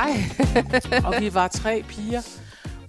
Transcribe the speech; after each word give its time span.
Ej. 0.00 0.24
og 1.06 1.14
vi 1.20 1.34
var 1.34 1.48
tre 1.48 1.84
piger, 1.88 2.22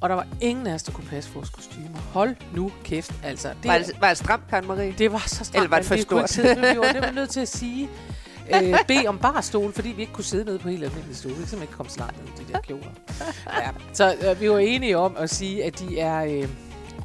og 0.01 0.09
der 0.09 0.15
var 0.15 0.27
ingen 0.41 0.67
af 0.67 0.73
os, 0.73 0.83
der 0.83 0.91
kunne 0.91 1.07
passe 1.07 1.33
vores 1.33 1.49
kostymer. 1.49 1.99
Hold 2.13 2.35
nu 2.55 2.71
kæft, 2.83 3.13
altså. 3.23 3.47
Det, 3.47 3.71
Var 3.71 3.77
det, 3.77 3.91
var 4.01 4.07
det 4.07 4.17
stramt, 4.17 4.43
Karen 4.49 4.67
Marie? 4.67 4.95
det 4.97 5.11
var 5.11 5.23
så 5.27 5.35
stramt. 5.35 5.55
Eller 5.55 5.69
var 5.69 5.77
det 5.77 5.85
for 5.85 5.95
kunne 5.95 6.27
stort? 6.27 6.29
sidde, 6.29 6.55
vi 6.55 6.79
var 6.79 6.93
nemlig 6.93 7.13
nødt 7.13 7.29
til 7.29 7.39
at 7.39 7.47
sige, 7.47 7.89
øh, 8.55 8.75
bede 8.87 9.07
om 9.07 9.17
barstol, 9.19 9.73
fordi 9.73 9.89
vi 9.89 10.01
ikke 10.01 10.13
kunne 10.13 10.23
sidde 10.23 10.45
nede 10.45 10.59
på 10.59 10.69
helt 10.69 10.83
almindelige 10.83 11.15
stole. 11.15 11.35
Vi 11.35 11.39
kan 11.41 11.47
simpelthen 11.47 11.61
ikke 11.61 11.73
komme 11.73 11.89
så 11.89 11.99
langt 11.99 12.17
ned 12.17 12.45
i 12.45 12.47
de 12.47 12.53
der 12.53 12.59
kjoler. 12.59 12.91
Ja. 13.61 13.69
Så 13.93 14.15
øh, 14.29 14.41
vi 14.41 14.49
var 14.49 14.57
enige 14.57 14.97
om 14.97 15.15
at 15.17 15.29
sige, 15.29 15.63
at 15.63 15.79
de 15.79 15.99
er... 15.99 16.23
Øh, 16.25 16.47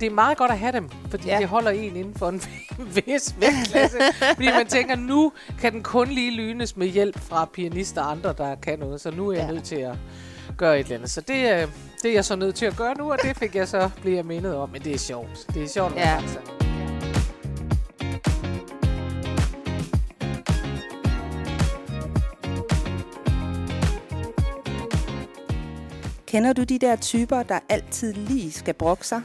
det 0.01 0.07
er 0.07 0.11
meget 0.11 0.39
godt 0.39 0.51
at 0.51 0.59
have 0.59 0.73
dem, 0.73 0.89
fordi 1.11 1.27
Ja. 1.29 1.39
det 1.39 1.49
holder 1.49 1.71
en 1.71 1.97
inden 1.97 2.15
for 2.15 2.29
en 2.29 2.43
vis 3.07 3.35
vægtklasse. 3.41 3.99
fordi 4.35 4.47
man 4.47 4.67
tænker, 4.67 4.97
nu 4.97 5.33
kan 5.61 5.73
den 5.73 5.83
kun 5.83 6.09
lige 6.09 6.31
lynes 6.31 6.77
med 6.77 6.87
hjælp 6.87 7.19
fra 7.21 7.45
pianister 7.45 8.03
og 8.03 8.11
andre, 8.11 8.35
der 8.39 8.55
kan 8.55 8.79
noget. 8.79 9.01
Så 9.01 9.11
nu 9.11 9.29
er 9.29 9.33
jeg 9.37 9.47
Ja. 9.47 9.53
nødt 9.53 9.65
til 9.65 9.77
at 9.77 9.95
gøre 10.57 10.81
et 10.81 10.85
eller 10.85 10.97
andet. 10.97 11.11
Så 11.11 11.21
det, 11.21 11.35
øh, 11.53 11.69
det 12.03 12.11
er 12.11 12.13
jeg 12.15 12.25
så 12.25 12.37
nødt 12.37 12.55
til 12.55 12.67
at 12.67 12.77
gøre 12.77 12.95
nu, 12.99 13.13
og 13.13 13.19
det 13.23 13.37
fik 13.37 13.55
jeg 13.55 13.69
så 13.69 13.91
bliver 14.03 14.23
mindet 14.23 14.55
om. 14.57 14.71
Men 14.71 14.83
det 14.83 14.95
er 14.95 14.99
sjovt. 14.99 15.47
Det 15.55 15.63
er 15.63 15.69
sjovt 15.69 15.97
Ja. 15.97 16.11
ja. 16.11 16.21
Kender 26.27 26.53
du 26.53 26.63
de 26.65 26.79
der 26.79 26.97
typer, 26.97 27.43
der 27.43 27.59
altid 27.69 28.13
lige 28.13 28.53
skal 28.53 28.75
brokke 28.75 29.07
sig? 29.07 29.23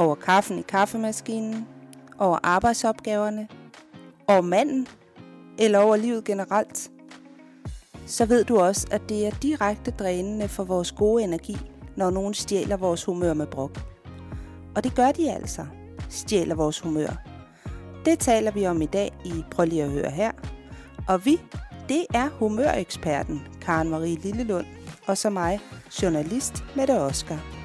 Over 0.00 0.14
kaffen 0.14 0.58
i 0.58 0.62
kaffemaskinen? 0.62 1.68
Over 2.18 2.38
arbejdsopgaverne? 2.42 3.48
Over 4.28 4.40
manden? 4.40 4.86
Eller 5.58 5.78
over 5.78 5.96
livet 5.96 6.24
generelt? 6.24 6.90
Så 8.06 8.26
ved 8.26 8.44
du 8.44 8.60
også, 8.60 8.86
at 8.90 9.02
det 9.08 9.26
er 9.26 9.30
direkte 9.30 9.90
drænende 9.90 10.48
for 10.48 10.64
vores 10.64 10.92
gode 10.92 11.24
energi, 11.24 11.58
når 11.96 12.10
nogen 12.10 12.34
stjæler 12.34 12.76
vores 12.76 13.04
humør 13.04 13.34
med 13.34 13.46
brok. 13.46 13.80
Og 14.76 14.84
det 14.84 14.94
gør 14.94 15.12
de 15.12 15.32
altså. 15.32 15.66
Stjæler 16.08 16.54
vores 16.54 16.80
humør. 16.80 17.22
Det 18.04 18.18
taler 18.18 18.50
vi 18.50 18.66
om 18.66 18.82
i 18.82 18.86
dag 18.86 19.12
i 19.24 19.44
Prøv 19.50 19.66
lige 19.66 19.82
at 19.82 19.90
høre 19.90 20.10
her. 20.10 20.30
Og 21.08 21.24
vi, 21.24 21.40
det 21.88 22.06
er 22.14 22.28
humøreksperten 22.28 23.42
Karen 23.60 23.90
Marie 23.90 24.16
Lillelund, 24.16 24.66
og 25.06 25.18
så 25.18 25.30
mig, 25.30 25.60
journalist 26.02 26.64
Mette 26.76 27.00
Oskar. 27.00 27.59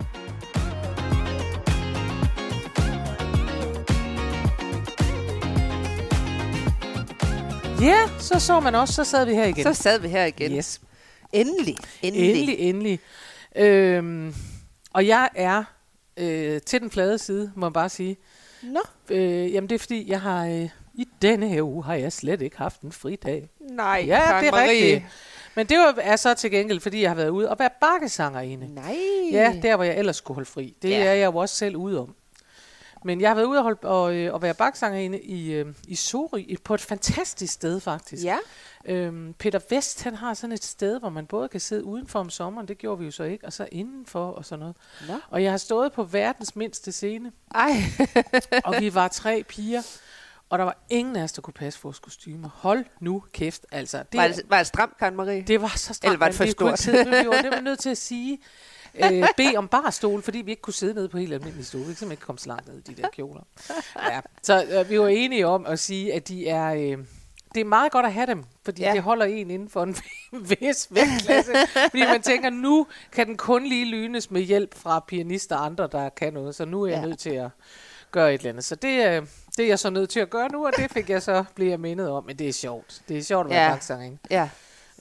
Ja, 7.82 8.10
så 8.20 8.40
så 8.40 8.60
man 8.60 8.76
også, 8.76 8.94
så 8.94 9.04
sad 9.04 9.26
vi 9.26 9.34
her 9.34 9.46
igen. 9.46 9.64
Så 9.64 9.74
sad 9.74 10.00
vi 10.00 10.08
her 10.08 10.26
igen. 10.26 10.52
Yes. 10.52 10.82
Endelig. 11.34 11.78
Endelig. 12.02 12.30
Endelig, 12.30 12.60
endelig. 12.60 13.00
Øhm, 13.56 14.34
og 14.94 15.08
jeg 15.08 15.30
er 15.36 15.64
øh, 16.18 16.62
til 16.62 16.82
den 16.82 16.92
flade 16.92 17.18
side, 17.18 17.52
må 17.56 17.66
man 17.66 17.74
bare 17.74 17.90
sige. 17.90 18.18
Nå, 18.64 18.80
Øh, 19.10 19.54
jamen 19.54 19.70
det 19.70 19.76
er 19.76 19.80
fordi, 19.80 20.10
jeg 20.10 20.22
har 20.22 20.46
øh, 20.46 20.70
i 20.94 21.08
denne 21.22 21.48
her 21.50 21.62
uge 21.62 21.84
har 21.84 21.96
jeg 21.96 22.14
slet 22.14 22.42
ikke 22.42 22.58
haft 22.58 22.82
en 22.82 22.92
fridag. 22.92 23.50
nej, 23.60 24.04
Ja, 24.08 24.20
Karen 24.26 24.44
det 24.44 24.48
er 24.48 24.52
Marie. 24.52 24.70
rigtigt. 24.70 25.04
Men 25.56 25.68
det 25.68 25.78
var, 25.78 25.96
er 26.02 26.16
så 26.16 26.34
til 26.34 26.52
gengæld, 26.52 26.80
fordi 26.80 27.02
jeg 27.02 27.10
har 27.10 27.16
været 27.16 27.30
ude 27.30 27.50
og 27.50 27.60
være 27.60 27.70
bakkesangerinde. 27.82 28.74
Nej. 28.74 28.96
Ja, 29.32 29.56
der 29.62 29.76
hvor 29.76 29.84
jeg 29.84 29.98
ellers 29.98 30.16
skulle 30.16 30.36
holde 30.36 30.50
fri. 30.50 30.78
Det 30.82 30.90
ja. 30.90 30.98
er 31.04 31.14
jeg 31.14 31.26
jo 31.26 31.36
også 31.38 31.56
selv 31.56 31.76
ude 31.76 32.00
om. 32.02 32.16
Men 33.06 33.22
jeg 33.22 33.30
har 33.30 33.36
været 33.36 33.46
ude 33.46 33.58
og, 33.60 33.64
holde, 33.64 33.80
og, 33.84 34.16
øh, 34.16 34.34
og 34.34 34.42
være 34.42 34.54
bakkesangerinde 34.54 35.22
i, 35.22 35.52
øh, 35.54 35.74
i 35.88 35.96
Sorø, 35.96 36.38
i- 36.38 36.58
på 36.64 36.74
et 36.74 36.82
fantastisk 36.82 37.54
sted 37.54 37.80
faktisk. 37.80 38.24
Ja. 38.24 38.38
Øhm, 38.86 39.34
Peter 39.40 39.60
Vest, 39.70 40.04
han 40.04 40.16
har 40.16 40.34
sådan 40.34 40.52
et 40.54 40.64
sted, 40.64 41.00
hvor 41.00 41.10
man 41.10 41.26
både 41.26 41.48
kan 41.50 41.60
sidde 41.60 41.84
udenfor 41.84 42.20
om 42.20 42.30
sommeren, 42.30 42.68
det 42.68 42.78
gjorde 42.78 43.00
vi 43.00 43.06
jo 43.06 43.12
så 43.12 43.24
ikke, 43.24 43.46
og 43.46 43.54
så 43.54 43.68
indenfor 43.72 44.26
og 44.32 44.46
sådan 44.46 44.60
noget. 44.60 44.76
Nå. 45.08 45.14
Og 45.30 45.44
jeg 45.44 45.52
har 45.52 45.58
stået 45.58 45.92
på 45.94 46.04
verdens 46.04 46.56
mindste 46.56 46.92
scene, 46.92 47.32
Ej. 47.56 47.72
og 48.66 48.76
vi 48.80 48.94
var 48.96 49.08
tre 49.08 49.44
piger, 49.48 49.82
og 50.50 50.58
der 50.60 50.64
var 50.66 50.78
ingen 50.90 51.16
af 51.16 51.24
os, 51.24 51.32
der 51.32 51.42
kunne 51.42 51.54
passe 51.54 51.80
vores 51.84 52.00
kostymer. 52.00 52.50
Hold 52.54 52.86
nu 53.00 53.24
kæft, 53.34 53.66
altså. 53.72 53.98
Det, 54.12 54.18
var, 54.20 54.28
det, 54.28 54.42
var 54.50 54.58
det 54.58 54.68
stramt, 54.68 54.98
Karen 54.98 55.16
Marie? 55.16 55.42
det 55.42 55.62
var 55.62 55.74
så 55.76 55.94
stramt, 55.94 56.04
Eller 56.04 56.20
var 56.20 56.28
det 56.28 56.36
for 56.36 56.46
stort? 56.46 56.80
Sidde, 56.80 57.06
vi 57.10 57.28
var 57.28 57.42
nemlig 57.42 57.62
nødt 57.62 57.80
til 57.80 57.90
at 57.90 57.98
sige, 57.98 58.40
øh, 59.04 59.24
bede 59.38 59.56
om 59.58 59.68
barstol, 59.68 60.22
fordi 60.22 60.38
vi 60.38 60.52
ikke 60.52 60.62
kunne 60.62 60.74
sidde 60.74 60.94
nede 60.94 61.10
på 61.10 61.18
helt 61.18 61.34
almindelige 61.34 61.66
stole. 61.66 61.84
Vi 61.84 61.88
simpelthen 61.90 62.12
ikke 62.12 62.24
komme 62.26 62.40
så 62.40 62.48
langt 62.48 62.68
ned 62.68 62.78
i 62.78 62.82
de 62.94 63.02
der 63.02 63.10
kjoler. 63.10 63.42
Ja. 64.10 64.20
Så 64.44 64.66
øh, 64.72 64.90
vi 64.90 65.00
var 65.00 65.08
enige 65.08 65.48
om 65.48 65.66
at 65.66 65.80
sige, 65.80 66.14
at 66.14 66.28
de 66.28 66.48
er... 66.48 66.74
Øh, 66.74 66.98
det 67.56 67.62
er 67.62 67.66
meget 67.66 67.92
godt 67.92 68.06
at 68.06 68.14
have 68.14 68.26
dem, 68.28 68.44
fordi 68.66 68.82
Ja. 68.82 68.94
det 68.94 69.02
holder 69.02 69.26
en 69.26 69.52
inden 69.52 69.70
for 69.70 69.84
en 69.84 69.96
vis 70.60 70.88
vægtklasse. 70.92 71.52
fordi 71.90 72.04
man 72.04 72.22
tænker, 72.22 72.50
nu 72.50 72.88
kan 73.12 73.28
den 73.28 73.38
kun 73.38 73.66
lige 73.66 73.86
lynes 73.86 74.32
med 74.32 74.42
hjælp 74.42 74.76
fra 74.78 75.00
pianister 75.08 75.56
og 75.56 75.66
andre, 75.66 75.90
der 75.92 76.10
kan 76.10 76.34
noget. 76.34 76.56
Så 76.56 76.66
nu 76.66 76.84
er 76.84 76.88
jeg 76.88 77.00
Ja. 77.02 77.06
nødt 77.06 77.20
til 77.20 77.30
at 77.30 77.50
gøre 78.12 78.34
et 78.34 78.40
eller 78.40 78.50
andet. 78.50 78.66
Så 78.66 78.76
det, 78.76 79.08
øh, 79.08 79.28
det 79.58 79.64
er 79.64 79.68
jeg 79.68 79.80
så 79.80 79.90
nødt 79.90 80.10
til 80.10 80.20
at 80.20 80.30
gøre 80.30 80.50
nu, 80.52 80.66
og 80.66 80.72
det 80.78 80.92
fik 80.92 81.10
jeg 81.10 81.22
så 81.22 81.44
blive 81.56 81.72
jeg 81.72 81.80
mindet 81.80 82.10
om. 82.10 82.24
Men 82.26 82.40
det 82.40 82.50
er 82.50 82.54
sjovt. 82.54 83.02
Det 83.08 83.18
er 83.18 83.24
sjovt 83.24 83.46
at 83.46 83.50
være 83.50 83.60
Ja. 83.62 83.68
ja. 83.68 83.74
baksanger, 83.74 84.18
Ja. 84.30 84.50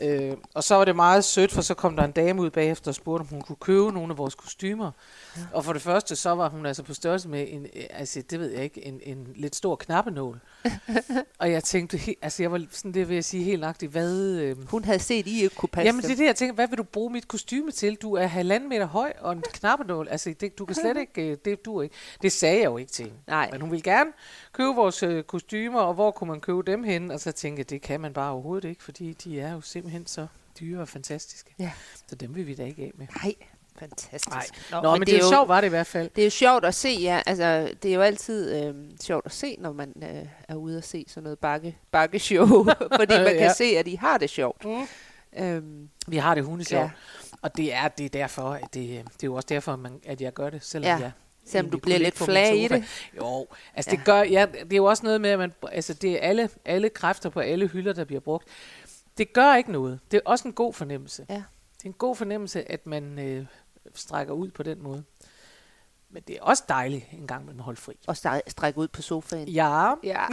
Øh, 0.01 0.37
og 0.55 0.65
så 0.65 0.75
var 0.75 0.85
det 0.85 0.97
meget 0.97 1.25
sødt, 1.25 1.53
for 1.53 1.63
så 1.63 1.75
kom 1.75 1.97
der 1.97 2.05
en 2.05 2.13
dame 2.13 2.43
ud 2.43 2.51
bagefter 2.51 2.91
og 2.91 2.95
spurgte, 2.95 3.23
om 3.23 3.27
hun 3.27 3.41
kunne 3.41 3.57
købe 3.57 3.93
nogle 3.93 4.11
af 4.11 4.19
vores 4.19 4.35
kostymer. 4.35 4.91
Ja. 5.37 5.43
Og 5.53 5.65
for 5.65 5.73
det 5.73 5.83
første, 5.83 6.17
så 6.17 6.31
var 6.31 6.49
hun 6.49 6.67
altså 6.67 6.83
på 6.83 6.95
størrelse 6.95 7.29
med 7.29 7.47
en, 7.49 7.67
øh, 7.77 7.83
altså 7.91 8.23
det 8.31 8.41
ved 8.41 8.51
jeg 8.51 8.65
ikke, 8.65 8.87
en, 8.87 9.01
en 9.03 9.29
lidt 9.37 9.57
stor 9.57 9.77
knappenål. 9.77 10.41
og 11.41 11.51
jeg 11.51 11.65
tænkte, 11.65 11.99
altså 12.23 12.43
jeg 12.43 12.53
var 12.53 12.65
sådan, 12.71 12.95
det 12.95 13.09
vil 13.09 13.15
jeg 13.15 13.25
sige 13.25 13.45
helt 13.45 13.61
nøjagtigt, 13.61 13.93
hvad... 13.93 14.21
Øh, 14.21 14.71
Hun 14.71 14.85
havde 14.85 14.99
set, 14.99 15.27
I 15.27 15.43
ikke 15.43 15.57
kunne 15.57 15.69
passe 15.69 15.87
Jamen 15.87 16.03
det 16.03 16.11
er 16.11 16.17
det, 16.17 16.27
jeg 16.27 16.37
tænker, 16.37 16.55
hvad 16.55 16.69
vil 16.69 16.79
du 16.79 16.83
bruge 16.83 17.13
mit 17.13 17.29
kostyme 17.29 17.71
til? 17.71 17.95
Du 17.95 18.15
er 18.15 18.27
halvanden 18.27 18.69
meter 18.69 18.87
høj 18.87 19.13
og 19.21 19.33
en 19.33 19.43
knappenål. 19.53 20.09
Altså, 20.11 20.35
det, 20.41 20.59
du 20.59 20.65
kan 20.65 20.75
slet 20.75 20.97
ikke, 20.97 21.31
øh, 21.31 21.37
det 21.45 21.65
du 21.65 21.81
ikke. 21.81 21.95
Det 22.23 22.33
sagde 22.33 22.57
jeg 22.57 22.65
jo 22.65 22.77
ikke 22.77 22.93
til 22.93 23.05
hende. 23.05 23.19
Nej. 23.27 23.49
Men 23.53 23.61
hun 23.61 23.71
ville 23.71 23.83
gerne 23.83 24.11
købe 24.53 24.75
vores 24.75 25.03
øh, 25.03 25.23
kostymer, 25.23 25.81
og 25.81 25.95
hvor 25.95 26.11
kunne 26.11 26.29
man 26.31 26.41
købe 26.41 26.63
dem 26.63 26.85
hen? 26.85 27.11
Og 27.11 27.21
så 27.21 27.33
tænkte 27.33 27.61
jeg, 27.61 27.71
det 27.71 27.83
kan 27.83 28.01
man 28.01 28.13
bare 28.13 28.33
overhovedet 28.33 28.69
ikke, 28.69 28.83
fordi 28.83 29.13
de 29.13 29.41
er 29.41 29.53
jo 29.53 29.61
simpelthen 29.61 29.84
så 30.07 30.27
dyre 30.61 30.81
og 30.81 30.89
fantastiske. 30.89 31.55
Ja. 31.59 31.71
Så 32.09 32.15
dem 32.15 32.35
vil 32.35 32.47
vi 32.47 32.55
da 32.55 32.65
ikke 32.65 32.83
af 32.83 32.91
med. 32.95 33.07
Nej, 33.23 33.35
fantastisk. 33.79 34.31
Nej. 34.31 34.47
Nå, 34.71 34.81
Nå 34.81 34.91
men, 34.91 34.99
men 35.01 35.07
det 35.07 35.15
er 35.15 35.19
jo 35.19 35.25
jo 35.25 35.31
sjovt, 35.31 35.49
var 35.49 35.61
det 35.61 35.69
i 35.69 35.71
hvert 35.71 35.87
fald. 35.87 36.11
Det 36.17 36.23
er 36.23 36.27
jo 36.27 36.31
sjovt 36.31 36.65
at 36.65 36.75
se, 36.75 36.89
ja. 36.89 37.23
Altså, 37.27 37.75
det 37.83 37.91
er 37.91 37.95
jo 37.95 38.01
altid 38.01 38.65
øh, 38.65 38.75
sjovt 39.03 39.27
at 39.27 39.33
se, 39.33 39.57
når 39.59 39.73
man 39.73 39.93
øh, 40.03 40.27
er 40.49 40.55
ude 40.55 40.79
og 40.79 40.85
se 40.85 41.05
sådan 41.09 41.23
noget 41.23 41.39
bakke, 41.39 41.77
bakkeshow. 41.91 42.65
fordi 42.99 43.15
man 43.15 43.25
kan 43.27 43.37
Ja. 43.37 43.53
se, 43.53 43.65
at 43.65 43.87
de 43.87 43.99
har 43.99 44.19
det 44.19 44.31
sjovt. 44.31 44.65
Mm. 44.65 44.87
Øhm, 45.39 45.89
Vi 46.07 46.17
har 46.17 46.35
det 46.35 46.45
hundesjovt. 46.45 46.83
Ja. 46.83 46.91
Og 47.43 47.57
det 47.57 47.75
er, 47.75 47.89
det 47.89 48.05
er 48.07 48.11
derfor, 48.11 48.51
at 48.51 48.61
det, 48.63 48.73
det 48.75 49.23
er 49.23 49.25
jo 49.25 49.35
også 49.35 49.47
derfor, 49.49 49.77
man, 49.77 50.01
at 50.07 50.21
jeg 50.21 50.33
gør 50.33 50.51
det, 50.51 50.65
selvom 50.65 50.87
Ja. 50.87 50.97
jeg 51.05 51.13
selvom 51.47 51.71
du 51.71 51.79
bliver 51.79 51.99
lidt 51.99 52.15
flag 52.17 52.57
i 52.57 52.69
det. 52.69 52.85
Jo, 53.17 53.47
altså 53.75 53.91
ja. 53.91 53.97
det 53.97 54.05
gør, 54.05 54.23
ja, 54.23 54.47
det 54.53 54.73
er 54.73 54.77
jo 54.77 54.85
også 54.85 55.03
noget 55.07 55.21
med, 55.21 55.31
at 55.31 55.39
man, 55.39 55.53
altså 55.73 55.95
det 55.95 56.13
er 56.13 56.19
alle, 56.21 56.49
alle 56.65 56.89
kræfter 56.89 57.29
på 57.31 57.41
alle 57.41 57.67
hylder, 57.67 57.93
der 57.93 58.05
bliver 58.05 58.21
brugt. 58.21 58.49
Det 59.19 59.33
gør 59.33 59.55
ikke 59.55 59.73
noget. 59.73 60.01
Det 60.11 60.17
er 60.17 60.21
også 60.31 60.49
en 60.49 60.55
god 60.55 60.73
fornemmelse. 60.73 61.27
Ja. 61.29 61.35
Det 61.79 61.85
er 61.85 61.89
en 61.89 61.93
god 61.93 62.17
fornemmelse, 62.17 62.71
at 62.73 62.87
man 62.87 63.19
øh, 63.19 63.47
strækker 63.95 64.35
ud 64.35 64.51
på 64.51 64.63
den 64.63 64.83
måde. 64.83 65.05
Men 66.11 66.23
det 66.27 66.37
er 66.37 66.43
også 66.43 66.63
dejligt 66.69 67.05
en 67.13 67.27
gang 67.27 67.45
med 67.47 67.55
holde 67.55 67.81
fri. 67.81 67.93
Og 68.07 68.17
strække 68.47 68.79
ud 68.79 68.89
på 68.89 69.03
sofaen. 69.03 69.49
Ja, 69.49 69.93
Ja. 70.03 70.25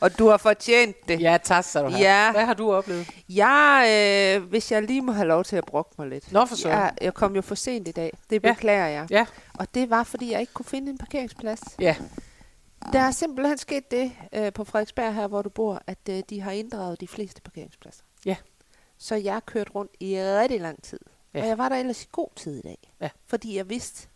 og 0.00 0.18
du 0.18 0.28
har 0.28 0.36
fortjent 0.36 0.96
det. 1.08 1.20
ja 1.20 1.38
tak 1.44 1.64
skal 1.64 1.82
du 1.84 1.88
have. 1.88 2.00
Ja. 2.02 2.32
Hvad 2.32 2.44
har 2.46 2.54
du 2.54 2.72
oplevet? 2.72 3.10
Jeg, 3.28 3.86
øh, 4.40 4.48
hvis 4.48 4.72
jeg 4.72 4.82
lige 4.82 5.02
må 5.02 5.12
have 5.12 5.28
lov 5.28 5.44
til 5.44 5.56
at 5.56 5.64
brokke 5.64 5.90
mig 5.98 6.08
lidt. 6.08 6.32
Nå 6.32 6.46
for 6.46 6.56
søren. 6.56 6.78
jeg, 6.78 6.94
jeg 7.00 7.14
kom 7.14 7.34
jo 7.36 7.42
for 7.42 7.54
sent 7.54 7.88
i 7.88 7.92
dag. 7.92 8.12
Det 8.30 8.44
Ja. 8.44 8.52
beklager 8.52 8.86
jeg. 8.86 9.06
Ja, 9.10 9.26
Og 9.58 9.74
det 9.74 9.90
var, 9.90 10.02
fordi 10.02 10.32
jeg 10.32 10.40
ikke 10.40 10.52
kunne 10.52 10.66
finde 10.66 10.90
en 10.90 10.98
parkeringsplads. 10.98 11.60
ja. 11.78 11.96
Der 12.92 13.00
er 13.00 13.10
simpelthen 13.10 13.58
sket 13.58 13.90
det 13.90 14.12
øh, 14.32 14.52
på 14.52 14.64
Frederiksberg 14.64 15.14
her, 15.14 15.26
hvor 15.26 15.42
du 15.42 15.48
bor, 15.48 15.82
at 15.86 15.98
øh, 16.10 16.22
de 16.30 16.40
har 16.40 16.50
inddraget 16.50 17.00
de 17.00 17.08
fleste 17.08 17.42
parkeringspladser. 17.42 18.02
Ja. 18.26 18.36
Så 18.98 19.14
jeg 19.14 19.32
har 19.32 19.40
kørt 19.40 19.70
rundt 19.74 19.92
i 20.00 20.16
rigtig 20.18 20.60
lang 20.60 20.82
tid. 20.82 21.00
Ja. 21.34 21.42
Og 21.42 21.48
jeg 21.48 21.58
var 21.58 21.68
der 21.68 21.76
ellers 21.76 22.04
i 22.04 22.08
god 22.12 22.28
tid 22.36 22.58
i 22.58 22.62
dag. 22.62 22.92
Ja. 23.00 23.08
Fordi 23.26 23.56
jeg 23.56 23.68
vidste, 23.70 24.08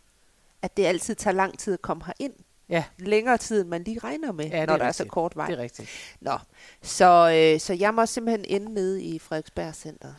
at 0.61 0.77
det 0.77 0.85
altid 0.85 1.15
tager 1.15 1.33
lang 1.35 1.59
tid 1.59 1.73
at 1.73 1.81
komme 1.81 2.03
herind. 2.05 2.33
Ja, 2.69 2.83
Længere 2.99 3.37
tid, 3.37 3.61
end 3.61 3.69
man 3.69 3.83
lige 3.83 3.99
regner 3.99 4.31
med, 4.31 4.45
Ja, 4.45 4.65
når 4.65 4.73
er 4.73 4.77
der 4.77 4.85
er 4.85 4.91
så 4.91 5.03
rigtigt. 5.03 5.11
kort 5.13 5.35
vej. 5.35 5.47
det 5.47 5.59
er 5.59 5.63
rigtigt. 5.63 5.89
Nå, 6.21 6.37
så, 6.81 7.31
øh, 7.53 7.59
så 7.59 7.73
jeg 7.73 7.93
må 7.93 8.05
simpelthen 8.05 8.45
ende 8.61 8.73
nede 8.73 9.03
i 9.03 9.19
Frederiksberg 9.19 9.75
Center 9.75 10.13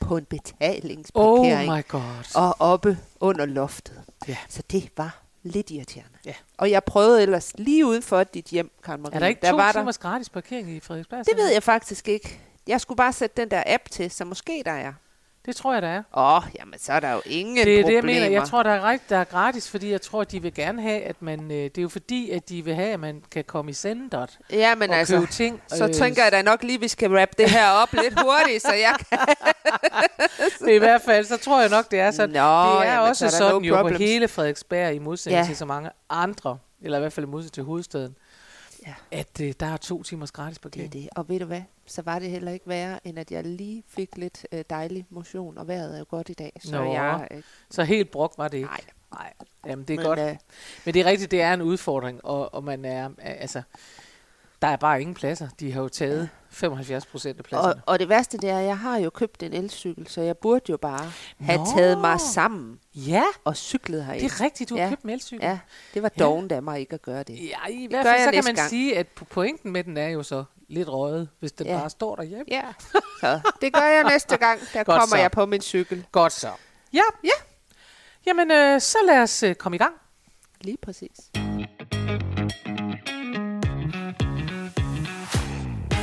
på 0.00 0.16
en 0.16 0.22
Oh 0.22 0.26
betalingsparkering 0.28 1.76
my 1.76 1.88
god. 1.88 2.00
og 2.36 2.56
oppe 2.58 2.98
under 3.20 3.46
loftet. 3.46 4.02
Ja. 4.28 4.36
Så 4.48 4.62
det 4.70 4.90
var 4.96 5.22
lidt 5.42 5.70
irriterende. 5.70 6.18
Ja. 6.24 6.34
Og 6.58 6.70
jeg 6.70 6.84
prøvede 6.84 7.22
ellers 7.22 7.52
lige 7.58 7.86
uden 7.86 8.02
for 8.02 8.24
dit 8.24 8.44
hjem, 8.44 8.70
Karen 8.84 9.02
Marie. 9.02 9.14
Er 9.14 9.18
der 9.18 9.26
ikke 9.26 9.40
der 9.42 9.50
to 9.50 9.56
var 9.56 9.72
timers 9.72 9.98
gratis 9.98 10.28
parkering 10.28 10.70
i 10.70 10.80
Frederiksberg? 10.80 11.26
Det 11.26 11.36
ved 11.36 11.52
jeg 11.52 11.62
faktisk 11.62 12.08
ikke. 12.08 12.40
Jeg 12.66 12.80
skulle 12.80 12.96
bare 12.96 13.12
sætte 13.12 13.40
den 13.42 13.50
der 13.50 13.62
app 13.66 13.90
til, 13.90 14.10
så 14.10 14.24
måske 14.24 14.62
der 14.64 14.72
er. 14.72 14.92
Det 15.46 15.56
tror 15.56 15.72
jeg, 15.72 15.82
der 15.82 15.88
er. 15.88 16.02
Åh, 16.16 16.36
oh, 16.36 16.42
jamen 16.58 16.78
så 16.78 16.92
er 16.92 17.00
der 17.00 17.12
jo 17.12 17.20
ingen 17.26 17.56
Det 17.56 17.78
er 17.78 17.82
problemer. 17.82 18.02
det, 18.02 18.14
jeg 18.14 18.22
mener. 18.22 18.40
Jeg 18.40 18.48
tror, 18.48 18.62
der 18.62 18.70
er, 18.70 18.98
der 19.08 19.16
er 19.16 19.24
gratis, 19.24 19.70
fordi 19.70 19.90
jeg 19.90 20.00
tror, 20.00 20.24
de 20.24 20.42
vil 20.42 20.54
gerne 20.54 20.82
have, 20.82 21.00
at 21.00 21.22
man... 21.22 21.50
Øh, 21.50 21.56
det 21.56 21.78
er 21.78 21.82
jo 21.82 21.88
fordi, 21.88 22.30
at 22.30 22.48
de 22.48 22.64
vil 22.64 22.74
have, 22.74 22.92
at 22.92 23.00
man 23.00 23.22
kan 23.30 23.44
komme 23.44 23.70
i 23.70 23.74
centret 23.74 24.38
ja, 24.52 24.74
men 24.74 24.90
og 24.90 24.96
altså, 24.96 25.18
købe 25.18 25.32
ting. 25.32 25.62
så 25.68 25.88
tænker 25.88 26.22
jeg 26.22 26.32
da 26.32 26.42
nok 26.42 26.62
lige, 26.62 26.80
vi 26.80 26.88
skal 26.88 27.12
wrap 27.12 27.28
det 27.38 27.50
her 27.50 27.70
op 27.70 27.92
lidt 27.92 28.20
hurtigt, 28.20 28.62
så 28.62 28.72
jeg 28.72 28.94
kan... 29.10 29.18
I 30.74 30.78
hvert 30.78 31.02
fald, 31.02 31.24
så 31.24 31.36
tror 31.36 31.60
jeg 31.60 31.70
nok, 31.70 31.90
det 31.90 32.00
er 32.00 32.10
sådan. 32.10 32.30
Nå, 32.30 32.34
det 32.34 32.88
er 32.88 32.92
jamen, 32.92 33.08
også 33.08 33.28
så 33.28 33.36
er 33.36 33.38
sådan 33.38 33.62
no 33.62 33.68
jo 33.68 33.74
på 33.74 33.80
problems. 33.80 33.98
hele 33.98 34.28
Frederiksberg, 34.28 34.94
i 34.94 34.98
modsætning 34.98 35.40
ja. 35.40 35.46
til 35.46 35.56
så 35.56 35.64
mange 35.64 35.90
andre, 36.10 36.58
eller 36.82 36.98
i 36.98 37.00
hvert 37.00 37.12
fald 37.12 37.26
i 37.26 37.28
modsætning 37.28 37.52
til 37.52 37.62
hovedstaden, 37.62 38.16
Ja. 38.86 38.94
at 39.10 39.40
øh, 39.40 39.52
der 39.60 39.66
er 39.66 39.76
to 39.76 40.02
timers 40.02 40.32
gratis 40.32 40.58
Det 40.58 40.64
er 40.66 40.68
parkering. 40.70 40.92
det. 40.92 41.08
Og 41.16 41.28
ved 41.28 41.40
du 41.40 41.44
hvad? 41.46 41.62
Så 41.86 42.02
var 42.02 42.18
det 42.18 42.30
heller 42.30 42.52
ikke 42.52 42.68
værre, 42.68 43.06
end 43.06 43.18
at 43.18 43.30
jeg 43.30 43.44
lige 43.44 43.82
fik 43.88 44.16
lidt 44.16 44.46
øh, 44.52 44.64
dejlig 44.70 45.06
motion, 45.10 45.58
og 45.58 45.68
vejret 45.68 45.94
er 45.94 45.98
jo 45.98 46.04
godt 46.08 46.28
i 46.28 46.34
dag. 46.34 46.52
Så 46.64 46.70
Nå, 46.84 46.92
jeg... 46.92 47.28
Øh, 47.30 47.42
Så 47.70 47.84
helt 47.84 48.10
brok 48.10 48.34
var 48.38 48.48
det 48.48 48.56
ikke. 48.58 48.68
nej, 48.68 48.80
Nej. 49.12 49.32
Jamen, 49.66 49.84
det 49.84 49.94
er 49.94 49.98
men, 49.98 50.06
godt. 50.06 50.18
Øh, 50.18 50.36
Men 50.84 50.94
det 50.94 51.00
er 51.00 51.04
rigtigt, 51.04 51.30
det 51.30 51.42
er 51.42 51.54
en 51.54 51.62
udfordring, 51.62 52.24
og, 52.24 52.54
og 52.54 52.64
man 52.64 52.84
er, 52.84 53.10
altså, 53.18 53.62
der 54.62 54.68
er 54.68 54.76
bare 54.76 55.00
ingen 55.00 55.14
pladser. 55.14 55.48
De 55.60 55.72
har 55.72 55.82
jo 55.82 55.88
taget 55.88 56.28
75 56.50 57.06
procent 57.06 57.36
af 57.36 57.40
og, 57.40 57.44
pladserne. 57.44 57.82
og 57.86 57.98
det 57.98 58.08
værste 58.08 58.38
det 58.38 58.50
er, 58.50 58.58
at 58.58 58.64
jeg 58.64 58.78
har 58.78 58.98
jo 58.98 59.10
købt 59.10 59.42
en 59.42 59.52
elcykel, 59.54 60.06
så 60.08 60.20
jeg 60.20 60.36
burde 60.38 60.64
jo 60.70 60.76
bare 60.76 61.12
have 61.40 61.58
Nå. 61.58 61.66
taget 61.76 61.98
mig 61.98 62.20
sammen 62.20 62.80
Ja, 62.94 63.22
og 63.44 63.56
cyklet 63.56 64.04
herind. 64.04 64.22
det 64.22 64.32
er 64.32 64.44
rigtigt, 64.44 64.70
du 64.70 64.76
har 64.76 64.82
Ja. 64.82 64.88
købt 64.88 65.02
en 65.02 65.10
elcykel. 65.10 65.44
Ja, 65.46 65.58
det 65.94 66.02
var 66.02 66.10
Ja. 66.18 66.24
doven 66.24 66.50
af 66.52 66.62
mig 66.62 66.80
ikke 66.80 66.94
at 66.94 67.02
gøre 67.02 67.22
det. 67.22 67.34
Ja, 67.48 67.58
i 67.70 67.86
hvert 67.90 68.06
fald 68.06 68.24
så 68.24 68.30
kan 68.32 68.44
man 68.44 68.54
gang. 68.54 68.68
sige, 68.70 68.98
at 68.98 69.06
po- 69.20 69.24
pointen 69.24 69.72
med 69.72 69.84
den 69.84 69.96
er 69.96 70.08
jo 70.08 70.22
så 70.22 70.44
lidt 70.68 70.88
røget, 70.88 71.28
hvis 71.40 71.52
den 71.52 71.66
Ja. 71.66 71.78
bare 71.78 71.90
står 71.90 72.16
derhjemme. 72.16 72.44
Ja, 72.48 72.62
så 73.20 73.40
det 73.60 73.72
gør 73.72 73.80
jeg 73.82 74.04
næste 74.04 74.36
gang. 74.36 74.60
Der 74.74 74.84
Godt 74.84 75.00
kommer 75.00 75.16
så. 75.16 75.20
jeg 75.22 75.30
på 75.30 75.46
min 75.46 75.60
cykel. 75.60 76.06
Godt 76.12 76.32
så. 76.32 76.50
Ja, 76.92 77.02
ja. 77.24 77.30
Jamen, 78.26 78.50
øh, 78.50 78.80
så 78.80 78.98
lad 79.06 79.22
os 79.22 79.42
øh, 79.42 79.54
komme 79.54 79.76
i 79.76 79.78
gang. 79.78 79.94
Lige 80.60 80.76
præcis. 80.82 81.10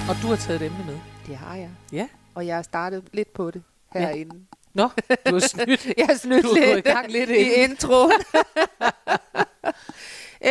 Og 0.09 0.15
du 0.21 0.27
har 0.27 0.35
taget 0.35 0.61
et 0.61 0.65
emne 0.65 0.85
med. 0.85 0.99
Det 1.27 1.37
har 1.37 1.55
jeg. 1.55 1.69
Ja. 1.91 2.07
Og 2.35 2.47
jeg 2.47 2.55
har 2.55 2.61
startet 2.61 3.03
lidt 3.13 3.33
på 3.33 3.51
det 3.51 3.63
herinde. 3.93 4.45
Nå, 4.73 4.89
du 5.27 5.33
har 5.33 5.39
snydt. 5.39 5.85
Jeg 5.97 6.05
har 6.07 6.15
snydt 6.15 6.43
Du 6.43 6.49
er 6.49 6.65
lidt 6.75 6.85
i 6.85 6.89
gang 6.89 7.11
lidt 7.11 7.29
i 7.29 7.53
introen. 7.53 8.11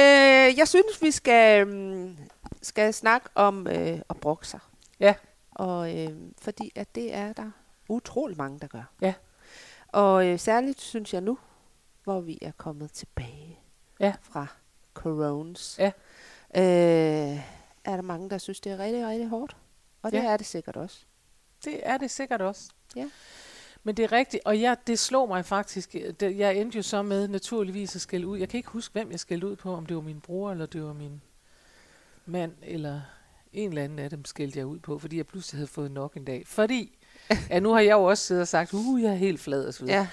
øh, 0.00 0.58
jeg 0.58 0.68
synes, 0.68 1.02
vi 1.02 1.10
skal, 1.10 1.66
mm, 1.66 2.16
skal 2.62 2.94
snakke 2.94 3.28
om 3.34 3.66
øh, 3.66 3.98
at 4.10 4.16
brokke 4.16 4.48
sig. 4.48 4.60
Ja. 5.00 5.14
Og, 5.50 5.98
øh, 5.98 6.10
fordi 6.42 6.72
at 6.74 6.94
det 6.94 7.14
er 7.14 7.32
der 7.32 7.50
utrolig 7.88 8.36
mange, 8.36 8.58
der 8.60 8.66
gør. 8.66 8.90
Ja. 9.00 9.14
Og 9.88 10.26
øh, 10.26 10.38
særligt 10.38 10.80
synes 10.80 11.14
jeg 11.14 11.20
nu, 11.20 11.38
hvor 12.04 12.20
vi 12.20 12.38
er 12.42 12.52
kommet 12.56 12.92
tilbage 12.92 13.58
Ja. 14.00 14.12
fra 14.22 14.46
coronas, 14.94 15.78
Ja. 15.78 15.90
øh, 17.34 17.40
er 17.86 17.96
der 17.96 18.02
mange, 18.02 18.30
der 18.30 18.38
synes, 18.38 18.60
det 18.60 18.72
er 18.72 18.78
rigtig, 18.78 19.06
rigtig 19.06 19.28
hårdt. 19.28 19.56
Og 20.02 20.12
det 20.12 20.18
Ja. 20.18 20.24
er 20.24 20.36
det 20.36 20.46
sikkert 20.46 20.76
også. 20.76 20.98
Det 21.64 21.80
er 21.82 21.96
det 21.96 22.10
sikkert 22.10 22.40
også. 22.42 22.70
Ja. 22.96 23.10
Men 23.84 23.94
det 23.96 24.02
er 24.02 24.12
rigtigt, 24.12 24.42
og 24.44 24.60
jeg, 24.60 24.76
det 24.86 24.98
slog 24.98 25.28
mig 25.28 25.44
faktisk. 25.44 25.92
Det, 26.20 26.38
jeg 26.38 26.56
endte 26.56 26.76
jo 26.76 26.82
så 26.82 27.02
med 27.02 27.28
naturligvis 27.28 27.94
at 27.96 28.00
skælde 28.00 28.26
ud. 28.26 28.38
Jeg 28.38 28.48
kan 28.48 28.58
ikke 28.58 28.70
huske, 28.70 28.92
hvem 28.92 29.10
jeg 29.10 29.20
skældte 29.20 29.46
ud 29.46 29.56
på, 29.56 29.74
om 29.74 29.86
det 29.86 29.96
var 29.96 30.02
min 30.02 30.20
bror, 30.20 30.50
eller 30.50 30.66
det 30.66 30.82
var 30.84 30.92
min 30.92 31.22
mand, 32.26 32.52
eller 32.62 33.00
en 33.52 33.68
eller 33.68 33.84
anden 33.84 33.98
af 33.98 34.10
dem 34.10 34.24
skældte 34.24 34.58
jeg 34.58 34.66
ud 34.66 34.78
på, 34.78 34.98
fordi 34.98 35.16
jeg 35.16 35.26
pludselig 35.26 35.58
havde 35.58 35.66
fået 35.68 35.90
nok 35.90 36.16
en 36.16 36.24
dag. 36.24 36.46
Fordi, 36.46 36.98
ja, 37.50 37.60
nu 37.60 37.72
har 37.72 37.80
jeg 37.80 37.92
jo 37.92 38.04
også 38.04 38.24
siddet 38.24 38.42
og 38.42 38.48
sagt, 38.48 38.74
uh, 38.74 39.02
jeg 39.02 39.10
er 39.10 39.14
helt 39.16 39.40
flad 39.40 39.66
og 39.66 39.74
så 39.74 39.84
videre. 39.84 39.98
Ja. 39.98 40.08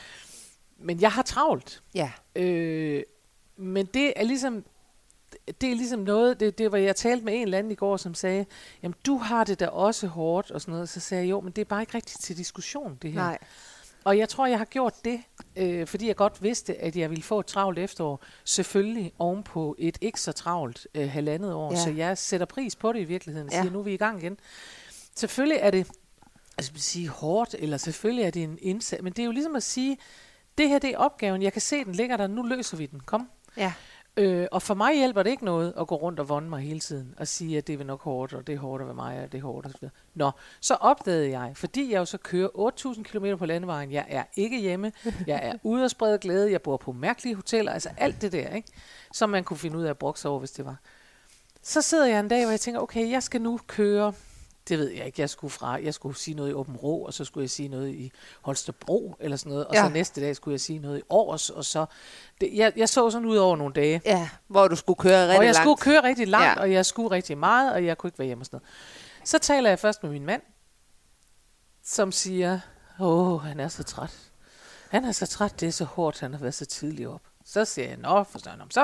Men 0.77 1.01
jeg 1.01 1.11
har 1.11 1.21
travlt. 1.21 1.83
Ja. 1.95 2.11
Øh, 2.35 3.03
men 3.57 3.85
det 3.85 4.13
er 4.15 4.23
ligesom, 4.23 4.65
det 5.61 5.71
er 5.71 5.75
ligesom 5.75 5.99
noget, 5.99 6.39
det, 6.39 6.57
det 6.57 6.71
var, 6.71 6.77
jeg 6.77 6.95
talte 6.95 7.25
med 7.25 7.33
en 7.35 7.41
eller 7.41 7.57
anden 7.57 7.71
i 7.71 7.75
går, 7.75 7.97
som 7.97 8.13
sagde, 8.13 8.45
jamen 8.83 8.95
du 9.05 9.17
har 9.17 9.43
det 9.43 9.59
da 9.59 9.67
også 9.67 10.07
hårdt 10.07 10.51
og 10.51 10.61
sådan 10.61 10.71
noget. 10.71 10.89
Så 10.89 10.99
sagde 10.99 11.23
jeg, 11.23 11.29
jo, 11.31 11.41
men 11.41 11.51
det 11.51 11.61
er 11.61 11.65
bare 11.65 11.81
ikke 11.81 11.93
rigtigt 11.95 12.21
til 12.21 12.37
diskussion, 12.37 12.97
det 13.01 13.11
her. 13.11 13.19
Nej. 13.21 13.37
Og 14.03 14.17
jeg 14.17 14.29
tror, 14.29 14.45
jeg 14.45 14.57
har 14.57 14.65
gjort 14.65 14.93
det, 15.05 15.21
øh, 15.55 15.87
fordi 15.87 16.07
jeg 16.07 16.15
godt 16.15 16.43
vidste, 16.43 16.81
at 16.81 16.95
jeg 16.95 17.09
ville 17.09 17.23
få 17.23 17.39
et 17.39 17.45
travlt 17.45 17.79
efterår. 17.79 18.23
Selvfølgelig 18.43 19.13
ovenpå 19.19 19.75
et 19.79 19.97
ikke 20.01 20.21
så 20.21 20.31
travlt 20.31 20.87
øh, 20.95 21.09
halvandet 21.09 21.53
år. 21.53 21.71
Ja. 21.73 21.79
Så 21.83 21.89
jeg 21.89 22.17
sætter 22.17 22.45
pris 22.45 22.75
på 22.75 22.93
det 22.93 22.99
i 22.99 23.03
virkeligheden. 23.03 23.47
og 23.47 23.53
Ja. 23.53 23.61
Siger, 23.61 23.71
nu 23.71 23.79
er 23.79 23.83
vi 23.83 23.93
i 23.93 23.97
gang 23.97 24.23
igen. 24.23 24.37
Selvfølgelig 25.15 25.57
er 25.61 25.71
det, 25.71 25.87
altså 26.57 26.71
vil 26.71 26.81
sige 26.81 27.07
hårdt, 27.09 27.55
eller 27.59 27.77
selvfølgelig 27.77 28.25
er 28.25 28.31
det 28.31 28.43
en 28.43 28.57
indsats. 28.61 29.01
Men 29.03 29.13
det 29.13 29.21
er 29.21 29.25
jo 29.25 29.31
ligesom 29.31 29.55
at 29.55 29.63
sige, 29.63 29.97
det 30.57 30.69
her 30.69 30.79
det 30.79 30.89
er 30.89 30.97
opgaven. 30.97 31.41
Jeg 31.41 31.53
kan 31.53 31.61
se, 31.61 31.83
den 31.83 31.93
ligger 31.95 32.17
der. 32.17 32.27
Nu 32.27 32.41
løser 32.41 32.77
vi 32.77 32.85
den. 32.85 32.99
Kom. 32.99 33.29
Ja. 33.57 33.73
Øh, 34.17 34.47
og 34.51 34.61
for 34.61 34.73
mig 34.73 34.95
hjælper 34.97 35.23
det 35.23 35.29
ikke 35.29 35.45
noget 35.45 35.73
at 35.79 35.87
gå 35.87 35.95
rundt 35.95 36.19
og 36.19 36.29
vonde 36.29 36.49
mig 36.49 36.61
hele 36.61 36.79
tiden 36.79 37.15
og 37.17 37.27
sige, 37.27 37.57
at 37.57 37.67
det 37.67 37.81
er 37.81 37.83
nok 37.83 38.01
hårdt, 38.01 38.33
og 38.33 38.47
det 38.47 38.55
er 38.55 38.59
hårdt 38.59 38.85
være 38.85 38.93
mig, 38.93 39.23
og 39.23 39.31
det 39.31 39.37
er 39.37 39.41
hårdt 39.41 39.65
osv. 39.65 39.89
Nå, 40.13 40.31
så 40.59 40.73
opdagede 40.73 41.39
jeg, 41.39 41.51
fordi 41.55 41.91
jeg 41.91 41.99
jo 41.99 42.05
så 42.05 42.17
kører 42.17 42.47
8.000 42.95 43.03
km 43.03 43.25
på 43.37 43.45
landevejen, 43.45 43.91
jeg 43.91 44.05
er 44.07 44.23
ikke 44.35 44.59
hjemme, 44.59 44.91
jeg 45.27 45.39
er 45.43 45.53
ude 45.71 45.83
og 45.83 45.89
sprede 45.89 46.17
glæde, 46.17 46.51
jeg 46.51 46.61
bor 46.61 46.77
på 46.77 46.91
mærkelige 46.91 47.35
hoteller, 47.35 47.71
altså 47.71 47.89
alt 47.97 48.21
det 48.21 48.31
der, 48.31 48.49
ikke? 48.49 48.67
som 49.13 49.29
man 49.29 49.43
kunne 49.43 49.57
finde 49.57 49.77
ud 49.77 49.83
af 49.83 49.89
at 49.89 49.97
brokse 49.97 50.29
over, 50.29 50.39
hvis 50.39 50.51
det 50.51 50.65
var. 50.65 50.75
Så 51.61 51.81
sidder 51.81 52.05
jeg 52.05 52.19
en 52.19 52.27
dag, 52.27 52.43
hvor 52.43 52.51
jeg 52.51 52.59
tænker, 52.59 52.81
okay, 52.81 53.11
jeg 53.11 53.23
skal 53.23 53.41
nu 53.41 53.59
køre 53.67 54.13
det 54.69 54.77
ved 54.79 54.89
jeg 54.89 55.05
ikke. 55.05 55.21
Jeg 55.21 55.29
skulle, 55.29 55.51
fra, 55.51 55.71
jeg 55.83 55.93
skulle 55.93 56.17
sige 56.17 56.35
noget 56.35 56.49
i 56.49 56.53
Åben 56.53 56.75
Rå, 56.75 57.05
og 57.05 57.13
så 57.13 57.25
skulle 57.25 57.41
jeg 57.43 57.49
sige 57.49 57.69
noget 57.69 57.89
i 57.89 58.11
Holstebro, 58.41 59.15
eller 59.19 59.37
sådan 59.37 59.49
noget. 59.49 59.65
Og 59.67 59.73
Ja. 59.75 59.83
så 59.83 59.89
næste 59.89 60.21
dag 60.21 60.35
skulle 60.35 60.53
jeg 60.53 60.61
sige 60.61 60.79
noget 60.79 60.99
i 60.99 61.01
Års, 61.09 61.49
og 61.49 61.65
så... 61.65 61.85
Det, 62.41 62.49
jeg, 62.53 62.73
jeg 62.75 62.89
så 62.89 63.09
sådan 63.09 63.27
ud 63.27 63.37
over 63.37 63.55
nogle 63.55 63.73
dage. 63.73 64.01
Ja, 64.05 64.29
hvor 64.47 64.67
du 64.67 64.75
skulle 64.75 64.97
køre 64.97 65.21
rigtig 65.27 65.37
og 65.39 65.45
jeg 65.45 65.53
langt. 65.53 65.65
skulle 65.65 65.77
køre 65.77 66.03
rigtig 66.03 66.27
langt, 66.27 66.45
Ja. 66.45 66.49
ja. 66.51 66.59
og 66.61 66.71
jeg 66.71 66.85
skulle 66.85 67.11
rigtig 67.11 67.37
meget, 67.37 67.73
og 67.73 67.85
jeg 67.85 67.97
kunne 67.97 68.07
ikke 68.07 68.19
være 68.19 68.25
hjemme 68.25 68.41
og 68.41 68.45
sådan 68.45 68.57
noget. 68.57 69.27
Så 69.27 69.39
taler 69.39 69.69
jeg 69.69 69.79
først 69.79 70.03
med 70.03 70.11
min 70.11 70.25
mand, 70.25 70.41
som 71.83 72.11
siger, 72.11 72.59
åh, 72.99 73.41
han 73.41 73.59
er 73.59 73.67
så 73.67 73.83
træt. 73.83 74.17
Han 74.89 75.05
er 75.05 75.11
så 75.11 75.25
træt, 75.27 75.59
det 75.59 75.67
er 75.67 75.71
så 75.71 75.85
hårdt, 75.85 76.19
han 76.19 76.33
har 76.33 76.39
været 76.39 76.53
så 76.53 76.65
tidligt 76.65 77.09
op. 77.09 77.21
Så 77.45 77.65
siger 77.65 77.87
jeg, 77.87 77.97
nå, 77.97 78.23
for 78.23 78.39
sådan, 78.39 78.71
så 78.71 78.81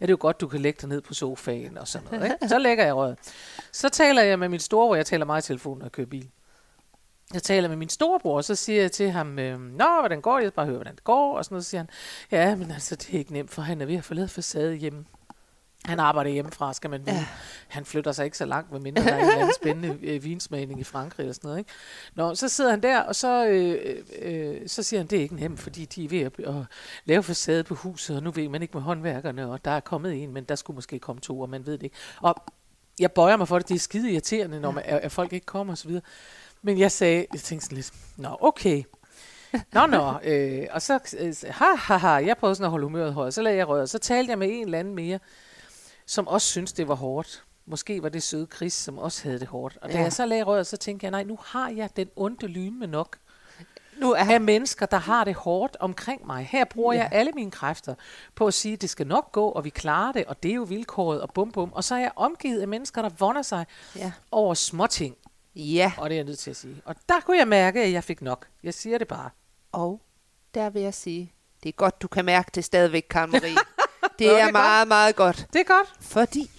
er 0.00 0.06
det 0.06 0.10
jo 0.10 0.16
godt, 0.20 0.40
du 0.40 0.48
kan 0.48 0.60
lægge 0.60 0.78
dig 0.80 0.88
ned 0.88 1.00
på 1.00 1.14
sofaen 1.14 1.78
og 1.78 1.88
sådan 1.88 2.08
noget. 2.12 2.24
Ikke? 2.24 2.48
Så 2.48 2.58
lægger 2.58 2.84
jeg 2.84 2.96
røret. 2.96 3.18
Så 3.72 3.88
taler 3.88 4.22
jeg 4.22 4.38
med 4.38 4.48
min 4.48 4.60
storebror, 4.60 4.96
jeg 4.96 5.06
taler 5.06 5.24
meget 5.24 5.44
i 5.44 5.46
telefonen, 5.46 5.78
når 5.78 5.86
jeg 5.86 5.92
kører 5.92 6.06
bil. 6.06 6.30
Jeg 7.34 7.42
taler 7.42 7.68
med 7.68 7.76
min 7.76 7.88
storebror, 7.88 8.36
og 8.36 8.44
så 8.44 8.54
siger 8.54 8.80
jeg 8.80 8.92
til 8.92 9.10
ham, 9.10 9.38
øh, 9.38 9.60
nå, 9.60 9.84
hvordan 10.00 10.20
går 10.20 10.36
det? 10.36 10.42
Jeg 10.42 10.48
skal 10.48 10.56
bare 10.56 10.66
høre, 10.66 10.76
hvordan 10.76 10.94
det 10.94 11.04
går, 11.04 11.38
og 11.38 11.44
sådan 11.44 11.54
noget. 11.54 11.64
Så 11.64 11.70
siger 11.70 11.80
han, 11.80 11.88
ja, 12.30 12.56
men 12.56 12.70
altså, 12.70 12.96
det 12.96 13.14
er 13.14 13.18
ikke 13.18 13.32
nemt, 13.32 13.50
for 13.50 13.62
han 13.62 13.80
er 13.80 13.86
ved 13.86 13.96
at 13.96 14.04
forlade 14.04 14.28
facade 14.28 14.74
hjemme. 14.74 15.04
Han 15.86 16.00
arbejder 16.00 16.30
hjemmefra, 16.30 16.72
skal 16.72 16.90
man 16.90 17.06
vide. 17.06 17.16
Ja. 17.16 17.26
Han 17.68 17.84
flytter 17.84 18.12
sig 18.12 18.24
ikke 18.24 18.38
så 18.38 18.44
langt, 18.44 18.72
medmindre 18.72 19.02
der 19.02 19.12
er 19.12 19.16
en 19.16 19.20
eller 19.20 19.34
anden 19.34 19.54
spændende 19.54 19.98
øh, 20.14 20.24
vinsmagning 20.24 20.80
i 20.80 20.84
Frankrig 20.84 21.22
eller 21.24 21.34
sådan 21.34 21.48
noget. 21.48 21.58
Ikke? 21.58 21.70
Nå, 22.14 22.34
så 22.34 22.48
sidder 22.48 22.70
han 22.70 22.82
der, 22.82 23.00
og 23.00 23.16
så, 23.16 23.46
øh, 23.46 23.96
øh, 24.22 24.68
så 24.68 24.82
siger 24.82 25.00
han, 25.00 25.06
det 25.06 25.18
er 25.18 25.22
ikke 25.22 25.36
nemt, 25.36 25.60
fordi 25.60 25.84
de 25.84 26.04
er 26.04 26.08
ved 26.08 26.20
at, 26.20 26.32
at 26.56 26.64
lave 27.04 27.22
facade 27.22 27.64
på 27.64 27.74
huset, 27.74 28.16
og 28.16 28.22
nu 28.22 28.30
ved 28.30 28.48
man 28.48 28.62
ikke 28.62 28.74
med 28.74 28.82
håndværkerne, 28.82 29.50
og 29.50 29.64
der 29.64 29.70
er 29.70 29.80
kommet 29.80 30.22
en, 30.22 30.32
men 30.32 30.44
der 30.44 30.54
skulle 30.54 30.74
måske 30.74 30.98
komme 30.98 31.20
to, 31.20 31.40
og 31.40 31.50
man 31.50 31.66
ved 31.66 31.72
det 31.72 31.82
ikke. 31.82 31.96
Og 32.20 32.34
jeg 32.98 33.12
bøjer 33.12 33.36
mig 33.36 33.48
for 33.48 33.58
det, 33.58 33.68
det 33.68 33.74
er 33.74 33.78
skide 33.78 34.12
irriterende, 34.12 34.60
når 34.60 34.70
man, 34.70 34.84
at, 34.86 34.98
at 34.98 35.12
folk 35.12 35.32
ikke 35.32 35.46
kommer 35.46 35.72
osv. 35.72 36.00
Men 36.62 36.78
jeg 36.78 36.92
sagde, 36.92 37.26
jeg 37.32 37.40
tænkte 37.40 37.64
sådan 37.64 37.76
lidt, 37.76 37.92
nå 38.16 38.36
okay, 38.40 38.82
Nå, 39.72 39.86
nå. 39.86 40.18
Øh, 40.24 40.66
og 40.70 40.82
så, 40.82 41.16
øh, 41.18 41.34
ha, 41.48 41.64
ha, 41.76 41.96
ha, 41.96 42.08
jeg 42.08 42.36
prøvede 42.36 42.54
sådan 42.54 42.64
at 42.64 42.70
holde 42.70 42.86
humøret 42.86 43.14
højt. 43.14 43.34
Så 43.34 43.42
lagde 43.42 43.58
jeg 43.58 43.68
røret. 43.68 43.90
Så 43.90 43.98
talte 43.98 44.30
jeg 44.30 44.38
med 44.38 44.48
en 44.50 44.64
eller 44.64 44.78
anden 44.78 44.94
mere, 44.94 45.18
som 46.06 46.28
også 46.28 46.46
synes 46.46 46.72
det 46.72 46.88
var 46.88 46.94
hårdt. 46.94 47.44
Måske 47.66 48.02
var 48.02 48.08
det 48.08 48.22
søde 48.22 48.46
Chris, 48.56 48.72
som 48.72 48.98
også 48.98 49.22
havde 49.22 49.38
det 49.40 49.48
hårdt. 49.48 49.78
Og 49.82 49.88
da 49.92 49.96
Ja. 49.96 50.02
jeg 50.02 50.12
så 50.12 50.26
lagde 50.26 50.42
røret, 50.42 50.66
så 50.66 50.76
tænkte 50.76 51.04
jeg, 51.04 51.10
nej, 51.10 51.22
nu 51.22 51.38
har 51.44 51.68
jeg 51.70 51.96
den 51.96 52.08
onde 52.16 52.46
lyme 52.46 52.86
nok 52.86 53.18
Nu 54.00 54.12
er 54.12 54.32
af 54.34 54.40
mennesker, 54.40 54.86
der 54.86 54.96
har 54.96 55.24
det 55.24 55.34
hårdt 55.34 55.76
omkring 55.80 56.26
mig. 56.26 56.46
Her 56.50 56.64
bruger 56.64 56.92
Ja. 56.92 56.98
jeg 57.00 57.08
alle 57.12 57.32
mine 57.32 57.50
kræfter 57.50 57.94
på 58.34 58.46
at 58.46 58.54
sige, 58.54 58.72
at 58.72 58.80
det 58.82 58.90
skal 58.90 59.06
nok 59.06 59.32
gå, 59.32 59.48
og 59.48 59.64
vi 59.64 59.70
klarer 59.70 60.12
det, 60.12 60.24
og 60.24 60.42
det 60.42 60.50
er 60.50 60.54
jo 60.54 60.62
vilkåret, 60.62 61.20
og 61.20 61.30
bum 61.34 61.52
bum. 61.52 61.72
Og 61.72 61.84
så 61.84 61.94
er 61.94 61.98
jeg 61.98 62.10
omgivet 62.16 62.60
af 62.60 62.68
mennesker, 62.68 63.02
der 63.02 63.08
vonder 63.18 63.42
sig 63.42 63.66
Ja. 63.96 64.12
over 64.30 64.54
småting. 64.54 65.16
Ja, 65.54 65.92
Og 65.98 66.10
det 66.10 66.14
er 66.14 66.18
jeg 66.18 66.24
nødt 66.24 66.38
til 66.38 66.50
at 66.50 66.56
sige. 66.56 66.82
Og 66.84 66.94
der 67.08 67.20
kunne 67.20 67.38
jeg 67.38 67.48
mærke, 67.48 67.82
at 67.82 67.92
jeg 67.92 68.04
fik 68.04 68.22
nok. 68.22 68.46
Jeg 68.62 68.74
siger 68.74 68.98
det 68.98 69.08
bare. 69.08 69.30
og 69.72 70.00
der 70.54 70.70
vil 70.70 70.82
jeg 70.82 70.94
sige, 70.94 71.32
det 71.62 71.68
er 71.68 71.72
godt, 71.72 72.02
du 72.02 72.08
kan 72.08 72.24
mærke 72.24 72.50
det 72.54 72.64
stadigvæk, 72.64 73.06
Karen 73.10 73.30
Marie. 73.30 73.54
Det 74.18 74.26
Nå, 74.26 74.32
det 74.32 74.40
er 74.42 74.46
er 74.46 74.52
meget, 74.52 74.88
meget 74.88 75.16
godt. 75.16 75.46
Det 75.52 75.60
er 75.60 75.64
godt. 75.64 75.94
Fordi 76.00 76.50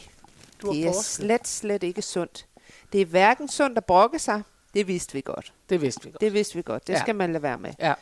Du 0.61 0.71
det 0.73 0.81
er 0.83 0.93
forsket. 0.93 1.05
slet, 1.05 1.47
slet 1.47 1.83
ikke 1.83 2.01
sundt. 2.01 2.45
Det 2.93 3.01
er 3.01 3.05
hverken 3.05 3.49
sundt 3.49 3.77
at 3.77 3.85
brokke 3.85 4.19
sig, 4.19 4.41
det 4.73 4.87
vidste 4.87 5.13
vi 5.13 5.21
godt. 5.21 5.53
Det 5.69 5.81
vidste 5.81 6.03
vi 6.03 6.11
godt. 6.11 6.21
Det 6.21 6.33
vidste 6.33 6.55
vi 6.55 6.61
godt, 6.61 6.87
det 6.87 6.93
Ja. 6.93 6.99
skal 6.99 7.15
man 7.15 7.31
lade 7.33 7.43
være 7.43 7.57
med. 7.57 7.73
Ja. 7.79 7.93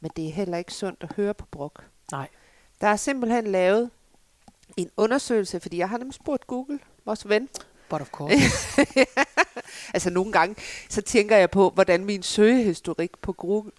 Men 0.00 0.10
det 0.16 0.28
er 0.28 0.32
heller 0.32 0.58
ikke 0.58 0.72
sundt 0.74 1.02
at 1.02 1.12
høre 1.16 1.34
på 1.34 1.46
brok. 1.50 1.84
Nej. 2.12 2.28
Der 2.80 2.86
er 2.88 2.96
simpelthen 2.96 3.46
lavet 3.46 3.90
en 4.76 4.90
undersøgelse, 4.96 5.60
fordi 5.60 5.78
jeg 5.78 5.88
har 5.88 5.98
nemlig 5.98 6.14
spurgt 6.14 6.46
Google, 6.46 6.78
vores 7.04 7.28
ven, 7.28 7.48
But 7.88 8.00
of 8.00 8.10
course. 8.10 8.34
Altså 9.94 10.10
nogle 10.10 10.32
gange, 10.32 10.56
så 10.88 11.02
tænker 11.02 11.36
jeg 11.36 11.50
på, 11.50 11.70
hvordan 11.70 12.04
min 12.04 12.22
søgehistorik 12.22 13.10
på 13.18 13.32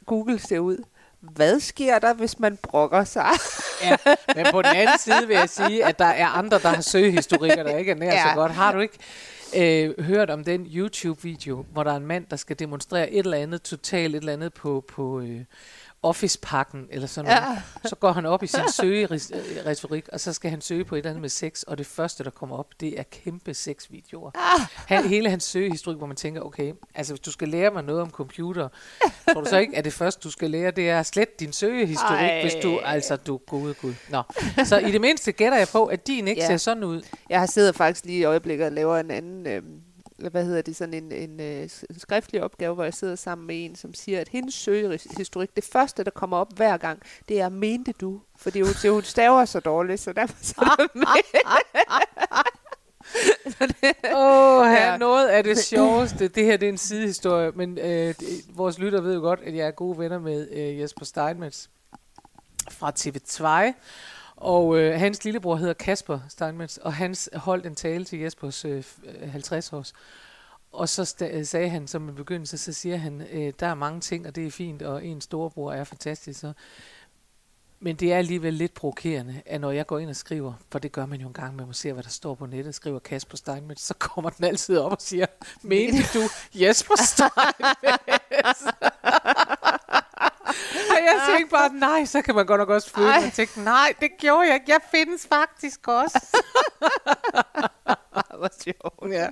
Google 0.06 0.39
ser 0.39 0.60
ud. 0.60 0.84
Hvad 1.32 1.60
sker 1.60 2.00
der, 2.00 2.13
hvis 2.13 2.39
man 2.39 2.58
brokker 2.58 3.03
sig? 3.03 3.30
Ja, 3.84 3.96
men 4.36 4.46
på 4.51 4.62
den 4.62 4.75
anden 4.75 5.00
side 5.00 5.27
vil 5.27 5.36
jeg 5.36 5.50
sige, 5.50 5.86
at 5.86 6.00
der 6.00 6.06
er 6.06 6.27
andre, 6.27 6.60
der 6.60 6.68
har 6.70 6.82
søgehistorikker, 6.82 7.63
der 7.63 7.77
ikke 7.77 7.92
er 7.92 7.96
nær 7.96 8.13
ja. 8.13 8.30
Så 8.30 8.36
godt. 8.36 8.51
Har 8.51 8.72
du 8.72 8.80
ikke 8.80 8.98
øh, 9.56 10.06
hørt 10.06 10.30
om 10.30 10.44
den 10.44 10.65
YouTube-video, 10.65 11.65
hvor 11.72 11.84
der 11.84 11.92
er 11.92 11.98
en 11.98 12.06
mand, 12.06 12.25
der 12.30 12.36
skal 12.36 12.60
demonstrere 12.60 13.12
et 13.12 13.20
eller 13.25 13.38
andet, 13.38 13.62
totalt 13.62 14.15
et 14.15 14.20
eller 14.20 14.34
andet 14.34 14.53
på, 14.53 14.84
på 14.88 15.20
øh, 15.20 15.42
Office-pakken, 16.03 16.88
eller 16.89 17.07
sådan 17.07 17.31
noget. 17.31 17.55
Ja. 17.83 17.89
Så 17.89 17.95
går 17.95 18.12
han 18.12 18.25
op 18.25 18.43
i 18.43 18.48
sin 18.48 18.60
søgeretorik, 18.72 20.07
og 20.12 20.19
så 20.19 20.33
skal 20.33 20.50
han 20.51 20.62
søge 20.62 20.86
på 20.86 20.95
et 20.95 21.00
eller 21.00 21.10
andet 21.10 21.22
med 21.22 21.29
sex, 21.29 21.63
og 21.63 21.77
det 21.77 21.86
første, 21.86 22.24
der 22.24 22.29
kommer 22.29 22.57
op, 22.57 22.67
det 22.79 23.00
er 23.00 23.03
kæmpe 23.03 23.53
sexvideoer. 23.53 24.31
Han, 24.88 25.07
hele 25.07 25.29
hans 25.29 25.43
søgehistorik, 25.43 25.98
hvor 25.98 26.07
man 26.07 26.15
tænker, 26.15 26.41
okay, 26.41 26.74
altså 26.95 27.13
hvis 27.13 27.19
du 27.19 27.31
skal 27.31 27.48
lære 27.50 27.72
mig 27.72 27.83
noget 27.83 28.01
om 28.01 28.10
computer, 28.12 28.67
tror 29.33 29.41
du 29.41 29.50
så 29.50 29.57
ikke, 29.57 29.77
at 29.77 29.86
det 29.86 29.93
første, 29.93 30.22
du 30.24 30.31
skal 30.31 30.51
lære, 30.51 30.72
det 30.72 30.89
er 30.89 31.00
at 31.00 31.05
slette 31.05 31.33
din 31.39 31.53
søgehistorik, 31.53 32.19
Ej. 32.19 32.41
hvis 32.41 32.53
du, 32.63 32.79
altså 32.79 33.15
du, 33.15 33.38
gode 33.48 33.74
gud. 33.74 33.93
Nå. 34.10 34.22
Så 34.65 34.77
i 34.77 34.91
det 34.91 35.01
mindste 35.01 35.31
gætter 35.31 35.57
jeg 35.57 35.67
på, 35.67 35.86
at 35.86 36.07
din 36.07 36.27
ikke 36.27 36.41
Ja. 36.41 36.48
ser 36.48 36.57
sådan 36.57 36.83
ud. 36.83 37.01
Jeg 37.29 37.39
har 37.39 37.45
siddet 37.48 37.75
faktisk 37.75 38.05
lige 38.05 38.19
i 38.19 38.24
øjeblikket 38.24 38.65
og 38.65 38.72
laver 38.72 38.98
en 38.98 39.12
anden, 39.12 39.48
øh, 39.48 39.62
hvad 40.17 40.46
hedder 40.46 40.62
det, 40.62 40.75
sådan 40.75 40.93
en, 40.93 41.12
en, 41.12 41.39
øh, 41.39 41.70
en 41.89 42.00
skriftlig 42.00 42.43
opgave, 42.43 42.75
hvor 42.75 42.84
jeg 42.84 42.93
sidder 42.93 43.15
sammen 43.15 43.48
med 43.48 43.65
en, 43.65 43.75
som 43.75 43.93
siger, 43.93 44.22
at 44.22 44.29
hendes 44.29 44.53
søgehistorik, 44.53 45.55
det 45.55 45.63
første, 45.63 46.03
der 46.03 46.12
kommer 46.12 46.38
op 46.38 46.53
hver 46.55 46.77
gang, 46.77 47.01
det 47.29 47.41
er, 47.41 47.50
mente 47.50 47.93
du? 48.01 48.22
Fordi 48.38 48.62
hun, 48.62 48.74
siger, 48.74 48.91
hun 48.91 49.03
staver 49.03 49.46
så 49.46 49.60
dårligt, 49.60 50.00
så 50.00 50.13
derfor 50.13 50.38
så 50.41 50.88
det. 53.82 53.96
Åh, 54.15 54.62
oh, 54.62 54.74
ja. 54.74 54.98
noget 54.98 55.27
af 55.27 55.43
det 55.43 55.58
sjoveste. 55.58 56.27
Det 56.27 56.46
her 56.46 56.58
det 56.58 56.65
er 56.65 56.72
en 56.72 56.77
sidehistorie, 56.77 57.51
men 57.51 57.77
øh, 57.77 57.86
det, 57.86 58.46
vores 58.50 58.79
lytter 58.79 59.01
ved 59.01 59.13
jo 59.13 59.20
godt, 59.20 59.39
at 59.39 59.55
jeg 59.55 59.67
er 59.67 59.72
gode 59.72 59.98
venner 59.98 60.20
med 60.20 60.48
øh, 60.51 60.79
Jesper 60.79 61.05
Steinmetz 61.05 61.67
fra 62.72 62.91
TV2. 63.00 63.74
Og 64.43 64.77
øh, 64.79 65.00
hans 65.00 65.23
lillebror 65.23 65.55
hedder 65.55 65.73
Kasper 65.73 66.19
Steinmetz, 66.29 66.77
og 66.77 66.93
han 66.93 67.15
holdt 67.33 67.65
en 67.65 67.75
tale 67.75 68.05
til 68.05 68.19
Jespers 68.19 68.65
øh, 68.65 68.83
50-års. 69.35 69.73
Øh, 69.73 70.00
og 70.71 70.89
så 70.89 71.01
sta- 71.03 71.38
øh, 71.38 71.45
sagde 71.45 71.69
han 71.69 71.88
som 71.88 72.09
en 72.09 72.15
begyndelse, 72.15 72.57
så 72.57 72.73
siger 72.73 72.97
han, 72.97 73.21
øh, 73.31 73.53
der 73.59 73.67
er 73.67 73.75
mange 73.75 74.00
ting, 74.00 74.27
og 74.27 74.35
det 74.35 74.47
er 74.47 74.51
fint, 74.51 74.81
og 74.81 75.05
en 75.05 75.21
storebror 75.21 75.73
er 75.73 75.83
fantastisk. 75.83 76.39
Så. 76.39 76.53
Men 77.79 77.95
det 77.95 78.13
er 78.13 78.17
alligevel 78.17 78.53
lidt 78.53 78.73
provokerende, 78.73 79.41
at 79.45 79.62
når 79.62 79.71
jeg 79.71 79.88
går 79.88 80.00
ind 80.00 80.09
og 80.09 80.15
skriver, 80.15 80.53
for 80.71 80.79
det 80.79 80.91
gør 80.91 81.05
man 81.05 81.21
jo 81.21 81.27
en 81.27 81.33
gang 81.33 81.55
med 81.55 81.65
må 81.65 81.73
se, 81.73 81.93
hvad 81.93 82.03
der 82.03 82.09
står 82.09 82.35
på 82.35 82.45
nettet, 82.45 82.75
skriver 82.75 83.00
Kasper 83.00 83.38
Steinmetz, 83.38 83.81
så 83.81 83.93
kommer 83.93 84.29
den 84.29 84.45
altid 84.45 84.77
op 84.77 84.91
og 84.91 85.01
siger, 85.01 85.25
mener 85.62 86.03
du 86.13 86.19
Jesper 86.53 86.95
Steinmetz? 86.95 88.62
og 90.89 90.95
jeg 91.03 91.22
tænkte 91.36 91.51
bare, 91.51 91.74
nej, 91.74 92.05
så 92.05 92.22
kan 92.22 92.36
man 92.36 92.45
godt 92.45 92.60
nok 92.60 92.69
også 92.69 92.89
føle, 92.89 93.07
Ej. 93.07 93.22
man 93.22 93.31
tænkte, 93.31 93.62
nej, 93.63 93.93
det 94.01 94.10
gjorde 94.19 94.48
jeg 94.48 94.53
ikke, 94.55 94.72
jeg 94.72 94.79
findes 94.91 95.27
faktisk 95.29 95.88
også. 95.88 96.19
Hvor 98.38 98.50
sjovt. 98.63 99.13
ja. 99.13 99.27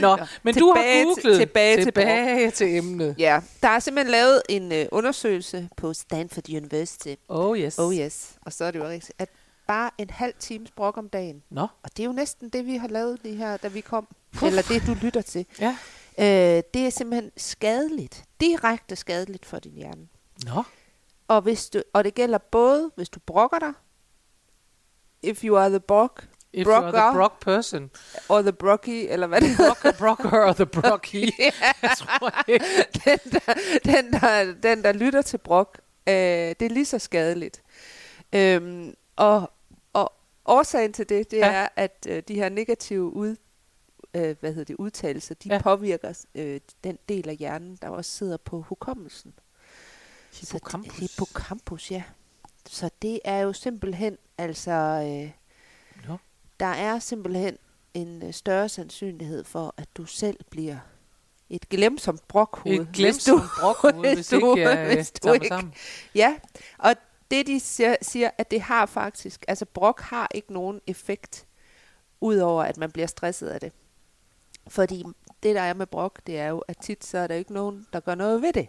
Nå, 0.00 0.18
men 0.42 0.54
du 0.54 0.66
har 0.66 0.74
Tilbage 0.74 1.04
til- 1.14 1.22
googlet 1.22 1.38
tilbage 1.40 1.76
til 1.76 1.84
tilbage 1.84 2.50
til 2.50 2.76
emnet. 2.76 3.14
Ja, 3.18 3.40
der 3.62 3.68
er 3.68 3.78
simpelthen 3.78 4.10
lavet 4.12 4.42
en 4.48 4.72
øh, 4.72 4.86
undersøgelse 4.92 5.68
på 5.76 5.94
Stanford 5.94 6.48
University. 6.50 7.14
Oh 7.28 7.58
yes. 7.58 7.78
Oh 7.78 7.94
yes. 7.96 8.32
Og 8.42 8.52
så 8.52 8.64
er 8.64 8.70
det 8.70 8.78
jo 8.78 8.88
rigtigt, 8.88 9.12
at 9.18 9.28
bare 9.68 9.90
en 9.98 10.10
halv 10.10 10.34
times 10.38 10.70
brok 10.70 10.96
om 10.96 11.08
dagen. 11.08 11.42
Nå, 11.50 11.60
Og 11.60 11.90
det 11.96 12.02
er 12.02 12.06
jo 12.06 12.12
næsten 12.12 12.48
det, 12.48 12.66
vi 12.66 12.76
har 12.76 12.88
lavet 12.88 13.18
lige 13.22 13.36
her, 13.36 13.56
da 13.56 13.68
vi 13.68 13.80
kom. 13.80 14.06
Eller 14.42 14.62
det, 14.62 14.82
du 14.86 14.96
lytter 15.02 15.22
til. 15.22 15.46
ja. 15.60 15.76
Øh, 16.18 16.62
det 16.74 16.86
er 16.86 16.90
simpelthen 16.90 17.30
skadeligt. 17.36 18.24
Direkte 18.40 18.96
skadeligt 18.96 19.46
for 19.46 19.58
din 19.58 19.72
hjerne. 19.76 20.06
Nå, 20.44 20.62
Og, 21.28 21.42
hvis 21.42 21.70
du, 21.70 21.82
og 21.92 22.04
det 22.04 22.14
gælder 22.14 22.38
både, 22.38 22.90
hvis 22.96 23.08
du 23.08 23.20
brokker 23.20 23.58
dig, 23.58 23.72
if 25.22 25.44
you 25.44 25.56
are 25.56 25.68
the 25.68 25.80
brok, 25.80 26.22
if 26.52 26.66
you're 26.66 26.70
the 26.70 26.90
Brokker. 26.92 27.12
brock 27.12 27.40
person. 27.40 27.90
or 28.28 28.42
the 28.42 28.52
brocky, 28.52 29.06
eller 29.12 29.26
hvad 29.26 29.40
det 29.40 29.56
Brocker, 29.56 29.92
brocker 29.98 30.40
og 30.44 30.54
the 30.56 30.66
brocky. 30.66 31.14
Ja. 31.38 31.50
Jeg 31.82 31.90
tror 31.98 32.48
ikke. 32.48 32.64
den, 33.04 33.18
der, 33.32 33.54
den, 33.84 34.12
der, 34.12 34.54
den, 34.62 34.84
der 34.84 34.92
lytter 34.92 35.22
til 35.22 35.38
brok, 35.38 35.80
øh, 36.08 36.14
det 36.14 36.62
er 36.62 36.68
lige 36.68 36.84
så 36.84 36.98
skadeligt. 36.98 37.62
Øhm, 38.32 38.94
og, 39.16 39.52
og 39.92 40.12
årsagen 40.44 40.92
til 40.92 41.08
det, 41.08 41.30
det 41.30 41.36
Ja. 41.36 41.52
er, 41.52 41.68
at 41.76 42.06
øh, 42.10 42.22
de 42.28 42.34
her 42.34 42.48
negative 42.48 43.12
ud, 43.12 43.36
øh, 44.14 44.36
hvad 44.40 44.50
hedder 44.52 44.64
det, 44.64 44.76
udtalelser, 44.78 45.34
de 45.34 45.48
ja. 45.48 45.60
påvirker 45.62 46.24
øh, 46.34 46.60
den 46.84 46.98
del 47.08 47.28
af 47.28 47.36
hjernen, 47.36 47.78
der 47.82 47.88
også 47.88 48.10
sidder 48.10 48.36
på 48.36 48.60
hukommelsen. 48.60 49.34
Så 50.34 50.52
Hippocampus. 50.52 50.92
det- 50.94 51.00
Hippocampus, 51.00 51.90
ja. 51.90 52.02
Så 52.66 52.90
det 53.02 53.20
er 53.24 53.38
jo 53.38 53.52
simpelthen, 53.52 54.18
altså, 54.38 54.70
øh, 54.72 55.30
Nå. 56.08 56.16
der 56.60 56.66
er 56.66 56.98
simpelthen 56.98 57.58
en 57.94 58.22
øh, 58.22 58.32
større 58.34 58.68
sandsynlighed 58.68 59.44
for, 59.44 59.74
at 59.76 59.88
du 59.96 60.04
selv 60.04 60.36
bliver 60.50 60.76
et 61.50 61.68
glemsomt 61.68 62.28
brokhoved. 62.28 62.80
Et 62.80 62.86
hvis 62.86 62.96
glemsomt 62.96 63.42
du- 63.42 63.48
brokhoved, 63.60 63.94
hvis, 63.94 64.14
hvis 64.14 64.28
du- 64.40 64.56
ikke 64.56 64.70
øh, 64.80 64.86
hvis 64.94 65.10
du 65.10 65.32
ikke- 65.32 65.48
sammen. 65.48 65.74
Ja, 66.14 66.36
og 66.78 66.94
det 67.30 67.46
de 67.46 67.60
siger, 67.60 67.96
siger, 68.02 68.30
at 68.38 68.50
det 68.50 68.60
har 68.60 68.86
faktisk, 68.86 69.44
altså 69.48 69.64
brok 69.64 70.00
har 70.00 70.28
ikke 70.34 70.52
nogen 70.52 70.80
effekt, 70.86 71.46
udover 72.20 72.62
at 72.64 72.76
man 72.76 72.90
bliver 72.92 73.06
stresset 73.06 73.48
af 73.48 73.60
det. 73.60 73.72
Fordi 74.68 75.04
det 75.42 75.54
der 75.54 75.60
er 75.62 75.74
med 75.74 75.86
brok, 75.86 76.20
det 76.26 76.38
er 76.38 76.46
jo, 76.48 76.58
at 76.58 76.76
tit 76.82 77.04
så 77.04 77.18
er 77.18 77.26
der 77.26 77.34
ikke 77.34 77.52
nogen, 77.52 77.86
der 77.92 78.00
gør 78.00 78.14
noget 78.14 78.42
ved 78.42 78.52
det. 78.52 78.68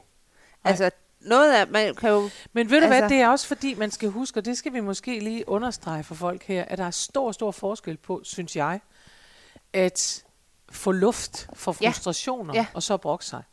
Altså 0.63 0.91
noget 1.25 1.53
af, 1.53 1.67
man 1.67 1.95
kan 1.95 2.09
jo, 2.09 2.29
Men 2.53 2.69
ved 2.69 2.81
du 2.81 2.87
hvad, 2.87 2.97
Altså- 3.01 3.15
det 3.15 3.21
er 3.21 3.29
også 3.29 3.47
fordi, 3.47 3.73
man 3.73 3.91
skal 3.91 4.09
huske, 4.09 4.39
og 4.39 4.45
det 4.45 4.57
skal 4.57 4.73
vi 4.73 4.79
måske 4.79 5.19
lige 5.19 5.49
understrege 5.49 6.03
for 6.03 6.15
folk 6.15 6.43
her, 6.43 6.65
at 6.65 6.77
der 6.77 6.83
er 6.85 6.91
stor, 6.91 7.31
stor 7.31 7.51
forskel 7.51 7.97
på, 7.97 8.21
synes 8.23 8.55
jeg, 8.55 8.79
at 9.73 10.23
få 10.71 10.91
luft 10.91 11.49
for 11.53 11.75
Ja. 11.81 11.89
frustrationer, 11.89 12.53
Ja. 12.55 12.65
og 12.73 12.83
så 12.83 12.97
brokke 12.97 13.25
sig. 13.25 13.43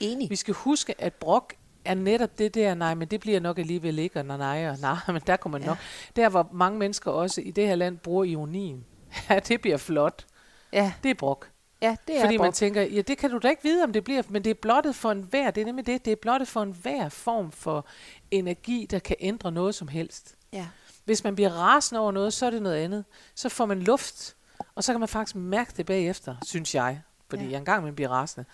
enig. 0.00 0.30
Vi 0.30 0.36
skal 0.36 0.54
huske, 0.54 0.94
at 1.00 1.14
brok 1.14 1.54
er 1.84 1.94
netop 1.94 2.38
det 2.38 2.54
der, 2.54 2.74
nej, 2.74 2.94
men 2.94 3.08
det 3.08 3.20
bliver 3.20 3.40
nok 3.40 3.58
alligevel 3.58 3.98
ikke, 3.98 4.18
og 4.18 4.24
nej, 4.26 4.36
nej, 4.36 4.68
og 4.70 4.78
nej, 4.80 4.96
men 5.12 5.22
der 5.26 5.36
kommer 5.36 5.58
man 5.58 5.64
Ja. 5.64 5.68
nok. 5.70 5.78
Der, 6.16 6.28
hvor 6.28 6.48
mange 6.52 6.78
mennesker 6.78 7.10
også 7.10 7.40
i 7.40 7.50
det 7.50 7.66
her 7.66 7.74
land 7.74 7.98
bruger 7.98 8.24
ironien. 8.24 8.84
Ja, 9.30 9.38
det 9.38 9.60
bliver 9.60 9.76
flot. 9.76 10.26
Ja, 10.72 10.92
Det 11.02 11.10
er 11.10 11.14
brok. 11.14 11.48
Ja 11.82 11.96
det 12.08 12.16
er 12.16 12.20
Fordi 12.20 12.36
man 12.36 12.46
brok. 12.46 12.54
tænker, 12.54 12.82
ja, 12.82 13.00
det 13.00 13.18
kan 13.18 13.30
du 13.30 13.38
da 13.38 13.48
ikke 13.48 13.62
vide, 13.62 13.84
om 13.84 13.92
det 13.92 14.04
bliver, 14.04 14.22
men 14.28 14.44
det 14.44 14.50
er 14.50 14.54
blottet 14.54 14.94
for 14.96 15.10
en 15.12 15.22
hver, 15.30 15.50
det 15.50 15.60
er 15.60 15.64
nemlig 15.64 15.86
det, 15.86 16.04
det 16.04 16.10
er 16.12 16.16
blottet 16.16 16.48
for 16.48 16.62
en 16.62 16.76
hver 16.82 17.08
form 17.08 17.52
for 17.52 17.86
energi, 18.30 18.86
der 18.90 18.98
kan 18.98 19.16
ændre 19.20 19.52
noget 19.52 19.74
som 19.74 19.88
helst. 19.88 20.34
Ja. 20.52 20.66
Hvis 21.04 21.24
man 21.24 21.34
bliver 21.34 21.50
rasende 21.50 22.00
over 22.00 22.12
noget, 22.12 22.32
så 22.32 22.46
er 22.46 22.50
det 22.50 22.62
noget 22.62 22.76
andet. 22.76 23.04
Så 23.34 23.48
får 23.48 23.66
man 23.66 23.82
luft, 23.82 24.36
og 24.74 24.84
så 24.84 24.92
kan 24.92 25.00
man 25.00 25.08
faktisk 25.08 25.36
mærke 25.36 25.72
det 25.76 25.86
bagefter, 25.86 26.36
synes 26.46 26.74
jeg. 26.74 27.00
Fordi 27.30 27.44
Ja. 27.44 27.50
jeg 27.50 27.58
engang 27.58 27.84
man 27.84 27.94
bliver 27.94 28.08
rasende. 28.10 28.44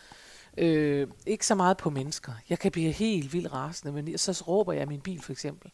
Øh, 0.59 1.07
ikke 1.27 1.47
så 1.47 1.55
meget 1.55 1.77
på 1.77 1.91
mennesker. 1.91 2.33
Jeg 2.49 2.59
kan 2.59 2.73
blive 2.73 2.93
helt 2.93 3.33
vildt 3.33 3.53
rasende, 3.53 3.93
men 3.93 4.19
så 4.19 4.45
råber 4.49 4.73
jeg 4.73 4.89
min 4.89 5.01
bil 5.01 5.23
for 5.23 5.33
eksempel. 5.33 5.71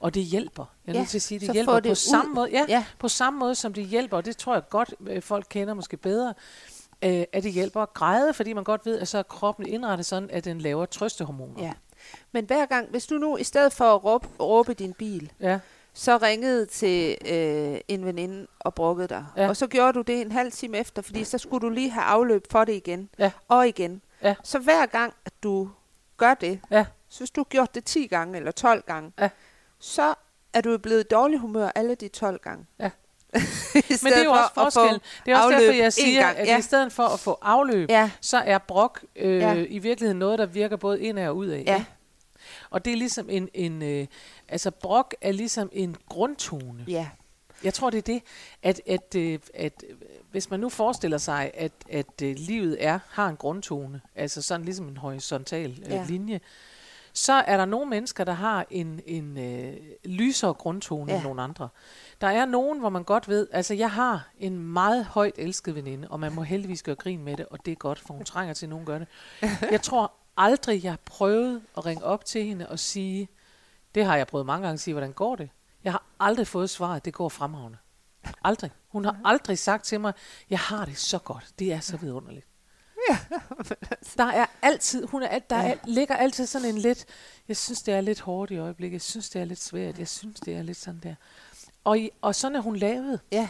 Og 0.00 0.14
det 0.14 0.22
hjælper. 0.22 0.64
Jeg 0.86 0.92
er 0.92 0.94
Ja, 0.94 1.00
nødt 1.00 1.10
til 1.10 1.18
at 1.18 1.22
sige, 1.22 1.40
det 1.40 1.52
hjælper 1.52 1.72
på 1.72 1.80
det 1.80 1.90
ud. 1.90 1.94
samme 1.94 2.34
måde. 2.34 2.48
Ja, 2.52 2.64
Ja. 2.68 2.84
på 2.98 3.08
samme 3.08 3.38
måde 3.38 3.54
som 3.54 3.72
det 3.74 3.86
hjælper, 3.86 4.16
og 4.16 4.24
det 4.24 4.36
tror 4.36 4.54
jeg 4.54 4.68
godt, 4.70 4.94
øh, 5.06 5.22
folk 5.22 5.46
kender 5.50 5.74
måske 5.74 5.96
bedre, 5.96 6.34
øh, 7.04 7.24
at 7.32 7.42
det 7.42 7.52
hjælper 7.52 7.80
at 7.82 7.94
græde, 7.94 8.34
fordi 8.34 8.52
man 8.52 8.64
godt 8.64 8.86
ved, 8.86 8.98
at 8.98 9.08
så 9.08 9.18
er 9.18 9.22
kroppen 9.22 9.66
indrettet 9.66 10.06
sådan, 10.06 10.30
at 10.30 10.44
den 10.44 10.60
laver 10.60 10.86
trøstehormoner. 10.86 11.62
Ja. 11.64 11.72
Men 12.32 12.44
hver 12.44 12.66
gang, 12.66 12.88
hvis 12.90 13.06
du 13.06 13.14
nu 13.14 13.36
i 13.36 13.44
stedet 13.44 13.72
for 13.72 13.84
at 13.94 14.04
råbe, 14.04 14.28
råbe 14.40 14.74
din 14.74 14.92
bil, 14.92 15.32
ja. 15.40 15.58
så 15.92 16.16
ringede 16.16 16.66
til 16.66 17.16
øh, 17.32 17.80
en 17.88 18.04
veninde 18.06 18.46
og 18.58 18.74
brokkede 18.74 19.08
dig. 19.08 19.26
Ja. 19.36 19.48
Og 19.48 19.56
så 19.56 19.66
gjorde 19.66 19.92
du 19.92 20.00
det 20.02 20.20
en 20.20 20.32
halv 20.32 20.52
time 20.52 20.78
efter, 20.78 21.02
fordi 21.02 21.24
så 21.24 21.38
skulle 21.38 21.62
du 21.62 21.68
lige 21.70 21.90
have 21.90 22.04
afløb 22.04 22.46
for 22.50 22.64
det 22.64 22.72
igen. 22.72 23.08
Ja. 23.18 23.30
Og 23.48 23.68
igen. 23.68 24.02
Ja. 24.22 24.34
Så 24.42 24.58
hver 24.58 24.86
gang, 24.86 25.14
at 25.24 25.32
du 25.42 25.70
gør 26.16 26.34
det, 26.34 26.60
Ja. 26.70 26.86
så 27.08 27.18
hvis 27.20 27.30
du 27.30 27.40
har 27.40 27.44
gjort 27.44 27.74
det 27.74 27.84
10 27.84 28.06
gange 28.06 28.36
eller 28.38 28.50
12 28.50 28.82
gange, 28.86 29.12
Ja. 29.18 29.28
så 29.78 30.14
er 30.52 30.60
du 30.60 30.78
blevet 30.78 31.00
i 31.00 31.08
dårlig 31.10 31.38
humør 31.38 31.68
alle 31.74 31.94
de 31.94 32.08
12 32.08 32.38
gange. 32.40 32.66
Ja. 32.78 32.90
I 33.74 33.82
Men 34.02 34.12
det 34.12 34.18
er 34.20 34.24
jo 34.24 34.30
også 34.30 34.44
at 34.44 34.50
få 34.54 34.62
forskel. 34.70 35.00
Det 35.26 35.32
er 35.32 35.38
også 35.38 35.58
derfor, 35.58 35.72
jeg 35.72 35.92
siger, 35.92 36.20
gang. 36.22 36.38
at 36.38 36.46
Ja. 36.46 36.58
i 36.58 36.62
stedet 36.62 36.92
for 36.92 37.02
at 37.02 37.20
få 37.20 37.38
afløb, 37.42 37.90
Ja, 37.90 38.10
så 38.20 38.36
er 38.38 38.58
brok 38.58 39.04
øh, 39.16 39.38
Ja. 39.38 39.54
i 39.54 39.78
virkeligheden 39.78 40.18
noget, 40.18 40.38
der 40.38 40.46
virker 40.46 40.76
både 40.76 41.00
indad 41.02 41.28
og 41.28 41.36
udad. 41.36 41.58
ja, 41.66 41.84
Og 42.70 42.84
det 42.84 42.92
er 42.92 42.96
ligesom 42.96 43.30
en, 43.30 43.48
en 43.54 43.82
øh, 43.82 44.06
altså 44.48 44.70
brok 44.70 45.14
er 45.20 45.32
ligesom 45.32 45.68
en 45.72 45.96
grundtone. 46.08 46.84
ja. 46.88 47.08
Jeg 47.64 47.74
tror, 47.74 47.90
det 47.90 47.98
er 47.98 48.02
det, 48.02 48.22
at, 48.62 48.80
at, 48.86 49.14
øh, 49.16 49.38
at 49.54 49.84
øh, 49.90 49.96
hvis 50.30 50.50
man 50.50 50.60
nu 50.60 50.68
forestiller 50.68 51.18
sig, 51.18 51.50
at, 51.54 51.72
at 51.90 52.22
øh, 52.22 52.34
livet 52.38 52.76
er 52.80 52.98
har 53.10 53.28
en 53.28 53.36
grundtone, 53.36 54.00
altså 54.14 54.42
sådan 54.42 54.64
ligesom 54.64 54.88
en 54.88 54.96
horisontal 54.96 55.70
øh, 55.86 55.90
Ja. 55.92 56.04
linje, 56.08 56.40
så 57.14 57.32
er 57.32 57.56
der 57.56 57.64
nogle 57.64 57.90
mennesker, 57.90 58.24
der 58.24 58.32
har 58.32 58.66
en, 58.70 59.00
en 59.06 59.38
øh, 59.38 59.76
lysere 60.04 60.54
grundtone 60.54 61.12
ja. 61.12 61.16
End 61.16 61.24
nogle 61.24 61.42
andre. 61.42 61.68
Der 62.20 62.26
er 62.26 62.46
nogen, 62.46 62.80
hvor 62.80 62.88
man 62.88 63.04
godt 63.04 63.28
ved, 63.28 63.46
altså 63.52 63.74
jeg 63.74 63.90
har 63.90 64.28
en 64.38 64.58
meget 64.58 65.04
højt 65.04 65.34
elsket 65.38 65.74
veninde, 65.74 66.08
og 66.08 66.20
man 66.20 66.34
må 66.34 66.42
heldigvis 66.42 66.82
gøre 66.82 66.96
grin 66.96 67.24
med 67.24 67.36
det, 67.36 67.46
og 67.46 67.58
det 67.66 67.72
er 67.72 67.76
godt, 67.76 67.98
for 67.98 68.14
hun 68.14 68.24
trænger 68.24 68.54
til, 68.54 68.66
at 68.66 68.70
nogen 68.70 68.86
gør 68.86 68.98
det. 68.98 69.08
Jeg 69.70 69.82
tror 69.88 70.12
aldrig, 70.36 70.84
jeg 70.84 70.92
har 70.92 70.98
prøvet 71.04 71.62
at 71.76 71.86
ringe 71.86 72.04
op 72.04 72.24
til 72.24 72.44
hende 72.44 72.68
og 72.68 72.78
sige, 72.78 73.28
det 73.94 74.04
har 74.04 74.16
jeg 74.16 74.26
prøvet 74.26 74.46
mange 74.46 74.62
gange 74.62 74.74
at 74.74 74.80
sige, 74.80 74.94
hvordan 74.94 75.12
går 75.12 75.36
det? 75.36 75.50
Jeg 75.84 75.92
har 75.92 76.04
aldrig 76.20 76.46
fået 76.46 76.70
svaret, 76.70 77.04
det 77.04 77.14
går 77.14 77.28
fremragende. 77.28 77.78
Aldrig. 78.44 78.70
Hun 78.88 79.04
har 79.04 79.16
aldrig 79.24 79.58
sagt 79.58 79.84
til 79.84 80.00
mig, 80.00 80.12
jeg 80.50 80.58
har 80.58 80.84
det 80.84 80.98
så 80.98 81.18
godt. 81.18 81.44
Det 81.58 81.72
er 81.72 81.80
så 81.80 81.96
vidunderligt. 81.96 82.46
Der 84.18 84.24
er 84.24 84.46
altid, 84.62 85.06
hun 85.06 85.22
er, 85.22 85.28
alt- 85.28 85.50
der 85.50 85.56
er, 85.56 85.74
ligger 85.84 86.16
altid 86.16 86.46
sådan 86.46 86.68
en 86.68 86.78
lidt, 86.78 87.04
jeg 87.48 87.56
synes, 87.56 87.82
det 87.82 87.94
er 87.94 88.00
lidt 88.00 88.20
hårdt 88.20 88.50
i 88.50 88.56
øjeblikket, 88.56 88.94
jeg 88.94 89.02
synes, 89.02 89.30
det 89.30 89.40
er 89.40 89.44
lidt 89.44 89.62
svært, 89.62 89.98
jeg 89.98 90.08
synes, 90.08 90.40
det 90.40 90.54
er 90.56 90.62
lidt 90.62 90.78
sådan 90.78 91.00
der. 91.02 91.14
Og, 91.84 91.98
i, 91.98 92.10
og 92.20 92.34
sådan 92.34 92.56
er 92.56 92.60
hun 92.60 92.76
lavet. 92.76 93.20
Ja. 93.32 93.48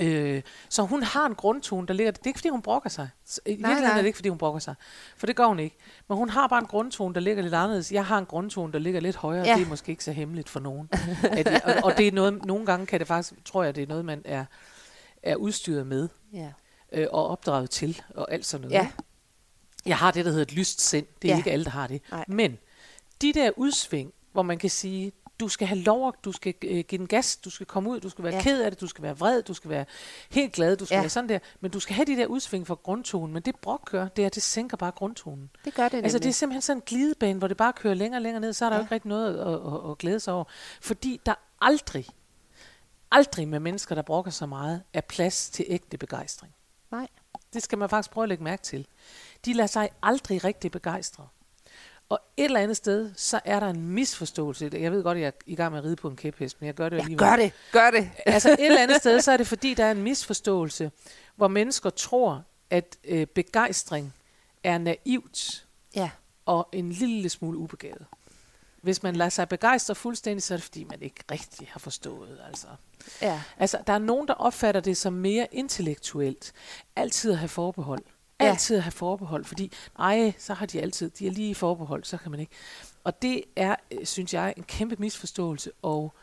Øh, 0.00 0.42
så 0.68 0.82
hun 0.82 1.02
har 1.02 1.26
en 1.26 1.34
grundtone, 1.34 1.86
der 1.86 1.94
ligger... 1.94 2.10
Det 2.10 2.20
er 2.22 2.26
ikke, 2.26 2.38
fordi 2.38 2.48
hun 2.48 2.62
brokker 2.62 2.90
sig. 2.90 3.08
I 3.26 3.28
Nej, 3.36 3.54
virkeligheden 3.56 3.82
nej. 3.82 3.92
er 3.92 3.96
det 4.02 4.06
ikke, 4.06 4.16
fordi 4.16 4.28
hun 4.28 4.38
brokker 4.38 4.60
sig. 4.60 4.74
For 5.16 5.26
det 5.26 5.36
gør 5.36 5.46
hun 5.46 5.58
ikke. 5.58 5.76
Men 6.08 6.18
hun 6.18 6.30
har 6.30 6.46
bare 6.48 6.58
en 6.60 6.66
grundtone, 6.66 7.14
der 7.14 7.20
ligger 7.20 7.42
lidt 7.42 7.54
anderledes. 7.54 7.92
Jeg 7.92 8.06
har 8.06 8.18
en 8.18 8.26
grundtone, 8.26 8.72
der 8.72 8.78
ligger 8.78 9.00
lidt 9.00 9.16
højere. 9.16 9.46
Ja. 9.46 9.54
Det 9.54 9.62
er 9.62 9.68
måske 9.68 9.90
ikke 9.90 10.04
så 10.04 10.12
hemmeligt 10.12 10.48
for 10.48 10.60
nogen. 10.60 10.88
at, 11.22 11.46
jeg- 11.50 11.62
og, 11.64 11.74
og 11.84 11.96
det 11.98 12.08
er 12.08 12.12
noget, 12.12 12.44
nogle 12.44 12.66
gange 12.66 12.86
kan 12.86 13.00
det 13.00 13.08
faktisk, 13.08 13.44
tror 13.44 13.62
jeg, 13.62 13.74
det 13.74 13.82
er 13.82 13.86
noget, 13.86 14.04
man 14.04 14.22
er, 14.24 14.44
er 15.22 15.36
udstyret 15.36 15.86
med 15.86 16.08
Ja. 16.32 16.48
Øh, 16.92 17.06
og 17.12 17.26
opdraget 17.28 17.70
til, 17.70 18.02
og 18.14 18.32
alt 18.32 18.46
sådan 18.46 18.68
noget. 18.68 18.74
Ja. 18.82 18.90
Jeg 19.86 19.96
har 19.96 20.10
det, 20.10 20.24
der 20.24 20.30
hedder 20.30 20.44
et 20.44 20.52
lyst 20.52 20.80
sind. 20.80 21.06
Det 21.22 21.28
er 21.28 21.32
Ja. 21.34 21.38
ikke 21.38 21.50
alle, 21.50 21.64
der 21.64 21.70
har 21.70 21.86
det. 21.86 22.02
Nej. 22.10 22.24
Men 22.28 22.58
de 23.22 23.32
der 23.32 23.50
udsving, 23.56 24.12
hvor 24.32 24.42
man 24.42 24.58
kan 24.58 24.70
sige, 24.70 25.12
du 25.40 25.48
skal 25.48 25.66
have 25.66 25.80
lov, 25.80 26.08
at- 26.08 26.14
du 26.24 26.32
skal 26.32 26.54
øh, 26.64 26.84
give 26.88 26.98
den 26.98 27.06
gas, 27.06 27.36
du 27.36 27.50
skal 27.50 27.66
komme 27.66 27.90
ud, 27.90 28.00
du 28.00 28.08
skal 28.08 28.24
være 28.24 28.34
Ja. 28.34 28.42
ked 28.42 28.62
af 28.62 28.70
det, 28.70 28.80
du 28.80 28.86
skal 28.86 29.02
være 29.02 29.18
vred, 29.18 29.42
du 29.42 29.54
skal 29.54 29.70
være 29.70 29.84
helt 30.30 30.52
glad, 30.52 30.76
du 30.76 30.84
skal 30.84 30.94
Ja. 30.96 31.00
være 31.00 31.08
sådan 31.10 31.28
der. 31.28 31.38
Men 31.60 31.70
du 31.70 31.80
skal 31.80 31.94
have 31.94 32.04
de 32.06 32.16
der 32.16 32.26
udsving 32.26 32.66
for 32.66 32.74
grundtonen. 32.74 33.32
Men 33.34 33.42
det 33.42 33.56
brok 33.56 33.90
gør, 33.90 34.08
det 34.08 34.22
er, 34.22 34.26
at 34.26 34.34
det 34.34 34.42
sænker 34.42 34.76
bare 34.76 34.90
grundtonen. 34.90 35.50
Det 35.64 35.74
gør 35.74 35.82
det 35.82 35.92
nemlig. 35.92 36.04
Altså 36.04 36.18
det 36.18 36.28
er 36.28 36.32
simpelthen 36.32 36.62
sådan 36.62 36.76
en 36.78 36.82
glidebane, 36.86 37.38
hvor 37.38 37.48
det 37.48 37.56
bare 37.56 37.72
kører 37.72 37.94
længere 37.94 38.18
og 38.18 38.22
længere 38.22 38.40
ned, 38.40 38.52
så 38.52 38.64
er 38.64 38.68
der 38.68 38.76
Ja. 38.76 38.80
jo 38.80 38.84
ikke 38.84 38.94
rigtig 38.94 39.08
noget 39.08 39.38
at, 39.38 39.54
at, 39.84 39.90
at 39.90 39.98
glæde 39.98 40.20
sig 40.20 40.34
over. 40.34 40.44
Fordi 40.80 41.20
der 41.26 41.34
aldrig, 41.60 42.06
aldrig 43.10 43.48
med 43.48 43.60
mennesker, 43.60 43.94
der 43.94 44.02
brokker 44.02 44.30
så 44.30 44.46
meget, 44.46 44.82
er 44.92 45.00
plads 45.00 45.50
til 45.50 45.64
ægte 45.68 45.98
begejstring. 45.98 46.52
Nej. 46.90 47.08
Det 47.52 47.62
skal 47.62 47.78
man 47.78 47.88
faktisk 47.88 48.10
prøve 48.10 48.22
at 48.22 48.28
lægge 48.28 48.44
mærke 48.44 48.62
til. 48.62 48.86
De 49.44 49.52
lader 49.52 49.66
sig 49.66 49.88
aldrig 50.02 50.44
rigtig 50.44 50.70
begejstre. 50.70 51.28
Og 52.08 52.20
et 52.36 52.44
eller 52.44 52.60
andet 52.60 52.76
sted, 52.76 53.10
så 53.16 53.40
er 53.44 53.60
der 53.60 53.66
en 53.68 53.88
misforståelse. 53.88 54.70
Jeg 54.72 54.92
ved 54.92 55.02
godt, 55.02 55.16
at 55.18 55.22
jeg 55.22 55.28
er 55.28 55.32
i 55.46 55.54
gang 55.54 55.70
med 55.72 55.78
at 55.78 55.84
ride 55.84 55.96
på 55.96 56.08
en 56.08 56.16
kæphest, 56.16 56.60
men 56.60 56.66
jeg 56.66 56.74
gør 56.74 56.88
det 56.88 56.96
Ja, 56.96 57.00
alligevel. 57.02 57.26
gør 57.28 57.36
det. 57.36 57.52
Gør 57.72 57.90
det. 57.90 58.10
Altså 58.26 58.50
et 58.50 58.66
eller 58.66 58.82
andet 58.82 58.96
sted, 58.96 59.20
så 59.20 59.32
er 59.32 59.36
det 59.36 59.46
fordi, 59.46 59.74
der 59.74 59.84
er 59.84 59.90
en 59.90 60.02
misforståelse, 60.02 60.90
hvor 61.36 61.48
mennesker 61.48 61.90
tror, 61.90 62.44
at 62.70 62.96
øh, 63.04 63.26
begejstring 63.26 64.14
er 64.64 64.78
naivt 64.78 65.66
Ja. 65.96 66.10
og 66.46 66.68
en 66.72 66.92
lille 66.92 67.28
smule 67.28 67.58
ubegavet. 67.58 68.06
Hvis 68.88 69.02
man 69.02 69.16
lader 69.16 69.30
sig 69.30 69.48
begejstre 69.48 69.94
fuldstændig, 69.94 70.42
så 70.42 70.54
er 70.54 70.58
det 70.58 70.64
fordi, 70.64 70.84
man 70.84 71.02
ikke 71.02 71.24
rigtig 71.30 71.68
har 71.70 71.80
forstået. 71.80 72.40
Altså. 72.46 72.66
Ja. 73.22 73.42
Altså, 73.58 73.78
der 73.86 73.92
er 73.92 73.98
nogen, 73.98 74.28
der 74.28 74.34
opfatter 74.34 74.80
det 74.80 74.96
som 74.96 75.12
mere 75.12 75.46
intellektuelt. 75.52 76.52
Altid 76.96 77.32
at 77.32 77.38
have 77.38 77.48
forbehold. 77.48 78.02
Ja. 78.40 78.44
Altid 78.44 78.76
at 78.76 78.82
have 78.82 78.92
forbehold, 78.92 79.44
fordi 79.44 79.72
nej, 79.98 80.32
så 80.38 80.54
har 80.54 80.66
de 80.66 80.80
altid, 80.80 81.10
de 81.10 81.26
er 81.26 81.30
lige 81.30 81.54
forbehold, 81.54 82.04
så 82.04 82.16
kan 82.16 82.30
man 82.30 82.40
ikke. 82.40 82.52
Og 83.04 83.22
det 83.22 83.44
er, 83.56 83.76
øh, 83.90 84.06
synes 84.06 84.34
jeg, 84.34 84.54
en 84.56 84.62
kæmpe 84.62 84.96
misforståelse, 84.98 85.70
og 85.82 86.14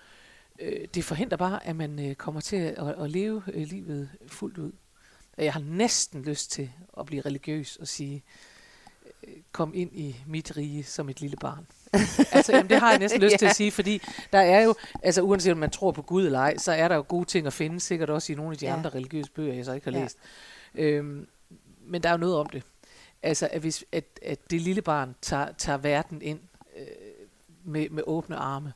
øh, 0.60 0.88
det 0.93 1.03
forhindrer 1.03 1.38
bare, 1.38 1.67
at 1.67 1.75
man 1.75 2.10
øh, 2.10 2.15
kommer 2.15 2.41
til 2.41 2.55
at, 2.55 2.77
at, 2.77 3.12
leve 3.12 3.43
øh, 3.48 3.67
livet 3.67 4.10
fuldt 4.27 4.57
ud. 4.57 4.72
Jeg 5.38 5.53
har 5.53 5.60
næsten 5.60 6.22
lyst 6.22 6.51
til 6.51 6.72
at 7.00 7.05
blive 7.05 7.22
religiøs 7.22 7.75
og 7.75 7.88
sige, 7.88 8.24
øh, 9.24 9.34
kom 9.51 9.72
ind 9.75 9.93
i 9.93 10.15
mit 10.27 10.57
rige 10.57 10.84
som 10.84 11.10
et 11.10 11.22
lille 11.22 11.38
barn. 11.38 11.67
Altså, 12.31 12.51
jamen, 12.55 12.69
det 12.69 12.79
har 12.79 12.89
jeg 12.89 12.99
næsten 12.99 13.21
lyst 13.25 13.35
til 13.39 13.45
Ja. 13.45 13.49
at 13.49 13.55
sige, 13.55 13.71
fordi 13.71 14.01
der 14.33 14.39
er 14.39 14.61
jo, 14.61 14.75
altså 15.03 15.21
uanset 15.21 15.51
om 15.51 15.57
man 15.57 15.69
tror 15.69 15.91
på 15.91 16.01
Gud 16.01 16.25
eller 16.25 16.39
ej, 16.39 16.57
så 16.57 16.71
er 16.71 16.87
der 16.87 16.95
jo 16.95 17.05
gode 17.07 17.25
ting 17.25 17.47
at 17.47 17.53
finde, 17.53 17.79
sikkert 17.79 18.09
også 18.09 18.33
i 18.33 18.35
nogle 18.35 18.51
af 18.51 18.57
de 18.57 18.65
Ja. 18.65 18.73
andre 18.73 18.89
religiøse 18.89 19.31
bøger, 19.31 19.53
jeg 19.53 19.65
så 19.65 19.73
ikke 19.73 19.91
har 19.91 19.97
Ja. 19.97 20.03
læst. 20.03 20.17
Øhm, 20.75 21.27
men 21.87 22.03
der 22.03 22.09
er 22.09 22.13
jo 22.13 22.17
noget 22.17 22.35
om 22.35 22.45
det. 22.45 22.63
Altså, 23.23 23.47
at, 23.51 23.61
hvis, 23.61 23.83
at, 23.91 24.03
at 24.21 24.51
det 24.51 24.61
lille 24.61 24.81
barn 24.81 25.15
tager, 25.21 25.47
tager 25.57 25.77
verden 25.77 26.21
ind 26.21 26.39
øh, 26.77 26.86
med, 27.65 27.89
med 27.89 28.03
åbne 28.08 28.36
arme. 28.36 28.73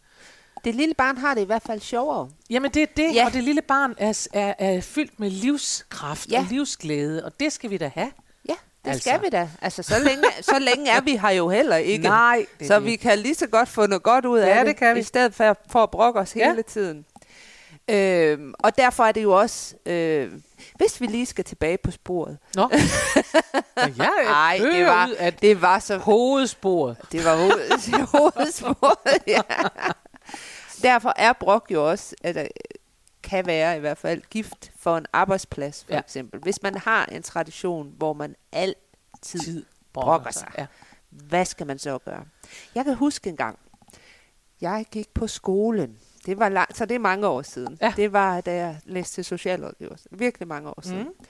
Det 0.63 0.75
lille 0.75 0.93
barn 0.93 1.17
har 1.17 1.33
det 1.33 1.41
i 1.41 1.45
hvert 1.45 1.61
fald 1.61 1.79
sjovere. 1.81 2.29
Jamen 2.49 2.71
det 2.71 2.81
er 2.81 2.87
det, 2.97 3.15
Ja. 3.15 3.25
og 3.25 3.33
det 3.33 3.43
lille 3.43 3.61
barn 3.61 3.95
er, 3.97 4.27
er, 4.33 4.53
er 4.59 4.81
fyldt 4.81 5.19
med 5.19 5.29
livskraft 5.29 6.31
ja. 6.31 6.39
og 6.39 6.45
livsglæde, 6.49 7.25
og 7.25 7.39
det 7.39 7.53
skal 7.53 7.69
vi 7.69 7.77
da 7.77 7.91
have. 7.93 8.11
Det 8.85 8.89
Altså. 8.91 9.01
skal 9.09 9.21
vi 9.21 9.29
da. 9.31 9.49
Altså, 9.61 9.83
så 9.83 9.99
længe, 9.99 10.23
så 10.41 10.59
længe 10.59 10.91
er 10.91 11.01
vi 11.01 11.15
her 11.17 11.29
jo 11.29 11.49
heller 11.49 11.75
ikke. 11.75 12.03
Nej, 12.03 12.45
det 12.59 12.67
så 12.67 12.75
det. 12.75 12.85
vi 12.85 12.95
kan 12.95 13.19
lige 13.19 13.35
så 13.35 13.47
godt 13.47 13.69
få 13.69 13.85
noget 13.87 14.03
godt 14.03 14.25
ud 14.25 14.39
af 14.39 14.47
Ja, 14.55 14.59
det, 14.59 14.67
det 14.67 14.77
kan 14.77 14.95
vi. 14.95 14.99
i 14.99 15.03
stedet 15.03 15.33
for, 15.35 15.57
for 15.71 15.83
at 15.83 15.91
brokke 15.91 16.19
os 16.19 16.35
Ja. 16.35 16.49
hele 16.49 16.63
tiden. 16.63 17.05
Øhm, 17.89 18.53
og 18.59 18.77
derfor 18.77 19.03
er 19.03 19.11
det 19.11 19.23
jo 19.23 19.31
også, 19.39 19.75
øh, 19.85 20.31
hvis 20.75 21.01
vi 21.01 21.05
lige 21.07 21.25
skal 21.25 21.45
tilbage 21.45 21.77
på 21.83 21.91
sporet. 21.91 22.37
Nå. 22.55 22.63
Og 23.75 23.97
jeg 23.97 24.09
Ej, 24.27 24.57
det 24.61 24.85
var, 24.85 25.09
af 25.19 25.33
det 25.33 25.61
var 25.61 25.79
så 25.79 25.97
hovedsporet. 25.97 26.97
Det 27.11 27.25
var 27.25 27.35
hoved, 27.35 28.07
hovedsporet, 28.17 29.17
ja. 29.27 29.41
Derfor 30.83 31.13
er 31.15 31.33
brok 31.33 31.65
jo 31.71 31.89
også, 31.89 32.15
eller 32.23 32.45
kan 33.23 33.45
være 33.45 33.77
i 33.77 33.79
hvert 33.79 33.97
fald, 33.97 34.21
gift 34.29 34.71
for 34.77 34.97
en 34.97 35.05
arbejdsplads, 35.13 35.83
for 35.83 35.93
Ja. 35.93 35.99
eksempel. 35.99 36.39
Hvis 36.39 36.61
man 36.63 36.77
har 36.77 37.05
en 37.05 37.23
tradition, 37.23 37.93
hvor 37.97 38.13
man 38.13 38.35
altid, 38.51 38.75
Tid 39.21 39.65
brokker 39.93 40.31
sig. 40.31 40.51
Ja. 40.57 40.65
hvad 41.09 41.45
skal 41.45 41.67
man 41.67 41.79
så 41.79 41.97
gøre? 41.97 42.25
Jeg 42.75 42.85
kan 42.85 42.95
huske 42.95 43.29
en 43.29 43.37
gang, 43.37 43.59
jeg 44.61 44.85
gik 44.91 45.09
på 45.13 45.27
skolen. 45.27 45.97
Det 46.25 46.39
var 46.39 46.49
lang, 46.49 46.75
så 46.75 46.85
det 46.85 46.95
er 46.95 46.99
mange 46.99 47.27
år 47.27 47.41
siden. 47.41 47.77
Ja. 47.81 47.93
Det 47.95 48.13
var, 48.13 48.41
da 48.41 48.53
jeg 48.55 48.79
læste 48.85 49.15
til 49.15 49.25
socialrådgiver. 49.25 49.95
Virkelig 50.11 50.47
mange 50.47 50.69
år 50.69 50.81
siden. 50.81 51.03
Mm. 51.03 51.25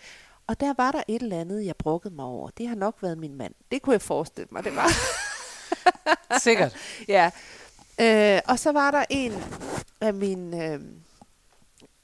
Og 0.48 0.60
der 0.60 0.74
var 0.78 0.92
der 0.92 1.04
et 1.08 1.22
eller 1.22 1.40
andet, 1.42 1.66
jeg 1.66 1.76
brokkede 1.76 2.14
mig 2.16 2.26
over. 2.26 2.50
Det 2.50 2.68
har 2.68 2.76
nok 2.76 2.98
været 3.02 3.18
min 3.18 3.36
mand. 3.36 3.54
Det 3.72 3.82
kunne 3.82 3.94
jeg 3.94 4.02
forestille 4.02 4.48
mig, 4.52 4.64
det 4.64 4.76
var. 4.76 4.90
Sikkert. 6.40 6.76
Ja. 7.08 7.32
Øh, 8.02 8.42
og 8.48 8.60
så 8.60 8.72
var 8.72 8.92
der 8.92 9.06
en 9.10 9.34
af 10.02 10.14
mine 10.14 10.66
øh, 10.74 10.80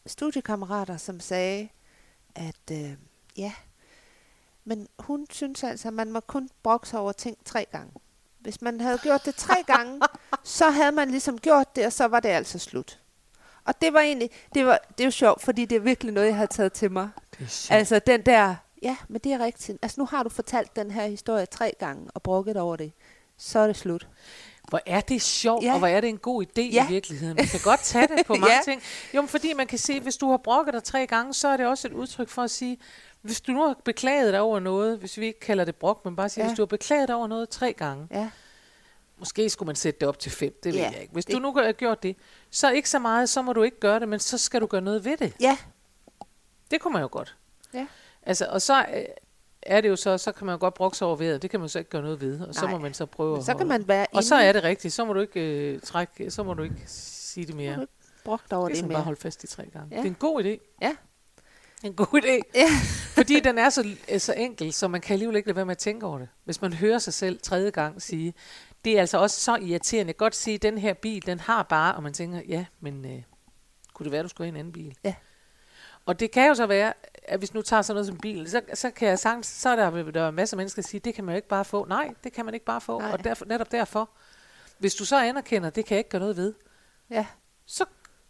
studiekammerater, 0.08 0.98
som 0.98 1.20
sagde, 1.20 1.70
at 2.36 2.72
øh, 2.72 2.92
ja, 3.38 3.54
men 4.66 4.88
hun 5.00 5.28
synes 5.30 5.64
altså, 5.64 5.88
at 5.88 5.94
man 5.94 6.12
må 6.12 6.20
kun 6.20 6.50
brokke 6.64 6.90
sig 6.90 7.00
over 7.00 7.12
ting 7.12 7.38
tre 7.46 7.66
gange. 7.72 7.92
Hvis 8.40 8.62
man 8.62 8.82
havde 8.82 8.98
gjort 8.98 9.26
det 9.26 9.36
tre 9.36 9.64
gange, 9.76 10.02
så 10.44 10.70
havde 10.70 10.92
man 10.92 11.10
ligesom 11.12 11.40
gjort 11.40 11.76
det, 11.76 11.86
og 11.86 11.94
så 11.94 12.06
var 12.06 12.20
det 12.20 12.30
altså 12.30 12.60
slut. 12.60 13.00
Og 13.66 13.82
det 13.82 13.94
var 13.94 14.00
egentlig, 14.00 14.30
det 14.56 14.66
var, 14.66 14.80
det 14.98 15.04
er 15.04 15.06
jo 15.06 15.12
sjovt, 15.12 15.42
fordi 15.42 15.66
det 15.66 15.76
er 15.76 15.80
virkelig 15.80 16.14
noget, 16.14 16.28
jeg 16.28 16.36
havde 16.36 16.52
taget 16.52 16.74
til 16.74 16.92
mig. 16.92 17.10
Er. 17.40 17.46
Altså 17.70 18.00
den 18.00 18.22
der, 18.22 18.56
ja, 18.82 18.98
men 19.08 19.22
det 19.22 19.34
er 19.34 19.40
rigtigt. 19.40 19.80
Altså 19.82 20.02
nu 20.02 20.06
har 20.06 20.24
du 20.24 20.30
fortalt 20.30 20.76
den 20.76 20.92
her 20.92 21.08
historie 21.08 21.46
tre 21.46 21.74
gange 21.80 22.12
og 22.14 22.22
brokket 22.22 22.58
over 22.58 22.76
det. 22.76 22.92
Så 23.38 23.60
er 23.60 23.68
det 23.68 23.76
slut. 23.76 24.08
Hvor 24.70 24.80
er 24.86 25.02
det 25.02 25.22
sjovt, 25.22 25.64
Ja. 25.64 25.74
og 25.74 25.78
hvor 25.80 25.88
er 25.88 26.02
det 26.02 26.10
en 26.10 26.18
god 26.18 26.44
idé 26.46 26.62
Ja. 26.62 26.86
i 26.86 26.92
virkeligheden. 26.92 27.36
Man 27.36 27.46
kan 27.48 27.60
godt 27.64 27.80
tage 27.80 28.08
det 28.08 28.26
på 28.26 28.34
mange 28.44 28.54
Ja. 28.54 28.60
ting. 28.64 28.82
Jo, 29.14 29.22
men 29.22 29.28
fordi 29.30 29.54
man 29.54 29.68
kan 29.68 29.78
se, 29.80 30.00
hvis 30.00 30.18
du 30.18 30.30
har 30.30 30.38
brokket 30.38 30.74
dig 30.74 30.84
tre 30.84 31.08
gange, 31.08 31.34
så 31.34 31.48
er 31.48 31.58
det 31.58 31.66
også 31.68 31.88
et 31.88 31.92
udtryk 31.94 32.30
for 32.30 32.42
at 32.44 32.52
sige, 32.52 32.78
hvis 33.22 33.42
du 33.42 33.52
nu 33.52 33.62
har 33.68 33.76
beklaget 33.86 34.34
dig 34.34 34.42
over 34.42 34.60
noget, 34.60 34.98
hvis 34.98 35.18
vi 35.18 35.26
ikke 35.26 35.40
kalder 35.40 35.66
det 35.66 35.76
brok, 35.76 36.06
men 36.06 36.16
bare 36.16 36.30
siger, 36.30 36.46
Ja. 36.46 36.50
hvis 36.50 36.58
du 36.58 36.62
har 36.62 36.68
beklaget 36.68 37.08
dig 37.08 37.16
over 37.16 37.28
noget 37.28 37.50
tre 37.50 37.74
gange, 37.74 38.08
Ja. 38.12 38.30
måske 39.20 39.50
skulle 39.50 39.68
man 39.68 39.76
sætte 39.76 40.00
det 40.00 40.08
op 40.08 40.20
til 40.20 40.32
fem, 40.32 40.54
det 40.64 40.74
ved 40.74 40.80
Ja, 40.80 40.90
jeg 40.92 41.02
ikke. 41.02 41.14
Hvis 41.14 41.26
det- 41.26 41.36
du 41.36 41.40
nu 41.40 41.54
har 41.54 41.72
gjort 41.72 42.04
det, 42.04 42.16
så 42.52 42.72
ikke 42.72 42.90
så 42.90 43.00
meget, 43.00 43.30
så 43.30 43.42
må 43.42 43.54
du 43.54 43.64
ikke 43.64 43.80
gøre 43.80 44.00
det, 44.00 44.10
men 44.10 44.20
så 44.20 44.38
skal 44.38 44.62
du 44.62 44.66
gøre 44.66 44.82
noget 44.82 45.06
ved 45.06 45.18
det. 45.18 45.34
Ja. 45.40 45.58
Det 46.72 46.82
kunne 46.82 46.94
man 46.94 47.02
jo 47.02 47.10
godt. 47.12 47.36
Ja. 47.74 47.88
Altså, 48.24 48.46
og 48.50 48.62
så 48.62 48.80
øh, 48.96 49.04
er 49.66 49.82
det 49.82 49.90
jo 49.90 49.96
så, 49.96 50.18
så 50.18 50.32
kan 50.32 50.46
man 50.46 50.54
jo 50.54 50.60
godt 50.60 50.74
brokke 50.74 50.98
sig 50.98 51.08
over 51.08 51.16
vejret, 51.16 51.42
det 51.42 51.50
kan 51.50 51.60
man 51.60 51.70
så 51.70 51.80
ikke 51.80 51.90
gøre 51.92 52.02
noget 52.02 52.22
ved, 52.22 52.42
og 52.42 52.56
så 52.56 52.62
Nej. 52.62 52.72
må 52.72 52.78
man 52.78 52.94
så 52.94 53.06
prøve 53.06 53.34
Men 53.36 53.44
så 53.44 53.52
at- 53.52 53.58
kan 53.58 53.68
man 53.68 53.88
være 53.88 54.06
Og 54.14 54.24
så 54.24 54.36
er 54.36 54.52
det 54.52 54.64
rigtigt, 54.64 54.94
så 54.94 55.06
må 55.06 55.14
du 55.14 55.20
ikke 55.20 55.40
øh, 55.74 55.82
trække, 55.82 56.32
så 56.32 56.44
må 56.44 56.54
du 56.54 56.64
ikke 56.64 56.82
sige 56.88 57.48
det 57.48 57.56
mere. 57.56 57.88
brugt 58.26 58.54
over 58.54 58.68
Det 58.68 58.78
det 58.78 58.86
mere. 58.86 58.94
bare 58.94 59.04
holde 59.04 59.20
fast 59.22 59.44
i 59.44 59.48
tre 59.48 59.66
gange. 59.74 59.88
Ja. 59.92 59.98
Det 59.98 60.04
er 60.06 60.10
en 60.10 60.16
god 60.20 60.44
idé. 60.44 60.78
Ja. 60.82 60.96
En 61.84 61.94
god 61.94 62.22
idé. 62.24 62.52
Ja. 62.56 62.68
Fordi 63.16 63.40
den 63.40 63.58
er 63.58 63.70
så, 63.70 63.88
øh, 64.12 64.20
så 64.20 64.34
enkel, 64.34 64.74
så 64.74 64.88
man 64.88 65.02
kan 65.02 65.14
alligevel 65.14 65.36
ikke 65.36 65.48
lade 65.48 65.56
være 65.56 65.66
med 65.66 65.72
at 65.72 65.78
tænke 65.78 66.06
over 66.06 66.18
det. 66.20 66.28
Hvis 66.44 66.62
man 66.62 66.74
hører 66.74 66.98
sig 67.00 67.14
selv 67.14 67.40
tredje 67.44 67.70
gang 67.70 68.02
sige, 68.02 68.34
det 68.86 68.96
er 68.96 69.00
altså 69.00 69.18
også 69.18 69.40
så 69.40 69.56
irriterende. 69.56 70.14
Godt 70.14 70.36
sige, 70.36 70.56
at 70.56 70.62
den 70.62 70.78
her 70.78 70.94
bil, 70.94 71.26
den 71.26 71.40
har 71.40 71.64
bare, 71.64 71.96
og 71.96 72.04
man 72.04 72.14
tænker, 72.14 72.42
ja, 72.48 72.66
men 72.80 73.06
øh, 73.06 73.22
kunne 73.94 74.04
det 74.04 74.12
være, 74.12 74.24
du 74.24 74.28
skulle 74.28 74.46
have 74.48 74.54
en 74.54 74.60
anden 74.60 74.74
bil? 74.74 74.96
Ja. 75.04 75.16
Og 76.06 76.20
det 76.20 76.32
kan 76.32 76.48
jo 76.48 76.54
så 76.56 76.66
være, 76.66 76.94
at 77.28 77.40
hvis 77.40 77.54
nu 77.54 77.62
tager 77.62 77.82
sådan 77.82 77.96
noget 77.96 78.08
som 78.08 78.18
bil, 78.18 78.50
så, 78.50 78.62
så 78.74 78.92
kan 78.92 79.08
jeg 79.08 79.20
sagtens, 79.20 79.48
så 79.48 79.70
er 79.70 79.76
der, 79.76 80.12
der 80.12 80.22
er 80.22 80.32
masser 80.32 80.56
af 80.56 80.58
mennesker, 80.58 80.82
der 80.82 80.88
siger, 80.88 81.00
det 81.02 81.14
kan 81.16 81.24
man 81.24 81.34
jo 81.34 81.36
ikke 81.36 81.48
bare 81.48 81.66
få. 81.66 81.86
Nej, 81.86 82.10
det 82.24 82.34
kan 82.34 82.46
man 82.46 82.54
ikke 82.54 82.66
bare 82.66 82.82
få. 82.82 83.00
Nej. 83.00 83.12
Og 83.12 83.24
derfor, 83.24 83.46
netop 83.46 83.72
derfor, 83.72 84.10
Hvis 84.78 84.96
du 84.96 85.06
så 85.06 85.22
anerkender, 85.24 85.70
det 85.70 85.86
kan 85.86 85.96
jeg 85.96 86.00
ikke 86.00 86.10
gøre 86.10 86.20
noget 86.22 86.38
ved, 86.38 86.54
Ja. 87.10 87.26
så 87.66 87.86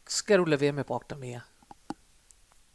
skal 0.08 0.39
du 0.39 0.43
lade 0.45 0.62
være 0.62 0.71
med 0.71 0.79
at 0.79 0.86
brokke 0.86 1.05
dig 1.10 1.19
mere. 1.19 1.41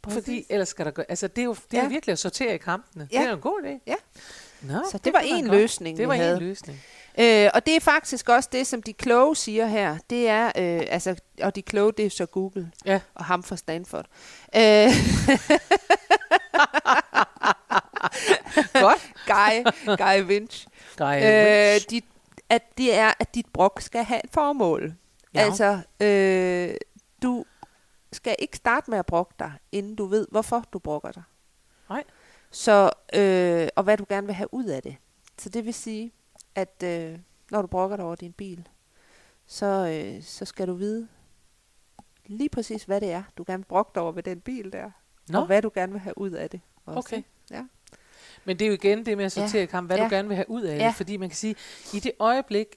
Fordi 0.09 0.45
ellers 0.49 0.69
skal 0.69 0.85
der 0.85 0.91
gå, 0.91 1.01
altså 1.09 1.27
det 1.27 1.41
er 1.41 1.45
jo, 1.45 1.55
det 1.71 1.77
er 1.79 1.83
Ja. 1.83 1.87
virkelig 1.89 2.13
at 2.13 2.19
sortere 2.19 2.55
i 2.55 2.57
kampene. 2.57 3.07
Ja. 3.11 3.17
Det 3.17 3.25
er 3.25 3.29
jo 3.29 3.35
en 3.35 3.41
god 3.41 3.61
idé. 3.63 3.83
Ja. 3.87 3.95
Nå, 4.61 4.79
Så 4.91 4.97
det 4.97 5.13
var 5.13 5.19
kunne 5.19 5.29
man 5.31 5.39
en 5.39 5.45
godt. 5.49 5.57
løsning, 5.57 5.97
Det 5.97 6.07
var 6.07 6.13
en 6.13 6.39
løsning. 6.39 6.79
Øh, 7.19 7.49
og 7.53 7.65
det 7.65 7.75
er 7.75 7.79
faktisk 7.79 8.29
også 8.29 8.49
det, 8.51 8.67
som 8.67 8.83
de 8.83 8.93
kloge 8.93 9.35
siger 9.35 9.65
her. 9.65 9.97
Det 10.09 10.27
er, 10.29 10.45
øh, 10.45 10.81
altså, 10.89 11.15
og 11.41 11.55
de 11.55 11.61
kloge, 11.61 11.93
det 11.97 12.05
er 12.05 12.09
så 12.09 12.25
Google 12.25 12.71
Ja. 12.85 12.99
og 13.15 13.25
ham 13.25 13.43
fra 13.43 13.55
Stanford. 13.57 14.05
Øh, 14.55 14.61
Godt. 18.85 19.11
Guy, 19.25 19.63
Guy 19.97 20.27
Winch. 20.27 20.67
Guy 20.97 21.03
øh, 21.03 21.73
Winch. 21.73 21.89
de, 21.89 22.01
at 22.49 22.77
det 22.77 22.95
er, 22.95 23.13
at 23.19 23.35
dit 23.35 23.45
brok 23.53 23.81
skal 23.81 24.03
have 24.03 24.21
et 24.23 24.29
formål. 24.31 24.93
Ja. 25.33 25.39
Altså, 25.39 25.79
øh, 25.99 26.75
du 27.21 27.45
skal 28.11 28.35
ikke 28.39 28.57
starte 28.57 28.91
med 28.91 28.99
at 28.99 29.05
brokke 29.05 29.33
dig, 29.39 29.53
inden 29.71 29.95
du 29.95 30.05
ved, 30.05 30.27
hvorfor 30.31 30.65
du 30.73 30.79
brokker 30.79 31.11
dig. 31.11 31.23
Nej. 31.89 32.03
Så, 32.51 32.91
øh, 33.13 33.67
og 33.75 33.83
hvad 33.83 33.97
du 33.97 34.05
gerne 34.09 34.27
vil 34.27 34.35
have 34.35 34.53
ud 34.53 34.65
af 34.65 34.81
det. 34.81 34.95
Så 35.37 35.49
det 35.49 35.65
vil 35.65 35.73
sige, 35.73 36.11
at 36.55 36.83
øh, 36.83 37.19
når 37.51 37.61
du 37.61 37.67
brokker 37.67 37.95
dig 37.95 38.05
over 38.05 38.15
din 38.15 38.33
bil, 38.33 38.67
så, 39.45 39.65
øh, 39.65 40.23
så 40.23 40.45
skal 40.45 40.67
du 40.67 40.73
vide 40.73 41.07
lige 42.25 42.49
præcis, 42.49 42.83
hvad 42.83 43.01
det 43.01 43.11
er, 43.11 43.23
du 43.37 43.43
gerne 43.47 43.63
vil 43.63 43.67
brokke 43.67 43.91
dig 43.95 44.03
over 44.03 44.11
ved 44.11 44.23
den 44.23 44.41
bil 44.41 44.73
der. 44.73 44.91
Nå. 45.29 45.39
Og 45.39 45.45
hvad 45.45 45.61
du 45.61 45.71
gerne 45.73 45.91
vil 45.91 46.01
have 46.01 46.17
ud 46.17 46.31
af 46.31 46.49
det. 46.49 46.61
Også. 46.85 46.99
Okay. 46.99 47.23
Ja. 47.51 47.63
Men 48.45 48.59
det 48.59 48.65
er 48.65 48.67
jo 48.69 48.73
igen 48.73 49.05
det 49.05 49.17
med 49.17 49.25
at 49.25 49.31
sortere 49.31 49.59
Ja. 49.61 49.65
kamp, 49.65 49.89
hvad 49.89 49.97
Ja. 49.97 50.03
du 50.03 50.09
gerne 50.09 50.27
vil 50.27 50.35
have 50.35 50.49
ud 50.49 50.61
af 50.61 50.77
Ja. 50.79 50.87
det. 50.87 50.95
Fordi 50.95 51.17
man 51.17 51.29
kan 51.29 51.35
sige, 51.35 51.55
i 51.93 51.99
det 51.99 52.11
øjeblik, 52.19 52.67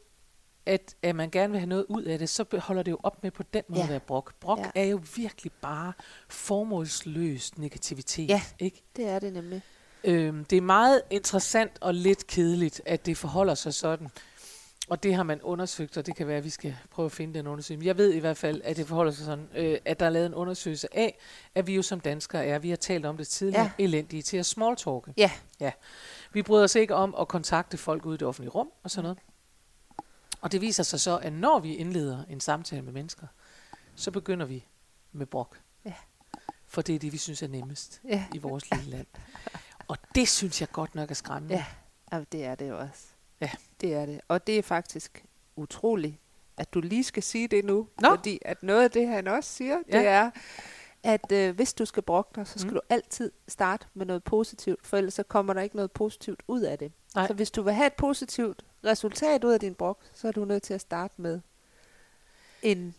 at, 0.66 0.94
at 1.02 1.16
man 1.16 1.30
gerne 1.30 1.50
vil 1.50 1.61
have 1.61 1.68
noget 1.68 1.87
ud 1.88 2.02
af 2.02 2.18
det, 2.18 2.28
så 2.28 2.44
holder 2.59 2.83
det 2.83 2.90
jo 2.90 2.98
op 3.02 3.22
med 3.22 3.30
på 3.30 3.42
den 3.42 3.62
måde 3.68 3.80
Ja. 3.80 3.85
at 3.85 3.90
være 3.90 4.00
brok. 4.00 4.35
Brok 4.40 4.59
Ja. 4.59 4.70
er 4.74 4.85
jo 4.85 5.00
virkelig 5.16 5.52
bare 5.52 5.92
formålsløs 6.28 7.59
negativitet. 7.59 8.28
Ja. 8.28 8.42
Ikke? 8.59 8.83
Det 8.96 9.09
er 9.09 9.18
det 9.18 9.33
nemlig. 9.33 9.62
Øhm, 10.04 10.44
det 10.44 10.57
er 10.57 10.61
meget 10.61 11.02
interessant 11.11 11.72
og 11.80 11.94
lidt 11.94 12.26
kedeligt, 12.26 12.80
at 12.87 13.07
det 13.07 13.16
forholder 13.16 13.54
sig 13.54 13.74
sådan. 13.74 14.09
Og 14.88 15.02
det 15.02 15.14
har 15.14 15.22
man 15.22 15.42
undersøgt, 15.42 15.96
og 15.96 16.06
det 16.06 16.16
kan 16.16 16.26
være, 16.26 16.36
at 16.36 16.44
vi 16.44 16.50
skal 16.50 16.76
prøve 16.90 17.06
at 17.06 17.12
finde 17.12 17.38
den 17.38 17.46
undersøgelse. 17.46 17.86
Jeg 17.86 17.96
ved 17.96 18.12
i 18.12 18.18
hvert 18.18 18.36
fald, 18.36 18.60
at 18.64 18.76
det 18.76 18.86
forholder 18.86 19.12
sig 19.12 19.24
sådan, 19.24 19.48
øh, 19.54 19.78
at 19.84 20.00
der 20.00 20.06
er 20.06 20.10
lavet 20.10 20.26
en 20.26 20.34
undersøgelse 20.34 20.96
af, 20.96 21.18
at 21.54 21.66
vi 21.66 21.74
jo 21.74 21.82
som 21.82 22.00
danskere 22.00 22.46
er, 22.46 22.58
vi 22.58 22.70
har 22.70 22.76
talt 22.76 23.06
om 23.06 23.16
det 23.16 23.28
tidligere, 23.28 23.70
ja. 23.78 23.84
elendige 23.84 24.22
til 24.22 24.36
at 24.36 24.46
smalltalke. 24.46 25.14
Ja. 25.16 25.30
ja. 25.60 25.72
Vi 26.32 26.42
bryder 26.42 26.64
os 26.64 26.74
ikke 26.74 26.94
om 26.94 27.14
at 27.20 27.28
kontakte 27.28 27.76
folk 27.76 28.06
ude 28.06 28.14
i 28.14 28.18
det 28.18 28.28
offentlige 28.28 28.50
rum 28.50 28.70
og 28.82 28.90
sådan 28.90 29.02
noget. 29.02 29.18
Og 30.40 30.52
det 30.52 30.60
viser 30.60 30.82
sig 30.82 31.00
så, 31.00 31.18
at 31.18 31.32
når 31.32 31.58
vi 31.58 31.74
indleder 31.74 32.24
en 32.30 32.40
samtale 32.40 32.82
med 32.82 32.92
mennesker, 32.92 33.26
så 33.94 34.10
begynder 34.10 34.46
vi 34.46 34.66
med 35.12 35.26
brok. 35.26 35.60
Ja. 35.84 35.94
For 36.66 36.82
det 36.82 36.94
er 36.94 36.98
det, 36.98 37.12
vi 37.12 37.18
synes 37.18 37.42
er 37.42 37.48
nemmest 37.48 38.00
Ja. 38.08 38.24
i 38.34 38.38
vores 38.38 38.70
lille 38.70 38.90
land. 38.90 39.06
Og 39.88 39.96
det 40.14 40.28
synes 40.28 40.60
jeg 40.60 40.70
godt 40.72 40.94
nok 40.94 41.10
er 41.10 41.14
skræmmende. 41.14 41.54
Ja, 41.54 41.64
ja 42.12 42.24
det 42.32 42.44
er 42.44 42.54
det 42.54 42.68
jo 42.68 42.78
også. 42.78 43.13
Ja. 43.44 43.50
Det 43.80 43.94
er 43.94 44.07
det. 44.07 44.20
Og 44.28 44.46
det 44.46 44.59
er 44.59 44.62
faktisk 44.62 45.24
utroligt, 45.57 46.16
at 46.57 46.74
du 46.74 46.80
lige 46.80 47.04
skal 47.04 47.22
sige 47.22 47.48
det 47.48 47.64
nu. 47.64 47.88
Nå. 48.00 48.09
Fordi 48.09 48.38
at 48.42 48.62
noget 48.62 48.83
af 48.85 48.90
det, 48.90 49.09
han 49.09 49.26
også 49.28 49.50
siger, 49.50 49.78
Ja. 49.92 49.98
det 49.98 50.07
er, 50.07 50.30
at 51.02 51.33
øh, 51.33 51.54
hvis 51.54 51.74
du 51.74 51.85
skal 51.85 52.02
brokke 52.02 52.30
dig, 52.37 52.46
så 52.46 52.59
skal 52.59 52.68
Mm. 52.70 52.74
du 52.74 52.80
altid 52.88 53.33
starte 53.48 53.87
med 53.94 54.07
noget 54.07 54.24
positivt, 54.24 54.87
for 54.87 54.96
ellers 54.96 55.14
så 55.14 55.22
kommer 55.22 55.52
der 55.52 55.61
ikke 55.61 55.76
noget 55.76 55.92
positivt 55.92 56.42
ud 56.48 56.61
af 56.62 56.78
det. 56.78 56.92
Nej. 57.14 57.26
Så 57.26 57.35
hvis 57.35 57.50
du 57.50 57.62
vil 57.62 57.72
have 57.72 57.87
et 57.87 57.92
positivt 57.92 58.64
resultat 58.85 59.44
ud 59.44 59.52
af 59.52 59.61
din 59.61 59.74
brok, 59.74 59.98
så 60.12 60.28
er 60.28 60.33
du 60.33 60.44
nødt 60.44 60.62
til 60.62 60.74
at 60.74 60.80
starte 60.80 61.14
med 61.16 61.40
en, 62.62 62.94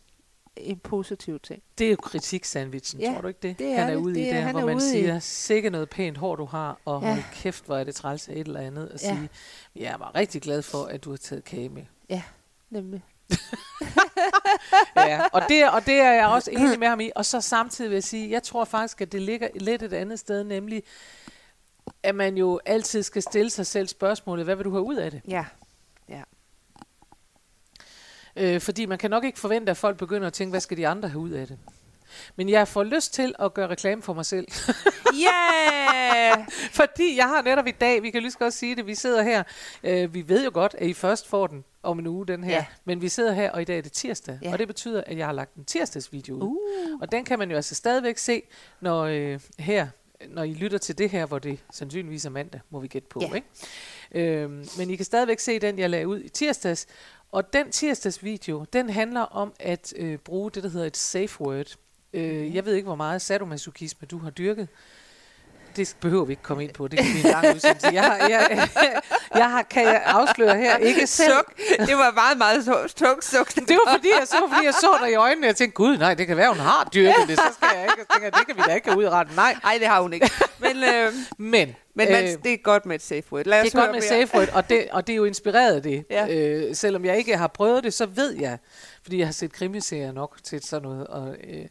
en 0.58 0.80
positiv 0.80 1.40
ting. 1.40 1.64
Det 1.78 1.88
er 1.88 1.92
jo 1.92 1.98
kritik-sandwichen, 2.04 3.02
Ja, 3.02 3.14
tror 3.14 3.22
du 3.22 3.28
ikke 3.28 3.40
det? 3.42 3.60
det 3.60 3.68
er 3.68 3.76
han 3.76 3.90
er 3.90 3.94
det. 3.94 3.96
ude 4.02 4.14
Det 4.16 4.20
i 4.22 4.24
er- 4.28 4.34
der, 4.34 4.42
han 4.42 4.52
hvor 4.52 4.62
er 4.62 4.66
man 4.66 4.78
i- 4.78 4.82
siger, 4.82 5.20
sikke 5.20 5.70
noget 5.70 5.90
pænt 5.90 6.18
hår 6.18 6.36
du 6.36 6.46
har, 6.46 6.78
og 6.86 7.02
Ja. 7.02 7.08
hold 7.14 7.24
kæft, 7.34 7.66
hvor 7.66 7.78
er 7.78 7.84
det 7.84 7.96
træls 7.96 8.28
af 8.28 8.34
et 8.34 8.40
eller 8.48 8.60
andet, 8.60 8.90
og 8.92 9.00
Ja. 9.02 9.16
sige, 9.16 9.30
jeg 9.76 9.96
var 10.00 10.16
rigtig 10.16 10.42
glad 10.42 10.62
for, 10.62 10.84
at 10.84 11.04
du 11.04 11.10
har 11.10 11.18
taget 11.18 11.44
kage 11.44 11.70
med. 11.70 11.84
Ja, 12.10 12.22
nemlig. 12.70 13.04
ja, 14.96 15.22
og 15.34 15.42
det, 15.50 15.70
og 15.72 15.86
det 15.86 15.94
er 15.94 16.12
jeg 16.12 16.28
også 16.28 16.52
enig 16.52 16.80
med 16.80 16.88
ham 16.88 17.00
i. 17.00 17.12
Og 17.16 17.26
så 17.26 17.42
samtidig 17.42 17.90
vil 17.92 17.96
jeg 17.96 18.04
sige, 18.04 18.32
jeg 18.32 18.44
tror 18.44 18.66
faktisk, 18.66 19.02
at 19.02 19.12
det 19.12 19.22
ligger 19.22 19.48
lidt 19.56 19.84
et 19.84 19.94
andet 19.94 20.20
sted, 20.20 20.44
nemlig, 20.44 20.84
at 22.04 22.16
man 22.16 22.38
jo 22.38 22.60
altid 22.66 23.04
skal 23.04 23.22
stille 23.22 23.50
sig 23.50 23.66
selv 23.68 23.88
spørgsmålet, 23.88 24.46
hvad 24.46 24.56
vil 24.56 24.66
du 24.66 24.72
have 24.72 24.84
ud 24.84 24.96
af 24.96 25.12
det? 25.12 25.22
Ja. 25.28 25.46
Øh, 28.36 28.62
fordi 28.62 28.86
man 28.86 28.98
kan 28.98 29.10
nok 29.10 29.24
ikke 29.24 29.40
forvente, 29.40 29.70
at 29.72 29.78
folk 29.78 29.98
begynder 29.98 30.28
at 30.28 30.34
tænke, 30.34 30.50
hvad 30.50 30.60
skal 30.60 30.78
de 30.78 30.88
andre 30.88 31.10
have 31.10 31.20
ud 31.20 31.30
af 31.30 31.48
det? 31.48 31.58
Men 32.36 32.50
jeg 32.50 32.68
får 32.68 32.84
lyst 32.84 33.14
til 33.14 33.36
at 33.40 33.54
gøre 33.54 33.68
reklame 33.68 34.02
for 34.02 34.14
mig 34.14 34.26
selv. 34.26 34.48
Yeah! 35.26 36.48
Fordi 36.80 37.18
jeg 37.18 37.26
har 37.26 37.42
netop 37.42 37.68
i 37.68 37.72
dag, 37.72 38.04
vi 38.04 38.10
kan 38.12 38.22
lige 38.22 38.32
så 38.32 38.38
godt 38.38 38.54
sige 38.54 38.76
det, 38.76 38.88
vi 38.88 38.96
sidder 38.96 39.24
her, 39.24 39.44
øh, 39.84 40.14
vi 40.14 40.30
ved 40.30 40.44
jo 40.46 40.52
godt, 40.54 40.76
at 40.78 40.88
I 40.88 40.94
først 40.94 41.28
får 41.28 41.48
den 41.48 41.64
om 41.84 42.00
en 42.00 42.08
uge, 42.08 42.28
den 42.28 42.44
her, 42.44 42.52
Ja. 42.56 42.66
men 42.86 43.02
vi 43.02 43.10
sidder 43.10 43.34
her, 43.34 43.52
og 43.52 43.62
i 43.62 43.66
dag 43.66 43.78
er 43.78 43.82
det 43.82 43.92
tirsdag, 43.92 44.40
Ja. 44.42 44.52
og 44.52 44.60
det 44.60 44.68
betyder, 44.68 45.04
at 45.08 45.18
jeg 45.18 45.26
har 45.26 45.34
lagt 45.34 45.56
en 45.56 45.66
tirsdagsvideo 45.66 46.36
ud. 46.36 46.42
Uh. 46.42 47.00
Og 47.02 47.12
den 47.12 47.26
kan 47.26 47.40
man 47.40 47.50
jo 47.50 47.56
altså 47.56 47.76
stadigvæk 47.76 48.18
se, 48.18 48.42
når 48.82 49.04
øh, 49.04 49.40
her, 49.60 49.88
når 50.30 50.44
I 50.44 50.54
lytter 50.54 50.78
til 50.78 50.98
det 50.98 51.10
her, 51.10 51.26
hvor 51.26 51.40
det 51.40 51.60
sandsynligvis 51.74 52.26
er 52.26 52.30
mandag, 52.30 52.62
må 52.70 52.80
vi 52.80 52.88
gætte 52.88 53.08
på. 53.08 53.22
Ja. 53.22 53.34
Ikke? 53.34 53.48
Øhm, 54.42 54.66
men 54.78 54.90
I 54.90 54.96
kan 54.96 55.06
stadigvæk 55.06 55.40
se 55.40 55.60
den, 55.60 55.80
jeg 55.80 55.90
lagde 55.90 56.08
ud 56.08 56.20
i 56.20 56.30
tirsdags. 56.30 56.88
Og 57.32 57.54
den 57.54 57.72
tirsdagsvideo, 57.72 58.66
den 58.74 58.90
handler 58.90 59.22
om 59.22 59.54
at 59.60 59.94
øh, 59.98 60.18
bruge 60.18 60.52
det, 60.52 60.64
der 60.64 60.70
hedder 60.70 60.88
et 60.88 60.98
safe 60.98 61.42
word. 61.42 61.76
Øh, 62.14 62.56
jeg 62.56 62.66
ved 62.66 62.74
ikke, 62.74 62.86
hvor 62.86 62.96
meget 62.96 63.22
sadomasochisme 63.22 64.08
du 64.12 64.18
har 64.18 64.30
dyrket. 64.30 64.68
Det 65.76 65.96
behøver 66.02 66.26
vi 66.26 66.32
ikke 66.34 66.44
komme 66.44 66.64
ind 66.64 66.74
på. 66.74 66.88
Det 66.88 67.00
kan 67.00 67.08
blive 67.12 67.26
en 67.26 67.32
lang 67.32 67.56
udsendelse. 67.56 67.88
Jeg, 67.94 68.04
har, 68.04 68.18
jeg, 68.28 68.70
jeg 69.36 69.52
har, 69.52 69.62
kan 69.62 69.84
jeg 69.84 70.02
afsløre 70.06 70.58
her, 70.58 70.78
ikke 70.78 71.08
selv. 71.08 71.34
Suk. 71.34 71.58
Det 71.88 71.96
var 71.98 72.12
meget, 72.12 72.38
meget 72.38 72.66
tungt 72.96 73.26
suk. 73.26 73.56
Det 73.70 73.78
var 73.86 73.96
fordi, 73.96 74.08
jeg 74.20 74.28
så, 74.28 74.36
fordi 74.54 74.66
jeg 74.66 74.74
så 74.74 74.98
dig 75.02 75.12
i 75.12 75.16
øjnene, 75.16 75.46
og 75.46 75.48
jeg 75.48 75.56
tænkte, 75.56 75.76
gud 75.76 75.98
nej, 75.98 76.14
det 76.14 76.28
kan 76.28 76.38
være, 76.38 76.50
hun 76.50 76.60
har 76.60 76.90
dyrket 76.94 77.28
det. 77.28 77.38
Så 77.38 77.44
skal 77.58 77.70
jeg 77.74 77.84
ikke, 77.84 77.96
jeg 77.98 78.06
tænker, 78.14 78.38
det 78.38 78.48
kan 78.48 78.56
vi 78.58 78.62
da 78.68 78.74
ikke 78.76 78.90
have 78.90 79.00
udrettet. 79.00 79.36
Nej, 79.36 79.56
Nej, 79.64 79.78
det 79.80 79.88
har 79.88 80.02
hun 80.02 80.14
ikke. 80.14 80.32
Men, 80.60 80.84
øh, 80.84 81.14
men, 81.38 81.76
men 81.96 82.12
man, 82.12 82.42
det 82.44 82.54
er 82.54 82.58
godt 82.58 82.86
med 82.86 82.96
et 82.96 83.02
safe 83.02 83.24
word. 83.32 83.46
Lad 83.46 83.60
os 83.62 83.66
det 83.66 83.74
er 83.76 83.80
godt 83.80 83.92
med 83.92 84.02
mere. 84.12 84.28
safe 84.28 84.38
word, 84.38 84.50
og 84.54 84.70
det, 84.70 84.88
og 84.92 85.08
det 85.08 85.14
er 85.14 85.18
jo 85.18 85.26
inspireret 85.26 85.76
af 85.76 85.84
det. 85.84 86.06
Ja. 86.10 86.28
Øh, 86.30 86.76
selvom 86.76 87.06
jeg 87.06 87.18
ikke 87.18 87.38
har 87.38 87.48
prøvet 87.48 87.84
det, 87.84 87.94
så 87.94 88.06
ved 88.06 88.32
jeg, 88.40 88.58
fordi 89.04 89.18
jeg 89.18 89.28
har 89.28 89.32
set 89.32 89.54
krimiserier 89.54 90.12
nok 90.12 90.38
til 90.44 90.64
sådan 90.64 90.90
noget, 90.90 91.08
og, 91.08 91.36
øh, 91.44 91.66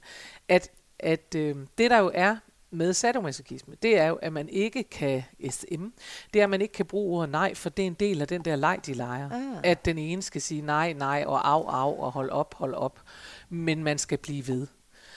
at, 0.49 0.71
at 1.01 1.35
øh, 1.37 1.57
det 1.79 1.91
der 1.91 1.99
jo 1.99 2.11
er 2.15 2.37
med 2.75 2.93
sadomasochisme, 2.93 3.75
det 3.83 3.99
er 3.99 4.07
jo, 4.07 4.15
at 4.15 4.33
man 4.33 4.49
ikke 4.49 4.83
kan 4.83 5.23
SM, 5.51 5.85
det 6.35 6.41
er, 6.41 6.45
at 6.45 6.51
man 6.51 6.63
ikke 6.63 6.73
kan 6.73 6.87
bruge 6.87 7.19
ordet 7.19 7.31
nej, 7.31 7.55
for 7.55 7.71
det 7.71 7.83
er 7.83 7.87
en 7.87 7.95
del 7.95 8.21
af 8.21 8.29
den 8.29 8.45
der 8.45 8.57
leg, 8.57 8.81
de 8.87 8.93
leger. 8.93 9.31
Ah. 9.31 9.61
At 9.65 9.85
den 9.85 9.99
ene 9.99 10.23
skal 10.23 10.43
sige 10.43 10.63
nej, 10.63 10.93
nej, 10.93 11.25
og 11.27 11.49
af, 11.51 11.65
af, 11.69 11.99
og 11.99 12.13
hold 12.13 12.31
op, 12.31 12.55
hold 12.55 12.75
op. 12.75 13.01
Men 13.49 13.85
man 13.85 13.99
skal 13.99 14.19
blive 14.19 14.49
ved. 14.49 14.67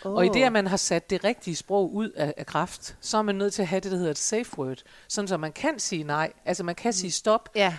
Oh. 0.06 0.14
Og 0.14 0.26
i 0.26 0.30
det, 0.30 0.44
at 0.44 0.52
man 0.52 0.68
har 0.68 0.78
sat 0.78 1.10
det 1.10 1.24
rigtige 1.24 1.56
sprog 1.56 1.94
ud 1.94 2.10
af, 2.10 2.34
af 2.38 2.46
kraft, 2.46 2.98
så 3.02 3.18
er 3.18 3.22
man 3.22 3.36
nødt 3.36 3.54
til 3.54 3.62
at 3.62 3.68
have 3.68 3.80
det, 3.80 3.92
der 3.92 3.98
hedder 3.98 4.12
et 4.12 4.18
safe 4.18 4.60
word. 4.60 4.84
Sådan 5.08 5.28
så 5.28 5.38
man 5.38 5.52
kan 5.52 5.80
sige 5.80 6.04
nej. 6.04 6.34
Altså 6.46 6.64
man 6.64 6.76
kan 6.76 6.94
sige 6.94 7.12
stop, 7.12 7.50
Ja, 7.56 7.78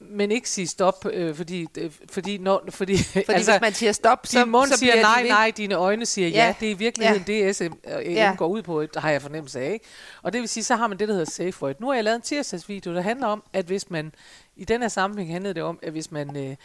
men 0.00 0.30
ikke 0.32 0.50
sige 0.50 0.66
stop, 0.66 1.06
øh, 1.12 1.34
fordi, 1.34 1.66
øh, 1.78 1.90
fordi, 2.10 2.38
når, 2.38 2.64
fordi, 2.70 2.98
fordi 2.98 3.24
altså, 3.28 3.52
hvis 3.52 3.60
man 3.60 3.74
siger 3.74 3.92
stop, 3.92 4.26
så, 4.26 4.42
din 4.44 4.50
mund 4.50 4.68
så 4.68 4.76
siger 4.78 4.92
bliver 4.92 5.06
de 5.06 5.12
nej, 5.12 5.28
nej, 5.28 5.52
dine 5.56 5.74
øjne 5.74 6.06
siger 6.06 6.28
ja. 6.28 6.46
Ja. 6.46 6.54
Det 6.60 6.66
er 6.66 6.70
i 6.70 6.74
virkeligheden 6.74 7.24
Ja. 7.28 7.32
det, 7.46 7.56
SM, 7.56 7.64
øh, 7.64 8.12
Ja. 8.12 8.34
går 8.38 8.46
ud 8.46 8.62
på, 8.62 8.84
har 8.96 9.10
jeg 9.10 9.22
fornemmelse 9.22 9.60
af. 9.60 9.72
Ikke? 9.72 9.84
Og 10.22 10.32
det 10.32 10.40
vil 10.40 10.48
sige, 10.48 10.64
så 10.64 10.76
har 10.76 10.86
man 10.86 10.98
det, 10.98 11.08
der 11.08 11.14
hedder 11.14 11.30
safe 11.30 11.62
word. 11.62 11.80
Nu 11.80 11.86
har 11.86 11.94
jeg 11.94 12.04
lavet 12.04 12.16
en 12.16 12.22
tirsdagsvideo, 12.22 12.94
der 12.94 13.00
handler 13.00 13.26
om, 13.26 13.42
at 13.52 13.64
hvis 13.64 13.90
man, 13.90 14.12
i 14.56 14.64
den 14.64 14.80
her 14.80 14.88
sammenhæng 14.88 15.30
handlede 15.32 15.54
det 15.54 15.62
om, 15.62 15.78
at 15.82 15.92
hvis 15.92 16.10
man 16.10 16.36
øh, 16.36 16.56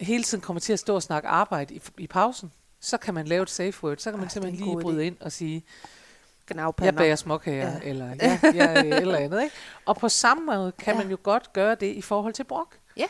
hele 0.00 0.22
tiden 0.24 0.40
kommer 0.40 0.60
til 0.60 0.72
at 0.72 0.78
stå 0.78 0.94
og 0.94 1.02
snakke 1.02 1.28
arbejde 1.28 1.74
i, 1.74 1.80
i 1.98 2.06
pausen, 2.06 2.52
så 2.80 2.96
kan 2.96 3.14
man 3.14 3.26
lave 3.26 3.42
et 3.42 3.50
safe 3.50 3.84
word. 3.84 3.96
Så 3.98 4.10
kan 4.10 4.18
man 4.18 4.26
Ej, 4.28 4.32
simpelthen 4.32 4.62
en 4.62 4.74
lige 4.74 4.82
bryde 4.82 4.98
idé. 4.98 5.02
ind 5.06 5.16
og 5.20 5.32
sige, 5.32 5.64
jeg 6.50 6.54
Gnavpander. 6.56 6.92
bager 6.92 7.16
småkager, 7.16 7.72
Ja. 7.72 7.80
eller 7.82 8.06
ja, 8.22 8.38
ja, 8.54 8.82
eller 8.82 9.16
andet. 9.18 9.42
Ikke? 9.42 9.54
Og 9.86 9.96
på 9.96 10.08
samme 10.08 10.46
måde 10.46 10.72
kan 10.72 10.94
Ja. 10.94 11.00
man 11.02 11.10
jo 11.10 11.18
godt 11.22 11.52
gøre 11.52 11.74
det 11.74 11.86
i 11.94 12.02
forhold 12.02 12.32
til 12.34 12.44
brok. 12.44 12.76
Ja. 12.96 13.06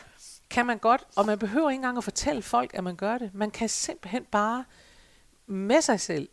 Kan 0.49 0.65
man 0.65 0.77
godt, 0.77 1.03
og 1.15 1.25
man 1.25 1.39
behøver 1.39 1.69
ikke 1.69 1.75
engang 1.77 1.97
at 1.97 2.03
fortælle 2.03 2.41
folk, 2.41 2.71
at 2.73 2.83
man 2.83 2.95
gør 2.95 3.17
det. 3.17 3.31
Man 3.33 3.51
kan 3.51 3.69
simpelthen 3.69 4.23
bare 4.31 4.65
med 5.47 5.81
sig 5.81 5.99
selv 5.99 6.29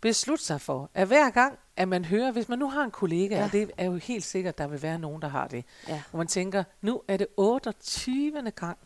beslutte 0.00 0.44
sig 0.44 0.60
for, 0.60 0.90
at 0.94 1.06
hver 1.06 1.30
gang, 1.30 1.58
at 1.76 1.88
man 1.88 2.04
hører, 2.04 2.32
hvis 2.32 2.48
man 2.48 2.58
nu 2.58 2.70
har 2.70 2.82
en 2.84 2.90
kollega, 2.90 3.36
Ja. 3.36 3.44
og 3.44 3.52
det 3.52 3.70
er 3.78 3.84
jo 3.86 3.94
helt 3.94 4.24
sikkert, 4.24 4.58
der 4.58 4.66
vil 4.66 4.82
være 4.82 4.98
nogen, 4.98 5.22
der 5.22 5.28
har 5.28 5.46
det, 5.48 5.64
Ja. 5.88 6.02
hvor 6.10 6.18
man 6.18 6.26
tænker, 6.26 6.64
nu 6.80 7.02
er 7.08 7.16
det 7.16 7.26
28. 7.36 8.50
gang, 8.50 8.78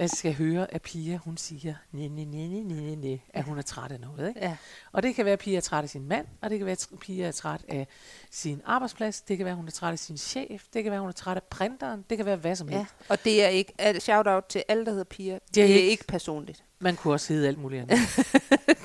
jeg 0.00 0.10
skal 0.10 0.34
høre, 0.34 0.74
at 0.74 0.82
Pia, 0.82 1.16
hun 1.16 1.36
siger, 1.36 1.74
næ, 1.92 2.08
næ, 2.08 2.24
næ, 2.24 2.46
næ, 2.46 2.94
næ, 2.94 3.16
at 3.34 3.44
hun 3.44 3.58
er 3.58 3.62
træt 3.62 3.92
af 3.92 4.00
noget. 4.00 4.28
Ikke? 4.28 4.40
Ja. 4.40 4.56
Og 4.92 5.02
det 5.02 5.14
kan 5.14 5.24
være, 5.24 5.32
at 5.32 5.38
Pia 5.38 5.56
er 5.56 5.60
træt 5.60 5.84
af 5.84 5.90
sin 5.90 6.08
mand, 6.08 6.26
og 6.40 6.50
det 6.50 6.58
kan 6.58 6.66
være, 6.66 6.72
at 6.72 6.88
Pia 7.00 7.26
er 7.26 7.32
træt 7.32 7.64
af 7.68 7.86
sin 8.30 8.62
arbejdsplads, 8.64 9.20
det 9.20 9.36
kan 9.36 9.44
være, 9.44 9.52
at 9.52 9.56
hun 9.56 9.66
er 9.66 9.70
træt 9.70 9.92
af 9.92 9.98
sin 9.98 10.16
chef, 10.18 10.64
det 10.72 10.82
kan 10.82 10.90
være, 10.90 10.98
at 10.98 11.02
hun 11.02 11.08
er 11.08 11.12
træt 11.12 11.36
af 11.36 11.42
printeren, 11.42 12.04
det 12.10 12.16
kan 12.18 12.26
være 12.26 12.36
hvad 12.36 12.56
som 12.56 12.68
ja. 12.68 12.76
helst. 12.78 12.94
Og 13.08 13.24
det 13.24 13.44
er 13.44 13.48
ikke, 13.48 13.72
er 13.78 13.98
shout 13.98 14.26
out 14.26 14.44
til 14.44 14.64
alle, 14.68 14.84
der 14.84 14.90
hedder 14.90 15.04
Pia. 15.04 15.34
Det, 15.34 15.54
Det 15.54 15.62
er 15.62 15.66
ikke- 15.68 15.90
ikke 15.90 16.06
personligt. 16.06 16.64
Man 16.78 16.96
kunne 16.96 17.14
også 17.14 17.32
hedde 17.32 17.48
alt 17.48 17.58
muligt 17.58 17.82
andet. 17.82 17.98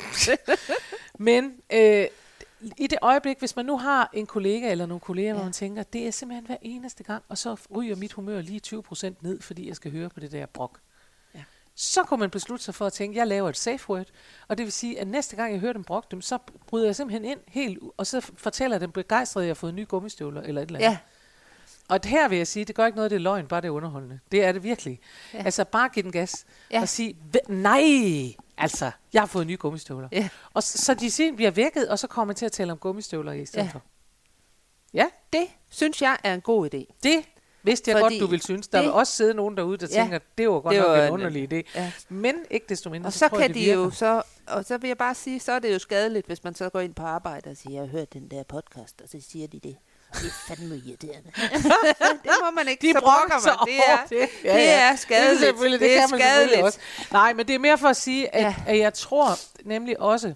Men 1.19 1.54
øh, 1.73 2.06
i 2.78 2.88
det 2.88 2.97
øjeblik, 3.01 3.39
hvis 3.39 3.56
man 3.56 3.65
nu 3.65 3.78
har 3.78 4.10
en 4.13 4.25
kollega 4.25 4.71
eller 4.71 4.86
nogle 4.86 4.99
kolleger, 4.99 5.28
ja. 5.28 5.34
hvor 5.34 5.41
Ja. 5.41 5.45
man 5.45 5.54
tænker, 5.54 5.84
det 5.84 6.08
er 6.08 6.12
simpelthen 6.12 6.45
hver 6.45 6.58
eneste 6.62 7.04
gang, 7.04 7.23
og 7.30 7.38
så 7.38 7.56
ryger 7.75 7.95
mit 7.95 8.13
humør 8.13 8.41
lige 8.41 8.62
20% 8.67 9.13
ned, 9.21 9.41
fordi 9.41 9.67
jeg 9.67 9.75
skal 9.75 9.91
høre 9.91 10.10
på 10.10 10.19
det 10.19 10.32
der 10.32 10.45
brok. 10.45 10.80
Så 11.77 12.03
kunne 12.03 12.19
man 12.19 12.29
beslutte 12.29 12.65
sig 12.65 12.75
for 12.75 12.85
at 12.85 12.93
tænke, 12.93 13.17
jeg 13.19 13.27
laver 13.27 13.49
et 13.49 13.57
safe 13.57 13.89
word, 13.89 14.05
og 14.47 14.57
det 14.57 14.63
vil 14.63 14.73
sige, 14.73 14.99
at 14.99 15.07
næste 15.07 15.35
gang 15.35 15.51
jeg 15.51 15.59
hører 15.59 15.73
dem 15.73 15.83
brokke 15.83 16.07
dem, 16.11 16.21
så 16.21 16.38
bryder 16.67 16.85
jeg 16.85 16.95
simpelthen 16.95 17.25
ind 17.25 17.39
helt, 17.47 17.79
og 17.97 18.07
så 18.07 18.21
fortæller 18.38 18.77
dem 18.77 18.91
begejstret, 18.91 19.41
at 19.41 19.47
jeg 19.47 19.49
har 19.49 19.55
fået 19.55 19.73
nye 19.73 19.85
gummistøvler 19.85 20.41
eller 20.41 20.61
et 20.61 20.65
eller 20.65 20.79
andet. 20.79 20.89
Ja, 20.89 20.97
Og 21.89 21.99
her 22.05 22.27
vil 22.27 22.38
jeg 22.38 22.47
sige, 22.47 22.65
det 22.65 22.75
gør 22.75 22.85
ikke 22.85 22.95
noget, 22.95 23.11
det 23.11 23.15
er 23.15 23.19
løgn, 23.21 23.47
bare 23.47 23.61
det 23.61 23.67
er 23.67 23.71
underholdende. 23.71 24.19
Det 24.31 24.43
er 24.43 24.51
det 24.51 24.63
virkelig. 24.63 24.99
Ja. 25.33 25.43
Altså 25.45 25.63
bare 25.65 25.89
give 25.89 26.03
den 26.03 26.11
gas 26.11 26.45
ja. 26.71 26.81
Og 26.81 26.89
sige, 26.89 27.17
"Hva- 27.35 27.53
nej, 27.53 28.33
altså, 28.57 28.91
jeg 29.13 29.21
har 29.21 29.27
fået 29.27 29.47
nye 29.47 29.57
gummistøvler. 29.57 30.09
Ja. 30.11 30.29
Og 30.53 30.63
så, 30.63 30.77
så 30.77 30.93
de 30.93 31.11
sen 31.11 31.35
bliver 31.35 31.51
vækket, 31.51 31.89
og 31.89 31.99
så 31.99 32.07
kommer 32.07 32.25
man 32.25 32.35
til 32.35 32.45
at 32.45 32.51
tale 32.51 32.71
om 32.71 32.77
gummistøvler 32.77 33.31
i 33.31 33.45
stedet. 33.45 33.65
Ja. 33.65 33.71
for. 33.71 33.81
Ja, 34.93 35.05
det 35.33 35.47
synes 35.69 36.01
jeg 36.01 36.17
er 36.23 36.33
en 36.33 36.41
god 36.41 36.69
idé. 36.73 36.93
det 37.03 37.25
vidste 37.65 37.91
jeg 37.91 37.99
Fordi 37.99 38.15
godt, 38.15 38.21
du 38.21 38.28
vil 38.28 38.41
synes. 38.41 38.67
Der 38.67 38.78
det- 38.78 38.86
vil 38.86 38.93
også 38.93 39.13
sidde 39.13 39.34
nogen 39.34 39.58
derude, 39.58 39.78
der 39.78 39.88
Ja. 39.91 40.01
tænker, 40.01 40.19
det 40.38 40.49
var 40.49 40.60
godt 40.60 40.73
Det 40.75 40.82
nok 40.82 40.89
var 40.97 41.04
en 41.06 41.12
underlig 41.12 41.54
idé. 41.54 41.71
Ja. 41.80 41.91
Men 42.10 42.36
ikke 42.51 42.65
desto 42.69 42.89
mindre, 42.89 43.08
Og 43.08 43.13
så 43.13 43.28
tror 43.28 43.38
jeg, 43.38 43.41
kan 43.47 43.54
det 43.56 43.56
de 43.62 43.65
virker. 43.65 43.82
jo 43.84 43.91
så, 43.91 44.21
og 44.47 44.65
så 44.65 44.78
vil 44.78 44.88
jeg 44.88 44.97
bare 44.97 45.15
sige, 45.15 45.39
så 45.39 45.51
er 45.51 45.60
det 45.60 45.73
jo 45.73 45.80
skadeligt, 45.80 46.28
hvis 46.28 46.43
man 46.43 46.56
så 46.56 46.69
går 46.69 46.80
ind 46.80 46.93
på 46.95 47.04
arbejde 47.04 47.49
og 47.49 47.58
siger, 47.58 47.73
jeg 47.73 47.82
har 47.82 47.97
hørt 47.97 48.13
den 48.13 48.28
der 48.32 48.43
podcast, 48.43 49.01
og 49.01 49.10
så 49.10 49.17
siger 49.32 49.47
de 49.47 49.60
det. 49.60 49.75
Det 50.13 50.25
er 50.25 50.56
fandme 50.56 50.75
irriterende. 50.86 51.32
det 52.23 52.32
må 52.43 52.51
man 52.56 52.67
ikke, 52.67 52.88
De 52.88 52.93
så 52.93 52.99
brokker 52.99 53.47
man. 53.47 53.67
Det 53.67 53.75
er, 53.88 53.97
det. 54.10 54.30
det 54.43 54.69
er 54.73 54.95
skadeligt. 54.95 55.39
Det, 55.60 55.65
er 55.65 55.69
det, 55.69 55.80
Det 55.80 55.97
er 55.97 56.08
skadeligt. 56.08 56.62
også. 56.62 56.80
Nej, 57.12 57.34
men 57.34 57.47
det 57.47 57.56
er 57.56 57.60
mere 57.60 57.78
for 57.78 57.88
at 57.88 57.97
sige, 57.97 58.36
at, 58.36 58.41
ja. 58.41 58.56
Ja. 58.67 58.71
at 58.71 58.80
jeg 58.80 58.93
tror 58.93 59.28
nemlig 59.65 59.99
også, 59.99 60.34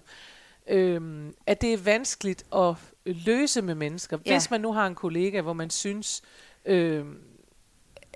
øhm, 0.68 1.34
at 1.46 1.60
det 1.60 1.72
er 1.72 1.76
vanskeligt 1.76 2.44
at 2.56 2.74
løse 3.06 3.62
med 3.62 3.74
mennesker. 3.74 4.18
Ja. 4.26 4.32
Hvis 4.32 4.50
man 4.50 4.60
nu 4.60 4.72
har 4.72 4.86
en 4.86 4.94
kollega, 4.94 5.40
hvor 5.40 5.52
man 5.52 5.70
synes, 5.70 6.22
øhm, 6.64 7.18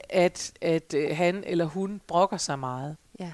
at, 0.09 0.52
at 0.61 0.94
øh, 0.94 1.16
han 1.16 1.44
eller 1.46 1.64
hun 1.64 2.00
brokker 2.07 2.37
sig 2.37 2.59
meget, 2.59 2.96
Ja. 3.20 3.33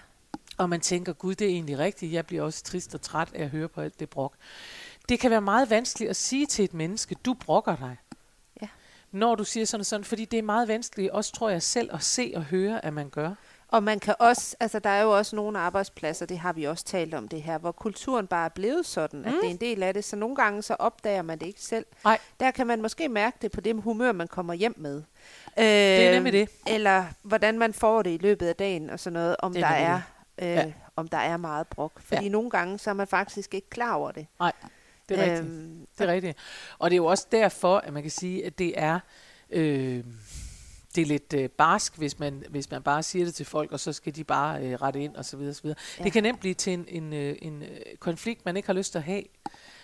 og 0.59 0.69
man 0.69 0.81
tænker, 0.81 1.13
gud, 1.13 1.35
det 1.35 1.45
er 1.45 1.51
egentlig 1.51 1.79
rigtigt, 1.79 2.13
jeg 2.13 2.27
bliver 2.27 2.43
også 2.43 2.65
trist 2.65 2.95
og 2.95 3.03
træt 3.03 3.29
af 3.35 3.43
at 3.45 3.51
høre 3.51 3.69
på 3.69 3.81
alt 3.81 4.01
det 4.01 4.09
brok. 4.11 4.35
Det 5.09 5.21
kan 5.21 5.31
være 5.31 5.41
meget 5.41 5.71
vanskeligt 5.71 6.11
at 6.11 6.17
sige 6.17 6.47
til 6.47 6.65
et 6.65 6.75
menneske, 6.75 7.17
du 7.25 7.35
brokker 7.35 7.77
dig. 7.77 7.97
Ja. 8.63 8.69
Når 9.13 9.35
du 9.35 9.45
siger 9.45 9.67
sådan 9.67 9.81
og 9.81 9.87
sådan, 9.87 10.05
fordi 10.05 10.25
det 10.25 10.39
er 10.39 10.43
meget 10.43 10.69
vanskeligt, 10.69 11.11
også 11.11 11.33
tror 11.33 11.51
jeg 11.51 11.63
selv, 11.63 11.95
at 11.95 12.03
se 12.03 12.33
og 12.37 12.45
høre, 12.45 12.85
at 12.85 12.93
man 12.93 13.11
gør. 13.11 13.35
Og 13.73 13.83
man 13.83 14.01
kan 14.01 14.15
også, 14.19 14.57
altså 14.61 14.79
der 14.79 14.91
er 14.91 15.03
jo 15.03 15.11
også 15.17 15.37
nogle 15.37 15.59
arbejdspladser, 15.59 16.27
det 16.27 16.39
har 16.39 16.53
vi 16.53 16.65
også 16.65 16.85
talt 16.85 17.15
om 17.15 17.29
det 17.29 17.43
her, 17.43 17.59
hvor 17.59 17.73
kulturen 17.73 18.27
bare 18.27 18.45
er 18.45 18.49
blevet 18.49 18.87
sådan, 18.87 19.25
at 19.25 19.33
Mm. 19.33 19.39
det 19.41 19.47
er 19.47 19.51
en 19.51 19.57
del 19.57 19.83
af 19.83 19.95
det, 19.95 20.05
så 20.05 20.17
nogle 20.17 20.37
gange 20.37 20.63
så 20.63 20.75
opdager 20.79 21.23
man 21.23 21.39
det 21.39 21.47
ikke 21.47 21.61
selv. 21.61 21.87
Nej. 22.05 22.19
Der 22.41 22.51
kan 22.51 22.67
man 22.67 22.83
måske 22.83 23.09
mærke 23.09 23.37
det 23.43 23.53
på 23.53 23.61
det 23.61 23.83
humør, 23.83 24.13
man 24.13 24.29
kommer 24.29 24.55
hjem 24.55 24.75
med. 24.77 24.97
Øh, 25.59 25.65
Det 25.65 26.07
er 26.07 26.13
nemlig 26.15 26.33
det. 26.33 26.49
Eller 26.67 27.05
hvordan 27.23 27.59
man 27.59 27.73
får 27.75 28.03
det 28.03 28.11
i 28.11 28.17
løbet 28.19 28.47
af 28.47 28.57
dagen 28.57 28.91
og 28.91 29.01
sådan 29.01 29.13
noget, 29.15 29.37
om 29.39 29.53
Det 29.53 29.63
er 29.63 29.69
der 29.69 29.75
nemlig 29.79 30.03
er, 30.37 30.61
øh, 30.63 30.67
Ja. 30.67 30.73
om 30.97 31.09
der 31.09 31.19
er 31.19 31.37
meget 31.37 31.67
brok. 31.69 31.93
Fordi 32.01 32.23
Ja. 32.25 32.29
nogle 32.29 32.51
gange, 32.51 32.79
så 32.79 32.91
er 32.91 32.95
man 32.95 33.07
faktisk 33.07 33.55
ikke 33.55 33.71
klar 33.71 33.95
over 33.95 34.11
det. 34.11 34.27
Nej, 34.41 34.53
det 35.09 35.19
er 35.19 35.23
rigtigt. 35.23 35.41
Øhm, 35.41 35.87
Det 35.99 36.09
er 36.09 36.13
rigtigt. 36.13 36.39
Og 36.79 36.91
det 36.91 36.95
er 36.95 36.97
jo 36.99 37.07
også 37.07 37.27
derfor, 37.33 37.79
at 37.79 37.93
man 37.93 38.03
kan 38.03 38.11
sige, 38.11 38.47
at 38.47 38.59
det 38.59 38.75
er, 38.77 39.01
øh, 39.51 40.05
det 40.95 41.03
er 41.03 41.07
lidt 41.07 41.33
øh, 41.33 41.49
barsk, 41.49 41.97
hvis 41.97 42.19
man, 42.19 42.45
hvis 42.49 42.71
man 42.71 42.83
bare 42.83 43.03
siger 43.03 43.25
det 43.25 43.35
til 43.35 43.47
folk, 43.47 43.73
og 43.73 43.81
så 43.81 43.93
skal 43.93 44.17
de 44.17 44.25
bare 44.25 44.63
øh, 44.63 44.75
rette 44.83 45.01
ind, 45.01 45.17
og 45.17 45.25
så 45.25 45.37
videre, 45.37 45.51
og 45.51 45.55
så 45.55 45.63
videre. 45.63 45.79
Ja. 45.79 46.03
Ja. 46.03 46.05
Det 46.05 46.13
kan 46.13 46.23
nemt 46.23 46.41
blive 46.41 46.55
til 46.55 46.73
en, 46.73 46.85
en, 46.89 47.13
øh, 47.13 47.37
en 47.43 47.63
øh, 47.63 47.97
konflikt, 48.01 48.45
man 48.45 48.57
ikke 48.57 48.67
har 48.67 48.75
lyst 48.75 48.93
til 48.93 48.99
at 48.99 49.05
have. 49.05 49.23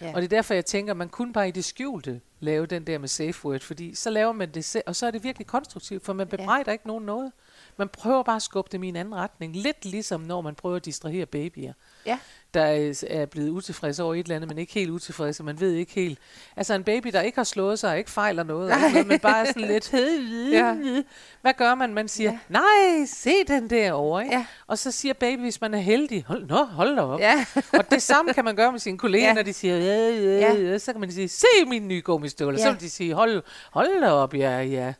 Ja. 0.00 0.08
Og 0.08 0.22
det 0.22 0.24
er 0.24 0.36
derfor, 0.36 0.54
jeg 0.54 0.64
tænker, 0.64 0.92
at 0.92 0.96
man 0.96 1.08
kunne 1.08 1.32
bare 1.32 1.48
i 1.48 1.50
det 1.50 1.64
skjulte 1.64 2.20
lave 2.40 2.66
den 2.66 2.86
der 2.86 2.98
med 2.98 3.08
safe 3.08 3.44
word, 3.44 3.60
fordi 3.60 3.94
så 3.94 4.10
laver 4.10 4.32
man 4.32 4.50
det 4.50 4.64
selv, 4.64 4.84
og 4.86 4.96
så 4.96 5.06
er 5.06 5.10
det 5.10 5.24
virkelig 5.24 5.46
konstruktivt, 5.46 6.04
for 6.04 6.12
man 6.12 6.26
bebrejder 6.26 6.70
ja. 6.70 6.72
ikke 6.72 6.86
nogen 6.86 7.06
noget. 7.06 7.32
Man 7.76 7.88
prøver 7.88 8.22
bare 8.22 8.36
at 8.36 8.42
skubbe 8.42 8.68
dem 8.72 8.82
i 8.82 8.88
en 8.88 8.96
anden 8.96 9.14
retning. 9.14 9.56
Lidt 9.56 9.84
ligesom 9.84 10.20
når 10.20 10.40
man 10.40 10.54
prøver 10.54 10.76
at 10.76 10.84
distrahere 10.84 11.26
babyer 11.26 11.72
Ja. 12.06 12.18
Der 12.56 12.96
er- 13.10 13.26
blevet 13.26 13.48
utilfredse 13.50 14.02
over 14.02 14.14
et 14.14 14.18
eller 14.18 14.36
andet, 14.36 14.48
men 14.48 14.58
ikke 14.58 14.72
helt 14.72 14.90
utilfredse. 14.90 15.42
Man 15.42 15.60
ved 15.60 15.72
ikke 15.72 15.92
helt. 15.92 16.18
Altså 16.56 16.74
en 16.74 16.84
baby, 16.84 17.08
der 17.12 17.20
ikke 17.20 17.36
har 17.38 17.44
slået 17.44 17.78
sig, 17.78 17.90
og 17.90 17.98
ikke 17.98 18.10
fejler 18.10 18.42
noget, 18.42 18.70
og 18.72 18.76
ikke 18.78 18.92
noget 18.92 19.06
men 19.06 19.18
bare 19.18 19.40
er 19.40 19.44
sådan 19.44 19.62
lidt... 19.68 19.92
Ja. 20.52 20.74
Hvad 21.42 21.52
gør 21.58 21.74
man? 21.74 21.94
Man 21.94 22.08
siger, 22.08 22.30
Ja. 22.32 22.38
nej, 22.48 23.04
se 23.06 23.30
den 23.48 23.70
der 23.70 23.92
over, 23.92 24.20
ikke? 24.20 24.34
Ja. 24.36 24.46
Og 24.66 24.78
så 24.78 24.90
siger 24.90 25.14
baby, 25.14 25.40
hvis 25.40 25.60
man 25.60 25.74
er 25.74 25.78
heldig, 25.78 26.24
hold, 26.28 26.46
nå, 26.46 26.64
hold 26.64 26.96
da 26.96 27.02
op. 27.02 27.20
Ja. 27.20 27.44
og 27.72 27.90
det 27.90 28.02
samme 28.02 28.32
kan 28.32 28.44
man 28.44 28.56
gøre 28.56 28.72
med 28.72 28.80
sine 28.80 28.98
kolleger, 28.98 29.26
ja. 29.26 29.34
Når 29.34 29.42
de 29.42 29.52
siger, 29.52 29.76
ja, 29.76 30.52
ja, 30.54 30.78
så 30.78 30.92
kan 30.92 31.00
man 31.00 31.12
sige, 31.12 31.28
se 31.28 31.46
min 31.66 31.88
nye 31.88 32.00
gummistøvler. 32.04 32.58
Ja. 32.58 32.64
Så 32.64 32.70
vil 32.72 32.80
de 32.80 32.90
sige, 32.90 33.14
hold, 33.14 33.42
hold 33.70 34.00
da 34.00 34.10
op, 34.10 34.34
ja, 34.34 34.60
ja. 34.60 34.92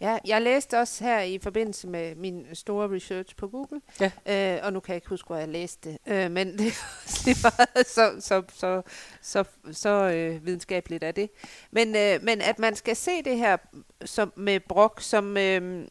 Ja, 0.00 0.18
jeg 0.26 0.42
læste 0.42 0.78
også 0.78 1.04
her 1.04 1.20
i 1.20 1.38
forbindelse 1.38 1.86
med 1.88 2.14
min 2.14 2.46
store 2.52 2.88
research 2.96 3.36
på 3.36 3.48
Google, 3.48 3.80
Ja. 4.00 4.10
øh, 4.56 4.60
og 4.66 4.72
nu 4.72 4.80
kan 4.80 4.92
jeg 4.92 4.96
ikke 4.96 5.08
huske, 5.08 5.26
hvor 5.26 5.36
jeg 5.36 5.48
læste 5.48 5.90
det, 5.90 5.98
øh, 6.06 6.30
men 6.30 6.52
det 6.58 6.66
er 6.66 7.24
lige 7.24 7.36
meget 7.42 7.86
så, 7.86 8.16
så, 8.20 8.42
så, 8.54 8.82
så, 9.22 9.44
så 9.72 9.90
øh, 9.90 10.46
videnskabeligt 10.46 11.04
er 11.04 11.12
det. 11.12 11.30
Men, 11.70 11.96
øh, 11.96 12.22
men 12.22 12.40
at 12.40 12.58
man 12.58 12.76
skal 12.76 12.96
se 12.96 13.22
det 13.22 13.38
her 13.38 13.56
som, 14.04 14.32
med 14.36 14.60
brok 14.60 15.00
som 15.00 15.36
øh, 15.36 15.86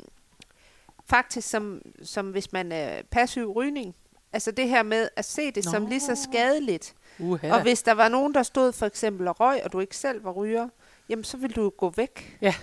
faktisk 1.05 1.49
som, 1.49 1.81
som 2.03 2.29
hvis 2.31 2.51
man 2.51 2.71
er 2.71 3.01
passiv 3.11 3.51
rygning. 3.51 3.95
Altså 4.33 4.51
det 4.51 4.69
her 4.69 4.83
med 4.83 5.09
at 5.15 5.25
se 5.25 5.51
det 5.51 5.65
Nå. 5.65 5.71
som 5.71 5.85
lige 5.85 5.99
så 5.99 6.15
skadeligt. 6.15 6.95
Uha. 7.19 7.53
Og 7.53 7.61
hvis 7.61 7.83
der 7.83 7.91
var 7.93 8.09
nogen, 8.09 8.33
der 8.33 8.43
stod 8.43 8.71
for 8.71 8.85
eksempel 8.85 9.27
og 9.27 9.39
røg, 9.39 9.61
og 9.63 9.73
du 9.73 9.79
ikke 9.79 9.97
selv 9.97 10.23
var 10.23 10.31
ryger, 10.31 10.69
jamen 11.09 11.23
så 11.23 11.37
vil 11.37 11.55
du 11.55 11.69
gå 11.69 11.89
væk 11.89 12.37
Ja, 12.41 12.53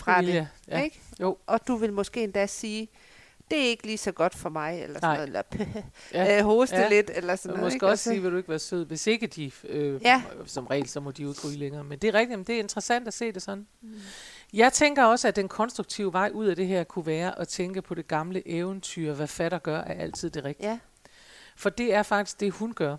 fra 0.00 0.20
det. 0.22 0.48
Ja. 0.68 0.82
Ikke? 0.82 1.00
Jo. 1.20 1.36
Og 1.46 1.60
du 1.68 1.76
vil 1.76 1.92
måske 1.92 2.22
endda 2.24 2.46
sige, 2.46 2.88
det 3.50 3.58
er 3.58 3.64
ikke 3.68 3.86
lige 3.86 3.98
så 3.98 4.12
godt 4.12 4.34
for 4.34 4.48
mig, 4.48 4.82
eller 4.82 5.00
sådan 5.00 5.08
Nej. 5.08 5.26
noget, 5.26 5.26
eller 5.26 5.82
Ja. 6.14 6.38
øh, 6.38 6.44
hoste 6.44 6.76
Ja. 6.76 6.88
lidt, 6.88 7.10
eller 7.14 7.36
sådan 7.36 7.50
Og 7.50 7.56
noget. 7.56 7.66
måske 7.66 7.76
ikke? 7.76 7.86
også 7.86 8.10
Og 8.10 8.14
sige, 8.14 8.22
vil 8.22 8.32
du 8.32 8.36
ikke 8.36 8.48
være 8.48 8.58
sød, 8.58 8.84
hvis 8.86 9.06
ikke 9.06 9.26
de, 9.26 9.50
øh, 9.68 10.02
Ja. 10.02 10.22
som 10.46 10.66
regel, 10.66 10.88
så 10.88 11.00
må 11.00 11.10
de 11.10 11.22
jo 11.22 11.28
ikke 11.28 11.58
længere. 11.58 11.84
Men 11.84 11.98
det 11.98 12.08
er 12.08 12.14
rigtigt, 12.14 12.38
men 12.38 12.46
det 12.46 12.54
er 12.54 12.58
interessant 12.60 13.08
at 13.08 13.14
se 13.14 13.32
det 13.32 13.42
sådan. 13.42 13.66
Mm. 13.82 13.94
Jeg 14.52 14.72
tænker 14.72 15.04
også, 15.04 15.28
at 15.28 15.36
den 15.36 15.48
konstruktive 15.48 16.12
vej 16.12 16.30
ud 16.34 16.46
af 16.46 16.56
det 16.56 16.66
her 16.66 16.84
kunne 16.84 17.06
være 17.06 17.38
at 17.38 17.48
tænke 17.48 17.82
på 17.82 17.94
det 17.94 18.08
gamle 18.08 18.48
eventyr, 18.48 19.12
hvad 19.14 19.26
fatter 19.28 19.58
gør, 19.58 19.78
er 19.78 19.94
altid 20.02 20.30
det 20.30 20.44
rigtige. 20.44 20.68
Ja, 20.70 20.78
For 21.56 21.70
det 21.70 21.94
er 21.94 22.02
faktisk 22.02 22.40
det, 22.40 22.50
hun 22.52 22.72
gør. 22.72 22.96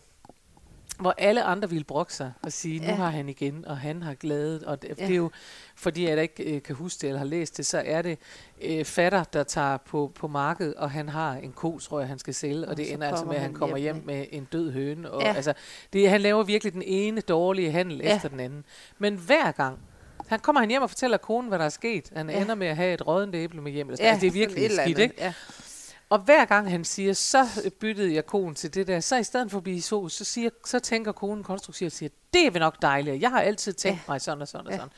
Hvor 1.02 1.16
alle 1.18 1.44
andre 1.44 1.70
ville 1.70 1.84
brokke 1.84 2.14
sig 2.14 2.34
og 2.42 2.52
sige, 2.52 2.80
nu 2.80 2.86
Ja. 2.86 2.96
har 2.96 3.10
han 3.10 3.30
igen, 3.30 3.66
og 3.68 3.78
han 3.78 4.04
har 4.04 4.14
glædet. 4.14 4.64
Og 4.64 4.82
det, 4.82 4.90
Ja. 4.90 5.06
det 5.06 5.12
er 5.12 5.16
jo, 5.18 5.32
fordi 5.76 6.08
jeg 6.08 6.22
ikke 6.22 6.44
øh, 6.56 6.64
kan 6.64 6.76
huske 6.76 7.02
det, 7.02 7.08
eller 7.08 7.20
har 7.20 7.26
læst 7.26 7.58
det, 7.58 7.66
så 7.66 7.82
er 7.86 8.02
det 8.02 8.18
øh, 8.62 8.86
fatter, 8.86 9.24
der 9.24 9.44
tager 9.44 9.78
på, 9.78 10.12
på 10.16 10.28
markedet, 10.28 10.74
og 10.74 10.92
han 10.92 11.10
har 11.10 11.34
en 11.34 11.52
ko, 11.52 11.80
tror 11.80 12.00
jeg, 12.00 12.08
han 12.10 12.20
skal 12.20 12.34
sælge. 12.34 12.64
Og, 12.66 12.70
Og 12.70 12.78
det 12.78 12.94
ender 12.94 13.08
altså 13.08 13.26
med, 13.26 13.36
at 13.36 13.42
han 13.42 13.54
kommer 13.54 13.78
hjem 13.78 13.96
hjem 13.96 14.06
med 14.06 14.26
en 14.32 14.48
død 14.52 14.72
høne. 14.72 15.12
Og, 15.12 15.22
Ja. 15.22 15.34
altså, 15.34 15.54
det, 15.94 16.10
han 16.10 16.22
laver 16.22 16.44
virkelig 16.44 16.74
den 16.74 16.84
ene 16.86 17.22
dårlige 17.22 17.72
handel 17.72 17.98
Ja. 17.98 18.16
efter 18.16 18.30
den 18.30 18.40
anden. 18.40 18.64
Men 19.00 19.16
hver 19.16 19.52
gang, 19.52 19.80
han 20.28 20.40
kommer 20.40 20.60
han 20.60 20.70
hjem 20.70 20.82
og 20.82 20.90
fortæller 20.90 21.18
konen, 21.18 21.48
hvad 21.50 21.60
der 21.60 21.66
er 21.66 21.70
sket. 21.70 22.10
Han 22.16 22.30
Ja. 22.30 22.42
ender 22.42 22.56
med 22.56 22.68
at 22.68 22.76
have 22.76 22.94
et 22.94 23.08
rådent 23.08 23.36
æble 23.36 23.62
med 23.62 23.72
hjem. 23.72 23.88
Eller 23.88 23.98
sådan. 23.98 24.06
ja 24.06 24.12
altså, 24.12 24.22
det 24.22 24.28
er 24.28 24.32
virkelig 24.48 24.72
skidt, 24.84 25.00
ikke? 25.00 25.16
Ja. 25.18 25.34
Og 26.12 26.20
hver 26.20 26.46
gang 26.46 26.72
han 26.72 26.84
siger, 26.84 27.14
så 27.14 27.72
byttede 27.80 28.14
jeg 28.14 28.26
konen 28.26 28.56
til 28.56 28.74
det 28.74 28.88
der, 28.88 29.00
så 29.00 29.16
i 29.18 29.24
stedet 29.24 29.52
for 29.52 29.58
at 29.58 29.64
blive 29.64 29.82
så, 29.82 30.10
så, 30.10 30.24
siger, 30.26 30.50
så 30.66 30.80
tænker 30.80 31.12
konen 31.12 31.44
konstruktivt 31.44 31.88
og 31.88 31.92
siger, 31.92 32.10
det 32.34 32.46
er 32.48 32.52
vel 32.52 32.60
nok 32.60 32.82
dejligt. 32.82 33.22
Jeg 33.22 33.30
har 33.30 33.42
altid 33.42 33.74
tænkt 33.74 33.98
Ja. 34.00 34.04
mig 34.08 34.22
sådan 34.22 34.42
og 34.42 34.48
sådan 34.48 34.66
og 34.68 34.72
Ja. 34.72 34.78
sådan. 34.78 34.92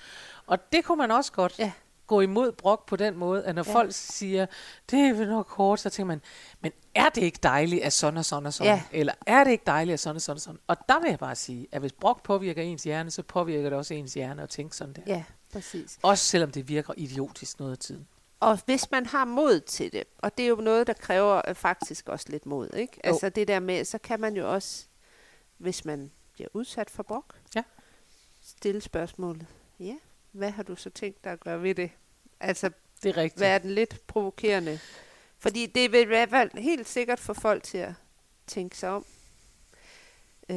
Og 0.47 0.71
det 0.71 0.85
kunne 0.85 0.97
man 0.97 1.11
også 1.11 1.31
godt 1.31 1.59
Ja. 1.59 1.71
gå 2.07 2.21
imod 2.21 2.51
brok 2.51 2.85
på 2.87 2.95
den 2.95 3.17
måde, 3.17 3.45
at 3.45 3.55
når 3.55 3.63
Ja. 3.67 3.73
folk 3.75 3.89
siger, 3.93 4.45
det 4.91 4.99
er 4.99 5.13
vel 5.13 5.27
nok 5.29 5.51
hårdt, 5.51 5.81
så 5.81 5.89
tænker 5.89 6.07
man, 6.07 6.21
men 6.61 6.71
er 6.95 7.09
det 7.09 7.21
ikke 7.21 7.39
dejligt 7.43 7.83
at 7.83 7.93
sådan 7.93 8.17
og 8.17 8.25
sådan 8.25 8.45
og 8.45 8.53
sådan? 8.53 8.73
Ja. 8.73 8.81
Eller 8.91 9.13
er 9.27 9.43
det 9.43 9.51
ikke 9.51 9.63
dejligt 9.67 9.93
at 9.93 9.99
sådan 9.99 10.15
og 10.15 10.21
sådan 10.21 10.35
og 10.35 10.41
sådan? 10.41 10.59
Og 10.67 10.77
der 10.89 10.99
vil 10.99 11.09
jeg 11.09 11.19
bare 11.19 11.35
sige, 11.35 11.67
at 11.71 11.79
hvis 11.79 11.91
brok 11.93 12.23
påvirker 12.23 12.61
ens 12.61 12.83
hjerne, 12.83 13.11
så 13.11 13.23
påvirker 13.23 13.69
det 13.69 13.77
også 13.77 13.93
ens 13.93 14.13
hjerne 14.13 14.41
at 14.43 14.49
tænke 14.49 14.75
sådan 14.75 14.93
der. 14.93 15.01
ja, 15.07 15.23
præcis. 15.53 15.99
Også 16.01 16.25
selvom 16.25 16.51
det 16.51 16.67
virker 16.69 16.93
idiotisk 16.97 17.59
noget 17.59 17.71
af 17.71 17.77
tiden. 17.77 18.07
Og 18.43 18.59
hvis 18.65 18.91
man 18.91 19.05
har 19.05 19.25
mod 19.25 19.59
til 19.59 19.91
det, 19.91 20.03
og 20.17 20.37
det 20.37 20.45
er 20.45 20.49
jo 20.49 20.55
noget, 20.55 20.87
der 20.87 20.93
kræver 20.93 21.41
øh, 21.47 21.55
faktisk 21.55 22.09
også 22.09 22.25
lidt 22.29 22.45
mod, 22.45 22.69
ikke? 22.73 22.93
Jo. 23.05 23.09
Altså 23.09 23.29
det 23.29 23.47
der 23.47 23.59
med, 23.59 23.85
så 23.85 23.97
kan 23.97 24.19
man 24.19 24.35
jo 24.35 24.53
også, 24.53 24.85
hvis 25.57 25.85
man 25.85 26.11
bliver 26.33 26.47
udsat 26.53 26.89
for 26.89 27.03
brok, 27.03 27.35
Ja. 27.55 27.63
stille 28.41 28.81
spørgsmålet, 28.81 29.47
ja, 29.79 29.95
hvad 30.31 30.51
har 30.51 30.63
du 30.63 30.75
så 30.75 30.89
tænkt 30.89 31.23
dig 31.23 31.31
at 31.31 31.39
gøre 31.39 31.63
ved 31.63 31.75
det? 31.75 31.91
Altså 32.39 32.71
Det 33.03 33.09
er 33.09 33.17
rigtigt. 33.17 33.39
være 33.41 33.59
den 33.59 33.71
lidt 33.71 34.07
provokerende. 34.07 34.79
Fordi 35.37 35.65
det 35.65 35.91
vil 35.91 36.01
i 36.01 36.05
hvert 36.05 36.29
fald 36.29 36.51
helt 36.57 36.87
sikkert 36.87 37.19
få 37.19 37.33
folk 37.33 37.63
til 37.63 37.77
at 37.77 37.93
tænke 38.47 38.77
sig 38.77 38.89
om 38.89 39.05
øh, 40.49 40.55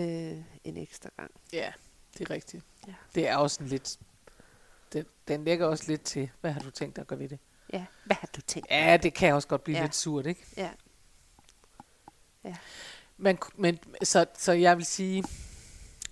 en 0.65 0.77
ekstra 0.77 1.11
gang. 1.17 1.31
Ja, 1.53 1.73
det 2.19 2.21
er 2.29 2.31
rigtigt. 2.35 2.65
Ja. 2.89 2.95
Det 3.15 3.29
er 3.29 3.37
også 3.37 3.63
en 3.63 3.69
lidt... 3.69 3.99
Den, 4.93 5.07
den 5.29 5.45
lægger 5.45 5.67
også 5.67 5.85
lidt 5.89 6.03
til, 6.03 6.31
hvad 6.41 6.51
har 6.53 6.61
du 6.61 6.71
tænkt 6.71 6.97
dig 6.97 7.03
at 7.03 7.07
gøre 7.09 7.19
ved 7.19 7.29
det? 7.29 7.39
Ja, 7.73 7.85
hvad 8.05 8.17
har 8.21 8.29
du 8.37 8.41
tænkt? 8.41 8.71
Ja, 8.71 8.97
det 9.03 9.15
kan 9.15 9.35
også 9.35 9.49
godt 9.49 9.65
blive 9.65 9.77
Ja. 9.77 9.81
ja. 9.81 9.87
lidt 9.87 9.95
surt, 9.95 10.27
ikke? 10.27 10.47
Ja. 10.57 10.71
Men, 13.19 13.39
men 13.57 13.79
så, 14.03 14.27
så 14.39 14.53
jeg 14.53 14.77
vil 14.77 14.85
sige, 14.87 15.25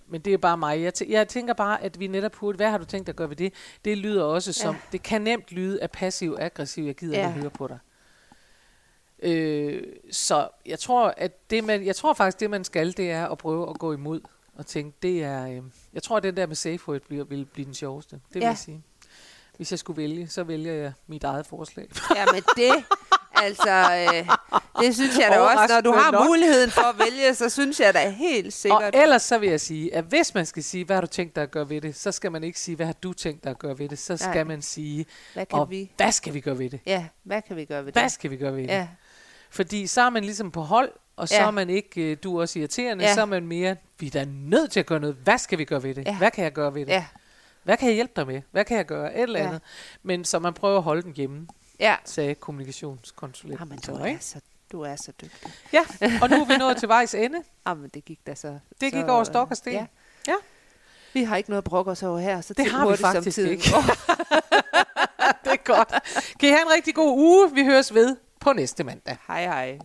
men 0.07 0.21
det 0.21 0.33
er 0.33 0.37
bare 0.37 0.57
mig. 0.57 0.81
Jeg, 0.81 0.93
tæ- 1.01 1.11
jeg 1.11 1.27
tænker 1.27 1.53
bare, 1.53 1.83
at 1.83 1.99
vi 1.99 2.07
netop 2.07 2.31
burde, 2.31 2.55
hvad 2.55 2.69
har 2.69 2.77
du 2.77 2.85
tænkt 2.85 3.09
at 3.09 3.15
gøre 3.15 3.29
ved 3.29 3.35
det? 3.35 3.53
Det 3.85 3.97
lyder 3.97 4.23
også 4.23 4.53
som, 4.53 4.75
Ja. 4.75 4.81
det 4.91 5.03
kan 5.03 5.21
nemt 5.21 5.51
lyde 5.51 5.81
af 5.81 5.91
passiv-aggressiv, 5.91 6.83
jeg 6.85 6.95
gider 6.95 7.17
Ja. 7.17 7.21
ja. 7.21 7.27
ikke 7.29 7.39
høre 7.41 7.49
på 7.49 7.67
dig. 7.67 7.79
Øh, 9.19 9.83
så 10.11 10.47
jeg 10.65 10.79
tror, 10.79 11.13
at 11.17 11.49
det 11.49 11.63
man, 11.63 11.85
jeg 11.85 11.95
tror 11.95 12.13
faktisk, 12.13 12.39
det 12.39 12.49
man 12.49 12.63
skal, 12.63 12.97
det 12.97 13.11
er 13.11 13.27
at 13.27 13.37
prøve 13.37 13.69
at 13.69 13.79
gå 13.79 13.93
imod 13.93 14.21
og 14.55 14.65
tænke, 14.65 14.97
det 15.01 15.23
er, 15.23 15.47
øh, 15.47 15.61
jeg 15.93 16.03
tror, 16.03 16.17
at 16.17 16.23
den 16.23 16.37
der 16.37 16.45
med 16.47 16.55
safe 16.55 16.89
word 16.89 17.01
bliver, 17.01 17.23
vil 17.23 17.45
blive 17.45 17.65
den 17.65 17.73
sjoveste. 17.73 18.15
Det 18.15 18.33
vil 18.35 18.41
Ja. 18.41 18.47
jeg 18.47 18.57
sige. 18.57 18.83
Hvis 19.57 19.71
jeg 19.71 19.79
skulle 19.79 19.97
vælge, 20.01 20.27
så 20.27 20.43
vælger 20.43 20.73
jeg 20.73 20.93
mit 21.07 21.23
eget 21.23 21.45
forslag. 21.47 21.87
Ja, 22.15 22.25
men 22.33 22.43
det, 22.55 22.83
altså, 23.35 23.69
øh, 23.69 24.27
det 24.85 24.95
synes 24.95 25.17
jeg 25.19 25.27
da 25.31 25.39
også, 25.39 25.73
når 25.73 25.81
du 25.81 25.91
har 25.97 26.11
nok. 26.11 26.25
muligheden 26.27 26.71
for 26.71 26.81
at 26.81 26.95
vælge, 26.99 27.35
så 27.35 27.49
synes 27.49 27.79
jeg 27.79 27.93
da 27.93 28.09
helt 28.09 28.47
Og 28.47 28.53
sikkert. 28.53 28.95
ellers 28.95 29.21
så 29.21 29.37
vil 29.37 29.49
jeg 29.49 29.61
sige, 29.61 29.95
at 29.95 30.03
hvis 30.03 30.33
man 30.33 30.45
skal 30.45 30.63
sige, 30.63 30.85
hvad 30.85 30.95
har 30.95 31.01
du 31.01 31.07
tænkt 31.07 31.35
dig 31.35 31.43
at 31.43 31.51
gøre 31.51 31.69
ved 31.69 31.81
det, 31.81 31.95
så 31.95 32.11
skal 32.11 32.31
man 32.31 32.43
ikke 32.43 32.59
sige, 32.59 32.75
hvad 32.75 32.85
har 32.85 32.93
du 32.93 33.13
tænkt 33.13 33.43
dig 33.43 33.49
at 33.49 33.59
gøre 33.59 33.79
ved 33.79 33.89
det. 33.89 33.99
Så 33.99 34.17
skal 34.17 34.29
Nej. 34.33 34.43
man 34.43 34.61
sige, 34.61 35.05
Hvad 35.33 35.45
kan 35.45 35.59
og 35.59 35.69
vi? 35.69 35.91
hvad 35.97 36.11
skal 36.11 36.33
vi 36.33 36.39
gøre 36.39 36.59
ved 36.59 36.69
det? 36.69 36.79
Ja, 36.85 37.05
hvad 37.23 37.41
kan 37.41 37.55
vi 37.55 37.65
gøre 37.65 37.85
ved 37.85 37.93
Hvad 37.93 38.03
det? 38.03 38.11
skal 38.11 38.31
vi 38.31 38.37
gøre 38.37 38.55
ved 38.55 38.61
det? 38.61 38.67
Ja, 38.69 38.87
Fordi 39.49 39.87
så 39.87 40.01
er 40.01 40.09
man 40.09 40.23
ligesom 40.23 40.51
på 40.51 40.61
hold, 40.61 40.91
og 41.15 41.27
så 41.29 41.35
Ja. 41.35 41.45
er 41.47 41.51
man 41.51 41.69
ikke, 41.69 42.01
øh, 42.11 42.17
du 42.23 42.37
er 42.37 42.41
også 42.41 42.59
irriterende, 42.59 43.03
Ja. 43.05 43.13
så 43.13 43.21
er 43.21 43.25
man 43.25 43.47
mere, 43.47 43.75
vi 43.99 44.07
er 44.07 44.11
da 44.11 44.25
nødt 44.27 44.71
til 44.71 44.79
at 44.79 44.85
gøre 44.85 44.99
noget. 44.99 45.15
Hvad 45.23 45.37
skal 45.37 45.57
vi 45.57 45.65
gøre 45.65 45.83
ved 45.83 45.95
det? 45.95 46.05
Ja. 46.05 46.17
Hvad 46.17 46.31
kan 46.31 46.43
jeg 46.43 46.53
gøre 46.53 46.73
ved 46.75 46.85
det? 46.85 46.91
ja, 46.91 47.05
Hvad 47.65 47.77
kan 47.77 47.87
jeg 47.87 47.95
hjælpe 47.95 48.13
dig 48.15 48.27
med? 48.27 48.41
Hvad 48.51 48.65
kan 48.65 48.77
jeg 48.77 48.85
gøre? 48.85 49.15
Et 49.15 49.21
eller 49.21 49.39
Ja. 49.39 49.45
andet. 49.47 49.61
Men 50.03 50.25
så 50.25 50.39
man 50.39 50.53
prøver 50.53 50.77
at 50.77 50.83
holde 50.83 51.01
den 51.01 51.13
hjemme, 51.13 51.47
ja. 51.79 51.95
sagde 52.05 52.35
kommunikationskonsulenten. 52.35 53.67
Jamen, 53.67 53.79
du 53.87 53.95
er 54.05 54.17
så, 54.19 54.39
du 54.71 54.81
er 54.81 54.95
så 54.95 55.11
dygtig. 55.21 55.51
Ja, 55.73 55.83
og 56.21 56.29
nu 56.29 56.35
er 56.41 56.45
vi 56.45 56.57
nået 56.57 56.77
til 56.77 56.87
vejs 56.89 57.13
ende. 57.15 57.43
Jamen, 57.67 57.89
det 57.93 58.05
gik 58.05 58.19
da 58.27 58.35
så... 58.35 58.47
Det 58.81 58.91
så, 58.91 58.97
gik 58.97 59.05
over 59.07 59.23
stok 59.23 59.51
og 59.51 59.57
sten. 59.57 59.73
Ja. 59.73 59.85
Ja. 60.27 60.33
Vi 61.13 61.23
har 61.23 61.37
ikke 61.37 61.49
noget 61.49 61.57
at 61.61 61.63
brokke 61.63 61.91
os 61.91 62.03
over 62.03 62.19
her, 62.19 62.41
så 62.41 62.53
Det 62.53 62.71
har 62.71 62.89
vi 62.91 62.97
faktisk 62.97 63.37
ikke. 63.37 63.63
Det 65.43 65.51
er 65.51 65.63
godt. 65.63 65.89
Kan 66.39 66.49
I 66.49 66.51
have 66.51 66.61
en 66.61 66.71
rigtig 66.75 66.95
god 66.95 67.17
uge? 67.19 67.53
Vi 67.53 67.63
høres 67.65 67.93
ved 67.93 68.17
på 68.39 68.53
næste 68.53 68.83
mandag. 68.83 69.17
Hej 69.27 69.43
hej. 69.43 69.79